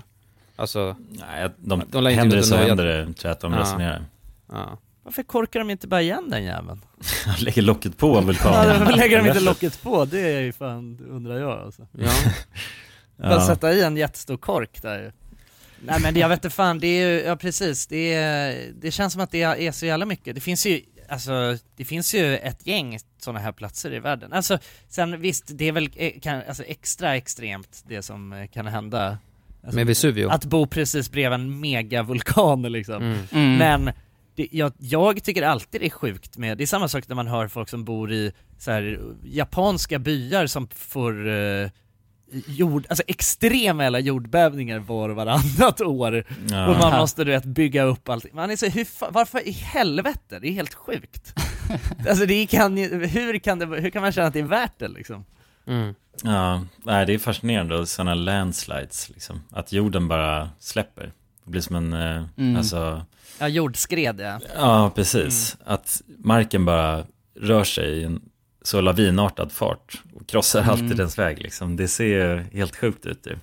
Alltså, 0.56 0.96
Nej, 1.10 1.48
de, 1.56 1.82
de 1.90 2.02
lär 2.04 2.10
ju 2.10 2.16
händer 2.16 2.36
det 2.36 2.38
inte 2.40 2.48
så 2.48 2.56
händer 2.56 2.84
det, 2.84 3.04
tror 3.04 3.14
jag 3.22 3.30
att 3.32 3.40
de 3.40 3.52
Ja. 3.52 3.60
resonerar. 3.60 4.04
Ja. 4.52 4.78
Varför 5.02 5.22
korkar 5.22 5.60
de 5.60 5.70
inte 5.70 5.88
bara 5.88 6.02
igen 6.02 6.30
den 6.30 6.44
jäveln? 6.44 6.80
Lägger 7.38 7.62
locket 7.62 7.98
på 7.98 8.16
Ja, 8.16 8.20
vulkanen. 8.20 8.80
varför 8.80 8.96
lägger 8.96 9.22
de 9.22 9.28
inte 9.28 9.40
locket 9.40 9.82
på? 9.82 10.04
Det 10.04 10.20
är 10.20 10.40
ju 10.40 10.52
fan, 10.52 10.98
undrar 11.10 11.38
jag 11.38 11.58
alltså. 11.58 11.86
Ja. 11.92 12.08
Bara 13.16 13.32
Ja. 13.32 13.46
sätta 13.46 13.72
i 13.72 13.82
en 13.82 13.96
jättestor 13.96 14.36
kork 14.36 14.82
där. 14.82 15.12
Nej 15.86 16.00
men 16.00 16.16
jag 16.16 16.28
vet 16.28 16.36
inte 16.36 16.50
fan, 16.50 16.78
det 16.78 16.86
är 16.86 17.08
ju, 17.08 17.20
ja 17.20 17.36
precis, 17.36 17.86
det, 17.86 18.14
är, 18.14 18.72
det 18.80 18.90
känns 18.90 19.12
som 19.12 19.22
att 19.22 19.30
det 19.30 19.42
är 19.42 19.72
så 19.72 19.86
jävla 19.86 20.06
mycket. 20.06 20.34
Det 20.34 20.40
finns 20.40 20.66
ju, 20.66 20.80
alltså, 21.08 21.58
det 21.76 21.84
finns 21.84 22.14
ju 22.14 22.36
ett 22.36 22.66
gäng 22.66 22.98
sådana 23.18 23.40
här 23.40 23.52
platser 23.52 23.94
i 23.94 23.98
världen. 23.98 24.32
Alltså, 24.32 24.58
sen 24.88 25.20
visst, 25.20 25.44
det 25.48 25.68
är 25.68 25.72
väl 25.72 25.90
eh, 25.96 26.20
kan, 26.20 26.42
alltså, 26.48 26.62
extra 26.62 27.16
extremt 27.16 27.84
det 27.86 28.02
som 28.02 28.32
eh, 28.32 28.46
kan 28.46 28.66
hända. 28.66 29.18
Alltså, 29.62 29.76
Med 29.76 29.86
Vesuvio. 29.86 30.28
Att 30.30 30.44
bo 30.44 30.66
precis 30.66 31.10
bredvid 31.10 31.40
en 31.40 31.60
megavulkan 31.60 32.62
liksom. 32.62 33.02
Mm. 33.02 33.18
Mm. 33.32 33.56
Men 33.56 33.94
det, 34.34 34.48
jag, 34.50 34.72
jag 34.78 35.24
tycker 35.24 35.42
alltid 35.42 35.80
det 35.80 35.86
är 35.86 35.90
sjukt 35.90 36.38
med, 36.38 36.58
det 36.58 36.64
är 36.64 36.66
samma 36.66 36.88
sak 36.88 37.08
när 37.08 37.16
man 37.16 37.26
hör 37.26 37.48
folk 37.48 37.68
som 37.68 37.84
bor 37.84 38.12
i 38.12 38.32
så 38.58 38.70
här, 38.70 39.00
japanska 39.24 39.98
byar 39.98 40.46
som 40.46 40.68
får 40.68 41.28
eh, 41.28 41.70
jord, 42.46 42.86
alltså 42.88 43.04
extrema 43.06 43.82
jävla 43.82 43.98
jordbävningar 43.98 44.78
var 44.78 45.08
och 45.08 45.16
varannat 45.16 45.80
år. 45.84 46.24
Ja. 46.50 46.66
Och 46.68 46.76
man 46.78 46.98
måste 46.98 47.24
du 47.24 47.30
vet 47.30 47.44
bygga 47.44 47.82
upp 47.82 48.08
allt. 48.08 48.32
Man 48.34 48.50
är 48.50 48.56
så, 48.56 48.66
hur, 48.66 48.86
varför 49.12 49.48
i 49.48 49.50
helvete? 49.50 50.38
Det 50.38 50.48
är 50.48 50.52
helt 50.52 50.74
sjukt. 50.74 51.34
alltså 52.08 52.26
det 52.26 52.46
kan 52.46 52.76
ju, 52.78 53.06
hur 53.06 53.38
kan 53.38 53.58
det, 53.58 53.66
hur 53.66 53.90
kan 53.90 54.02
man 54.02 54.12
känna 54.12 54.26
att 54.26 54.32
det 54.32 54.40
är 54.40 54.44
värt 54.44 54.78
det 54.78 54.88
liksom? 54.88 55.24
Mm. 55.66 55.94
Ja, 56.22 56.64
nej, 56.82 57.06
det 57.06 57.14
är 57.14 57.18
fascinerande, 57.18 57.86
sådana 57.86 58.14
landslides 58.14 59.10
liksom. 59.10 59.42
Att 59.50 59.72
jorden 59.72 60.08
bara 60.08 60.50
släpper. 60.58 61.12
Det 61.44 61.50
blir 61.50 61.60
som 61.60 61.76
en, 61.76 61.92
eh, 61.92 62.24
Mm. 62.36 62.56
alltså, 62.56 63.02
Ja, 63.38 63.48
jordskred 63.48 64.20
ja. 64.20 64.40
ja 64.56 64.90
precis. 64.94 65.56
Att 65.64 66.02
marken 66.18 66.64
bara 66.64 67.04
rör 67.40 67.64
sig 67.64 67.90
i 67.98 68.04
en 68.04 68.20
så 68.62 68.80
lavinartad 68.80 69.52
fart 69.52 70.02
och 70.13 70.13
krossar 70.26 70.58
Mm. 70.60 70.70
alltid 70.70 70.96
dess 70.96 71.18
väg 71.18 71.42
liksom. 71.42 71.76
Det 71.76 71.88
ser 71.88 72.46
helt 72.52 72.76
sjukt 72.76 73.06
ut 73.06 73.26
ju. 73.26 73.36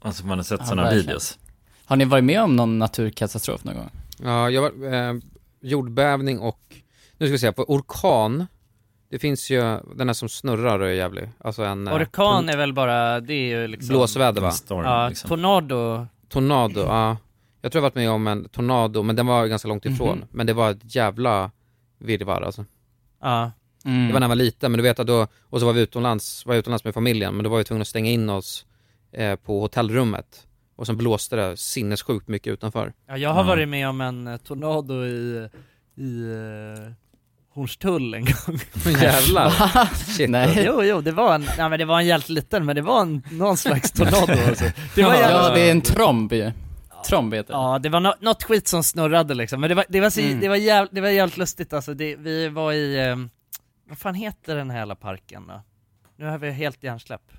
Alltså 0.00 0.26
man 0.26 0.38
har 0.38 0.42
sett 0.42 0.60
Ja, 0.60 0.66
sådana 0.66 0.90
videos. 0.90 1.38
Har 1.84 1.96
ni 1.96 2.04
varit 2.04 2.24
med 2.24 2.42
om 2.42 2.56
någon 2.56 2.78
naturkatastrof 2.78 3.64
någon 3.64 3.74
gång? 3.76 3.90
Ja, 4.24 4.50
jag 4.50 4.62
var, 4.62 4.92
eh, 4.94 5.14
jordbävning 5.60 6.38
och, 6.38 6.60
nu 7.18 7.26
ska 7.26 7.32
vi 7.32 7.38
se, 7.38 7.52
på 7.52 7.62
orkan, 7.64 8.46
det 9.10 9.18
finns 9.18 9.50
ju, 9.50 9.60
den 9.94 10.08
här 10.08 10.12
som 10.14 10.28
snurrar 10.28 10.78
och 10.80 10.86
är 10.88 10.92
jävlig. 10.92 11.28
Alltså 11.38 11.62
en... 11.64 11.88
eh, 11.88 11.94
Orkan 11.94 12.44
torn- 12.44 12.52
är 12.52 12.56
väl 12.56 12.72
bara, 12.72 13.20
det 13.20 13.34
är 13.34 13.60
ju 13.60 13.66
liksom 13.68 13.88
Blåsväder 13.88 14.40
va? 14.42 14.50
Storm, 14.50 14.84
Ja, 14.84 15.08
liksom. 15.08 15.28
tornado 15.28 16.06
Tornado, 16.28 16.80
ja. 16.80 17.16
Jag 17.62 17.72
tror 17.72 17.80
jag 17.80 17.82
varit 17.90 17.94
med 17.94 18.10
om 18.10 18.26
en 18.26 18.48
tornado, 18.48 19.02
men 19.02 19.16
den 19.16 19.26
var 19.26 19.46
ganska 19.46 19.68
långt 19.68 19.86
ifrån. 19.86 20.18
Mhm. 20.18 20.26
Men 20.30 20.46
det 20.46 20.52
var 20.52 20.70
ett 20.70 20.94
jävla 20.94 21.50
virrvarr 21.98 22.42
alltså. 22.42 22.64
Ja, 23.20 23.52
Mm. 23.84 24.06
Det 24.06 24.12
var 24.12 24.20
när 24.20 24.24
jag 24.24 24.28
var 24.28 24.36
liten, 24.36 24.72
men 24.72 24.78
du 24.78 24.82
vet 24.82 24.98
att 24.98 25.06
då, 25.06 25.26
och 25.42 25.60
så 25.60 25.66
var 25.66 25.72
vi 25.72 25.80
utomlands, 25.80 26.46
var 26.46 26.54
jag 26.54 26.58
utomlands 26.58 26.84
med 26.84 26.94
familjen, 26.94 27.34
men 27.34 27.44
då 27.44 27.50
var 27.50 27.58
vi 27.58 27.64
tvungna 27.64 27.82
att 27.82 27.88
stänga 27.88 28.10
in 28.10 28.30
oss 28.30 28.66
eh, 29.12 29.36
på 29.36 29.60
hotellrummet. 29.60 30.46
Och 30.76 30.86
sen 30.86 30.96
blåste 30.96 31.36
det 31.36 31.56
sinnessjukt 31.56 32.28
mycket 32.28 32.52
utanför. 32.52 32.92
Ja, 33.08 33.16
jag 33.16 33.30
har 33.30 33.42
Ja. 33.42 33.48
varit 33.48 33.68
med 33.68 33.88
om 33.88 34.00
en 34.00 34.26
eh, 34.26 34.36
tornado 34.36 35.04
i, 35.06 35.48
i 35.96 36.22
uh, 36.24 36.92
Hornstull 37.54 38.14
en 38.14 38.24
gång. 38.24 38.58
Jävlar! 39.00 39.50
Shit. 40.16 40.30
Nej. 40.30 40.62
jo, 40.66 40.82
jo, 40.84 41.00
det 41.00 41.12
var 41.12 41.34
en, 41.34 41.40
nej 41.58 41.68
men 41.70 41.78
det 41.78 41.84
var 41.84 41.98
en 42.00 42.06
jävligt 42.06 42.28
liten, 42.28 42.64
men 42.66 42.76
det 42.76 42.82
var 42.82 43.00
en, 43.02 43.22
någon 43.30 43.56
slags 43.56 43.92
tornado 43.92 44.32
alltså. 44.48 44.64
Det 44.94 45.02
var 45.02 45.14
jävla- 45.14 45.48
Ja, 45.48 45.54
det 45.54 45.60
är 45.60 45.70
en 45.70 45.80
tromb 45.80 46.32
ju. 46.32 46.52
Tromb 47.08 47.34
heter 47.34 47.52
det. 47.52 47.58
Ja, 47.58 47.78
det 47.78 47.88
var 47.88 48.00
nå- 48.00 48.14
något 48.20 48.42
skit 48.42 48.68
som 48.68 48.82
snurrade 48.82 49.34
liksom, 49.34 49.60
men 49.60 49.68
det 49.68 49.74
var, 49.74 49.84
det 49.88 50.00
var, 50.00 50.10
så, 50.10 50.20
Mm. 50.20 50.40
det 50.40 50.48
var, 50.48 50.56
jäv, 50.56 50.88
det 50.90 51.00
var 51.00 51.08
jävligt 51.08 51.36
lustigt 51.36 51.72
alltså, 51.72 51.94
det, 51.94 52.16
vi 52.16 52.48
var 52.48 52.72
i, 52.72 53.08
eh, 53.08 53.16
vad 53.90 53.98
fan 53.98 54.14
heter 54.14 54.56
den 54.56 54.70
här 54.70 54.78
jävla 54.78 54.94
parken 54.94 55.46
då? 55.46 55.62
Nu 56.16 56.26
har 56.26 56.38
vi 56.38 56.50
helt 56.50 56.82
hjärnsläpp. 56.82 57.32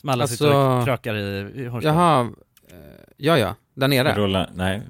Som 0.00 0.08
alla 0.08 0.26
sitter 0.26 0.54
och 0.54 0.60
Alltså- 0.60 0.86
krökar 0.86 1.14
i, 1.14 1.52
i 1.54 1.66
Hornstull. 1.66 1.94
Jaha, 1.94 2.30
eh, 2.68 2.76
ja 3.16 3.38
ja, 3.38 3.54
där 3.74 3.88
nere. 3.88 4.14
Rulla, 4.14 4.50
nej. 4.54 4.82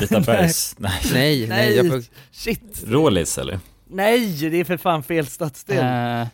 Vita 0.00 0.20
bergs, 0.26 0.74
nej. 0.78 1.00
Nej, 1.12 1.46
nej, 1.48 1.76
jag 1.76 1.88
får... 1.88 2.02
Shit! 2.30 2.84
Rålis 2.86 3.38
eller? 3.38 3.60
Nej, 3.86 4.48
det 4.50 4.56
är 4.60 4.64
för 4.64 4.76
fan 4.76 5.02
fel 5.02 5.26
stadsdel. 5.26 5.84
Eh, 6.22 6.28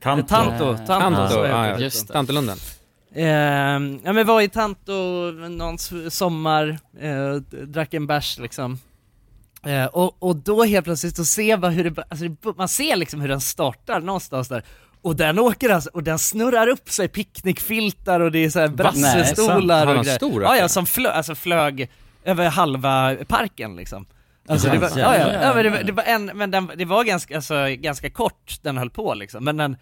Tanto. 0.00 0.28
Tanto, 0.28 0.64
Eh, 0.72 0.76
Tanto, 0.76 0.86
Tanto, 0.86 1.28
så 1.34 1.38
ja, 1.38 1.66
ja. 1.68 1.78
Just 1.78 2.06
det. 2.06 2.12
Tantelunden. 2.12 2.58
Ehm, 3.14 4.00
ja 4.04 4.12
men 4.12 4.26
var 4.26 4.40
i 4.40 4.48
Tanto 4.48 4.92
någon 5.48 5.78
sommar, 6.10 6.78
eh, 7.00 7.34
drack 7.66 7.94
en 7.94 8.06
bärs 8.06 8.38
liksom. 8.38 8.78
Eh, 9.66 9.86
och, 9.86 10.16
och 10.22 10.36
då 10.36 10.64
helt 10.64 10.84
plötsligt 10.84 11.16
så 11.16 11.24
ser 11.24 11.56
man 11.56 11.72
hur 11.72 11.90
det, 11.90 12.04
alltså 12.08 12.28
det, 12.28 12.56
man 12.56 12.68
ser 12.68 12.96
liksom 12.96 13.20
hur 13.20 13.28
den 13.28 13.40
startar 13.40 14.00
någonstans 14.00 14.48
där. 14.48 14.64
Och 15.02 15.16
den 15.16 15.38
åker 15.38 15.70
alltså, 15.70 15.90
och 15.92 16.02
den 16.02 16.18
snurrar 16.18 16.68
upp 16.68 16.90
sig 16.90 17.08
picknickfiltar 17.08 18.20
och 18.20 18.32
det 18.32 18.44
är 18.44 18.50
så 18.50 18.60
här 18.60 18.68
Nej, 18.68 18.76
brassestolar 18.76 19.86
och 19.96 20.04
grejer. 20.04 20.16
stor, 20.16 20.42
Ja 20.42 20.56
ja, 20.56 20.68
som 20.68 20.86
flö, 20.86 21.10
alltså 21.10 21.34
flög 21.34 21.90
över 22.24 22.48
halva 22.48 23.16
parken 23.28 23.76
liksom. 23.76 24.06
Alltså 24.48 24.68
det 24.68 24.78
var, 24.78 24.90
ja, 24.96 25.16
Jävlar. 25.16 25.34
ja, 25.34 25.42
ja, 25.42 25.54
men 25.54 25.64
det 25.64 25.70
var, 25.70 25.82
det 25.82 25.92
var 25.92 26.02
en, 26.02 26.24
men 26.24 26.50
den, 26.50 26.70
det 26.76 26.84
var 26.84 27.04
ganska, 27.04 27.36
alltså, 27.36 27.54
ganska 27.78 28.10
kort 28.10 28.58
den 28.62 28.78
höll 28.78 28.90
på 28.90 29.14
liksom, 29.14 29.44
men 29.44 29.56
den 29.56 29.76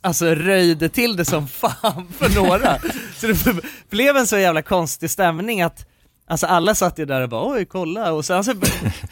alltså 0.00 0.26
röjde 0.26 0.88
till 0.88 1.16
det 1.16 1.24
som 1.24 1.48
fan 1.48 2.08
för 2.18 2.34
några. 2.34 2.78
Så 3.16 3.26
det 3.26 3.62
blev 3.90 4.16
en 4.16 4.26
så 4.26 4.38
jävla 4.38 4.62
konstig 4.62 5.10
stämning 5.10 5.62
att 5.62 5.86
Alltså 6.30 6.46
alla 6.46 6.74
satt 6.74 6.98
ju 6.98 7.04
där 7.04 7.20
och 7.20 7.28
bara 7.28 7.52
oj 7.52 7.64
kolla 7.64 8.12
och 8.12 8.24
sen 8.24 8.44
så 8.44 8.54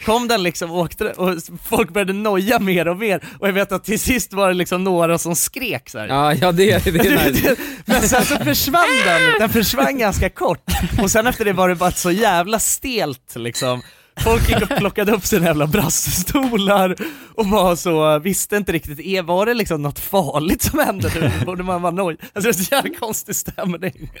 kom 0.05 0.27
den 0.27 0.43
liksom 0.43 0.71
och 0.71 0.77
åkte 0.77 1.05
och 1.05 1.35
folk 1.63 1.93
började 1.93 2.13
noja 2.13 2.59
mer 2.59 2.87
och 2.87 2.97
mer 2.97 3.23
och 3.39 3.47
jag 3.47 3.53
vet 3.53 3.71
att 3.71 3.83
till 3.83 3.99
sist 3.99 4.33
var 4.33 4.47
det 4.47 4.53
liksom 4.53 4.83
några 4.83 5.17
som 5.17 5.35
skrek 5.35 5.89
så 5.89 5.99
här. 5.99 6.07
Ja, 6.07 6.33
ja 6.33 6.51
det, 6.51 6.83
det 6.83 6.89
är 6.89 7.29
nice. 7.31 7.55
Men 7.85 8.01
sen 8.01 8.25
så 8.25 8.35
försvann 8.35 8.83
den, 9.05 9.39
den 9.39 9.49
försvann 9.49 9.97
ganska 9.97 10.29
kort 10.29 10.63
och 11.01 11.11
sen 11.11 11.27
efter 11.27 11.45
det 11.45 11.53
var 11.53 11.69
det 11.69 11.75
bara 11.75 11.91
så 11.91 12.11
jävla 12.11 12.59
stelt 12.59 13.35
liksom 13.35 13.81
Folk 14.23 14.49
gick 14.49 14.61
och 14.61 14.77
plockade 14.77 15.11
upp 15.11 15.25
sina 15.25 15.45
jävla 15.45 15.67
brassestolar 15.67 16.95
och 17.35 17.45
var 17.45 17.75
så, 17.75 18.19
visste 18.19 18.57
inte 18.57 18.71
riktigt, 18.71 19.25
var 19.25 19.45
det 19.45 19.53
liksom 19.53 19.81
något 19.81 19.99
farligt 19.99 20.61
som 20.61 20.79
hände 20.79 21.11
nu? 21.15 21.45
Borde 21.45 21.63
man 21.63 21.81
vara 21.81 21.93
nöjd? 21.93 22.17
Alltså 22.33 22.41
det 22.41 22.49
är 22.49 22.63
så 22.63 22.75
jävla 22.75 22.99
konstig 22.99 23.35
stämning. 23.35 24.11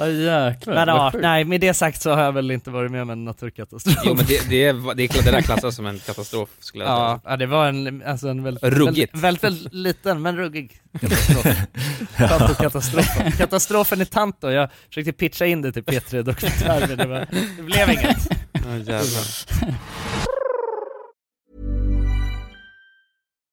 Ja 0.00 0.08
jäklar. 0.08 0.74
Men 0.74 0.88
ja, 0.88 1.12
nej 1.20 1.44
med 1.44 1.60
det 1.60 1.74
sagt 1.74 2.02
så 2.02 2.10
har 2.10 2.22
jag 2.22 2.32
väl 2.32 2.50
inte 2.50 2.70
varit 2.70 2.90
med 2.90 3.02
om 3.02 3.10
en 3.10 3.24
naturkatastrof. 3.24 3.96
Jo 4.04 4.14
men 4.14 4.24
det, 4.26 4.48
det, 4.48 4.64
är, 4.64 4.94
det, 4.94 5.02
är, 5.04 5.22
det 5.24 5.30
där 5.30 5.40
klassas 5.42 5.76
som 5.76 5.86
en 5.86 5.98
katastrof 5.98 6.48
skulle 6.60 6.84
jag 6.84 6.92
Ja, 6.92 7.20
säga. 7.24 7.30
ja, 7.32 7.36
det 7.36 7.46
var 7.46 7.66
en, 7.68 8.02
alltså 8.06 8.28
en 8.28 8.42
väldigt, 8.42 8.62
Ruggigt. 8.64 9.14
väldigt, 9.16 9.44
väldigt 9.44 9.74
liten 9.74 10.22
men 10.22 10.36
ruggig 10.36 10.80
katastrof. 11.00 11.46
Tanto-katastrofen. 12.16 13.32
Katastrofen 13.32 14.00
i 14.00 14.06
Tanto, 14.06 14.50
jag 14.50 14.68
försökte 14.88 15.12
pitcha 15.12 15.46
in 15.46 15.62
det 15.62 15.72
till 15.72 15.84
P3 15.84 16.22
Dokumentär 16.22 16.86
men 16.88 16.98
det, 16.98 17.06
var, 17.06 17.26
det 17.56 17.62
blev 17.62 17.90
inget. 17.90 18.28
Ja, 18.52 18.76
jävlar. 18.76 19.24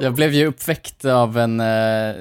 Jag 0.00 0.14
blev 0.14 0.32
ju 0.32 0.46
uppväckt 0.46 1.04
av 1.04 1.38
en 1.38 1.60
eh, 1.60 2.14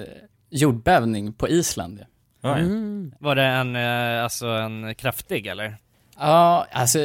jordbävning 0.50 1.34
på 1.34 1.50
Island. 1.50 2.06
ju. 2.44 2.50
Mm. 2.50 3.14
Var 3.20 3.36
det 3.36 3.44
en, 3.44 3.76
eh, 3.76 4.24
alltså 4.24 4.48
en 4.48 4.96
kraftig 4.96 5.48
eller? 5.48 5.78
Ja, 6.20 6.68
alltså 6.72 7.00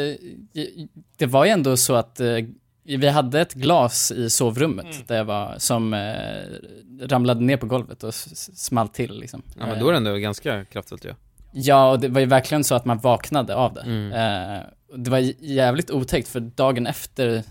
det 1.17 1.27
var 1.27 1.45
ju 1.45 1.51
ändå 1.51 1.77
så 1.77 1.95
att 1.95 2.21
eh, 2.21 2.37
vi 2.85 3.09
hade 3.09 3.41
ett 3.41 3.55
glas 3.55 4.13
i 4.13 4.31
sovrummet 4.31 5.09
där 5.09 5.17
jag 5.17 5.25
var, 5.25 5.55
som 5.59 5.95
eh, 5.95 7.07
ramlade 7.07 7.41
ner 7.41 7.57
på 7.57 7.67
golvet 7.67 8.05
och 8.05 8.15
small 8.15 8.89
till 8.89 9.21
liksom. 9.21 9.43
Ja 9.59 9.67
men 9.67 9.79
då 9.79 9.89
är 9.89 9.93
det 9.93 9.97
ändå 9.97 10.17
ganska 10.17 10.65
kraftfullt 10.65 11.05
ju. 11.05 11.15
Ja, 11.53 11.91
och 11.91 12.01
det 12.01 12.09
var 12.09 12.21
ju 12.21 12.27
verkligen 12.27 12.65
så 12.65 12.75
att 12.75 12.85
man 12.85 12.99
vaknade 12.99 13.55
av 13.55 13.75
det. 13.75 13.81
Mm. 13.81 14.13
Eh, 14.13 14.61
det 14.97 15.11
var 15.11 15.19
jävligt 15.41 15.91
otäckt 15.91 16.29
för 16.29 16.41
dagen 16.41 16.87
efter, 16.87 17.43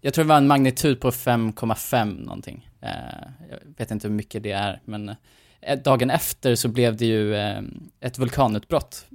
jag 0.00 0.14
tror 0.14 0.24
det 0.24 0.28
var 0.28 0.36
en 0.36 0.46
magnitud 0.46 1.00
på 1.00 1.10
5,5 1.10 2.24
någonting. 2.24 2.70
Eh, 2.80 2.90
jag 3.50 3.58
vet 3.76 3.90
inte 3.90 4.08
hur 4.08 4.14
mycket 4.14 4.42
det 4.42 4.52
är, 4.52 4.80
men 4.84 5.08
eh, 5.60 5.78
dagen 5.84 6.10
efter 6.10 6.54
så 6.54 6.68
blev 6.68 6.96
det 6.96 7.06
ju 7.06 7.34
eh, 7.34 7.60
ett 8.00 8.18
vulkanutbrott. 8.18 9.06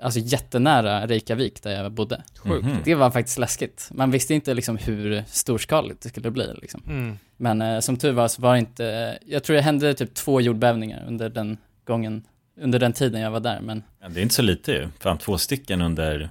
Alltså 0.00 0.20
jättenära 0.20 1.06
Reykjavik 1.06 1.62
där 1.62 1.82
jag 1.82 1.92
bodde. 1.92 2.22
Sjukt. 2.38 2.64
Mhm. 2.66 2.76
Det 2.84 2.94
var 2.94 3.10
faktiskt 3.10 3.38
läskigt. 3.38 3.88
Man 3.92 4.10
visste 4.10 4.34
inte 4.34 4.54
liksom 4.54 4.76
hur 4.76 5.24
storskaligt 5.26 6.00
det 6.02 6.08
skulle 6.08 6.30
bli 6.30 6.54
liksom. 6.62 6.82
Mm. 6.86 7.18
Men 7.36 7.82
som 7.82 7.96
tur 7.96 8.12
var 8.12 8.28
så 8.28 8.42
var 8.42 8.52
det 8.52 8.58
inte, 8.58 9.18
jag 9.26 9.44
tror 9.44 9.56
det 9.56 9.62
hände 9.62 9.94
typ 9.94 10.14
två 10.14 10.40
jordbävningar 10.40 11.04
under 11.08 11.28
den 11.28 11.58
gången, 11.84 12.24
under 12.60 12.78
den 12.78 12.92
tiden 12.92 13.20
jag 13.20 13.30
var 13.30 13.40
där, 13.40 13.60
men 13.60 13.82
Ja, 14.00 14.08
det 14.08 14.20
är 14.20 14.22
inte 14.22 14.34
så 14.34 14.42
lite 14.42 14.72
ju. 14.72 14.88
Fan, 15.00 15.18
två 15.18 15.38
stycken 15.38 15.82
under 15.82 16.30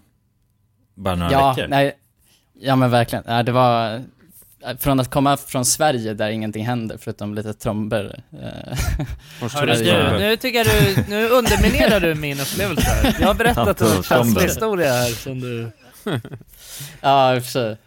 bara 0.94 1.16
några 1.16 1.32
ja, 1.32 1.54
veckor. 1.54 1.68
nej, 1.68 1.94
ja 2.60 2.76
men 2.76 2.92
verkligen. 2.92 3.24
Ja, 3.28 3.44
det 3.44 3.52
var, 3.52 4.04
från 4.80 5.00
att 5.00 5.10
komma 5.12 5.38
från 5.38 5.66
Sverige 5.66 6.14
där 6.14 6.30
ingenting 6.30 6.66
händer 6.66 6.98
förutom 6.98 7.36
lite 7.36 7.54
tromber. 7.54 8.24
eh, 8.32 8.78
Hörru, 9.50 10.18
nu 10.20 10.38
tycker 10.38 10.58
jag 10.58 10.68
du, 10.68 11.04
nu 11.10 11.30
underminerar 11.30 12.00
du 12.00 12.16
min 12.16 12.40
upplevelse 12.40 12.90
här. 12.90 13.16
Jag 13.20 13.28
har 13.28 13.34
berättat 13.34 13.82
en 13.82 13.88
Tantostomber. 13.88 14.42
historia 14.42 14.94
här 14.94 15.10
som 15.10 15.40
du... 15.40 15.72
ja, 17.02 17.36
i 17.36 17.40
och 17.40 17.44
för 17.44 17.52
sig. 17.52 17.78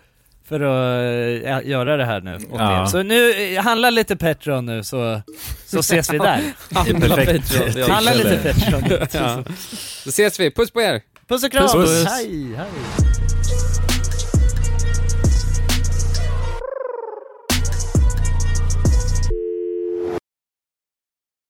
för 0.53 0.61
att 0.61 1.63
äh, 1.63 1.71
göra 1.71 1.97
det 1.97 2.05
här 2.05 2.21
nu 2.21 2.39
Ja. 2.53 2.87
Så 2.87 3.03
nu, 3.03 3.55
eh, 3.55 3.63
handla 3.63 3.91
lite 3.91 4.17
Petron 4.17 4.67
nu 4.67 4.83
så, 4.85 5.23
så 5.67 5.79
ses 5.79 6.13
vi 6.13 6.19
där. 6.19 6.41
Handla. 6.75 7.23
Ja, 7.75 7.93
Handla 7.93 8.15
lite. 8.15 8.39
Petron. 8.43 8.85
Ja. 9.13 9.45
Så 10.05 10.09
ses 10.09 10.41
vi, 10.41 10.51
puss 10.51 10.71
på 10.71 10.81
er! 10.81 11.01
Puss 11.29 11.45
och 11.45 11.53
kram! 11.53 11.63
Puss, 11.63 11.73
puss. 11.73 12.07
Hej, 12.07 12.55
hej! 12.57 13.32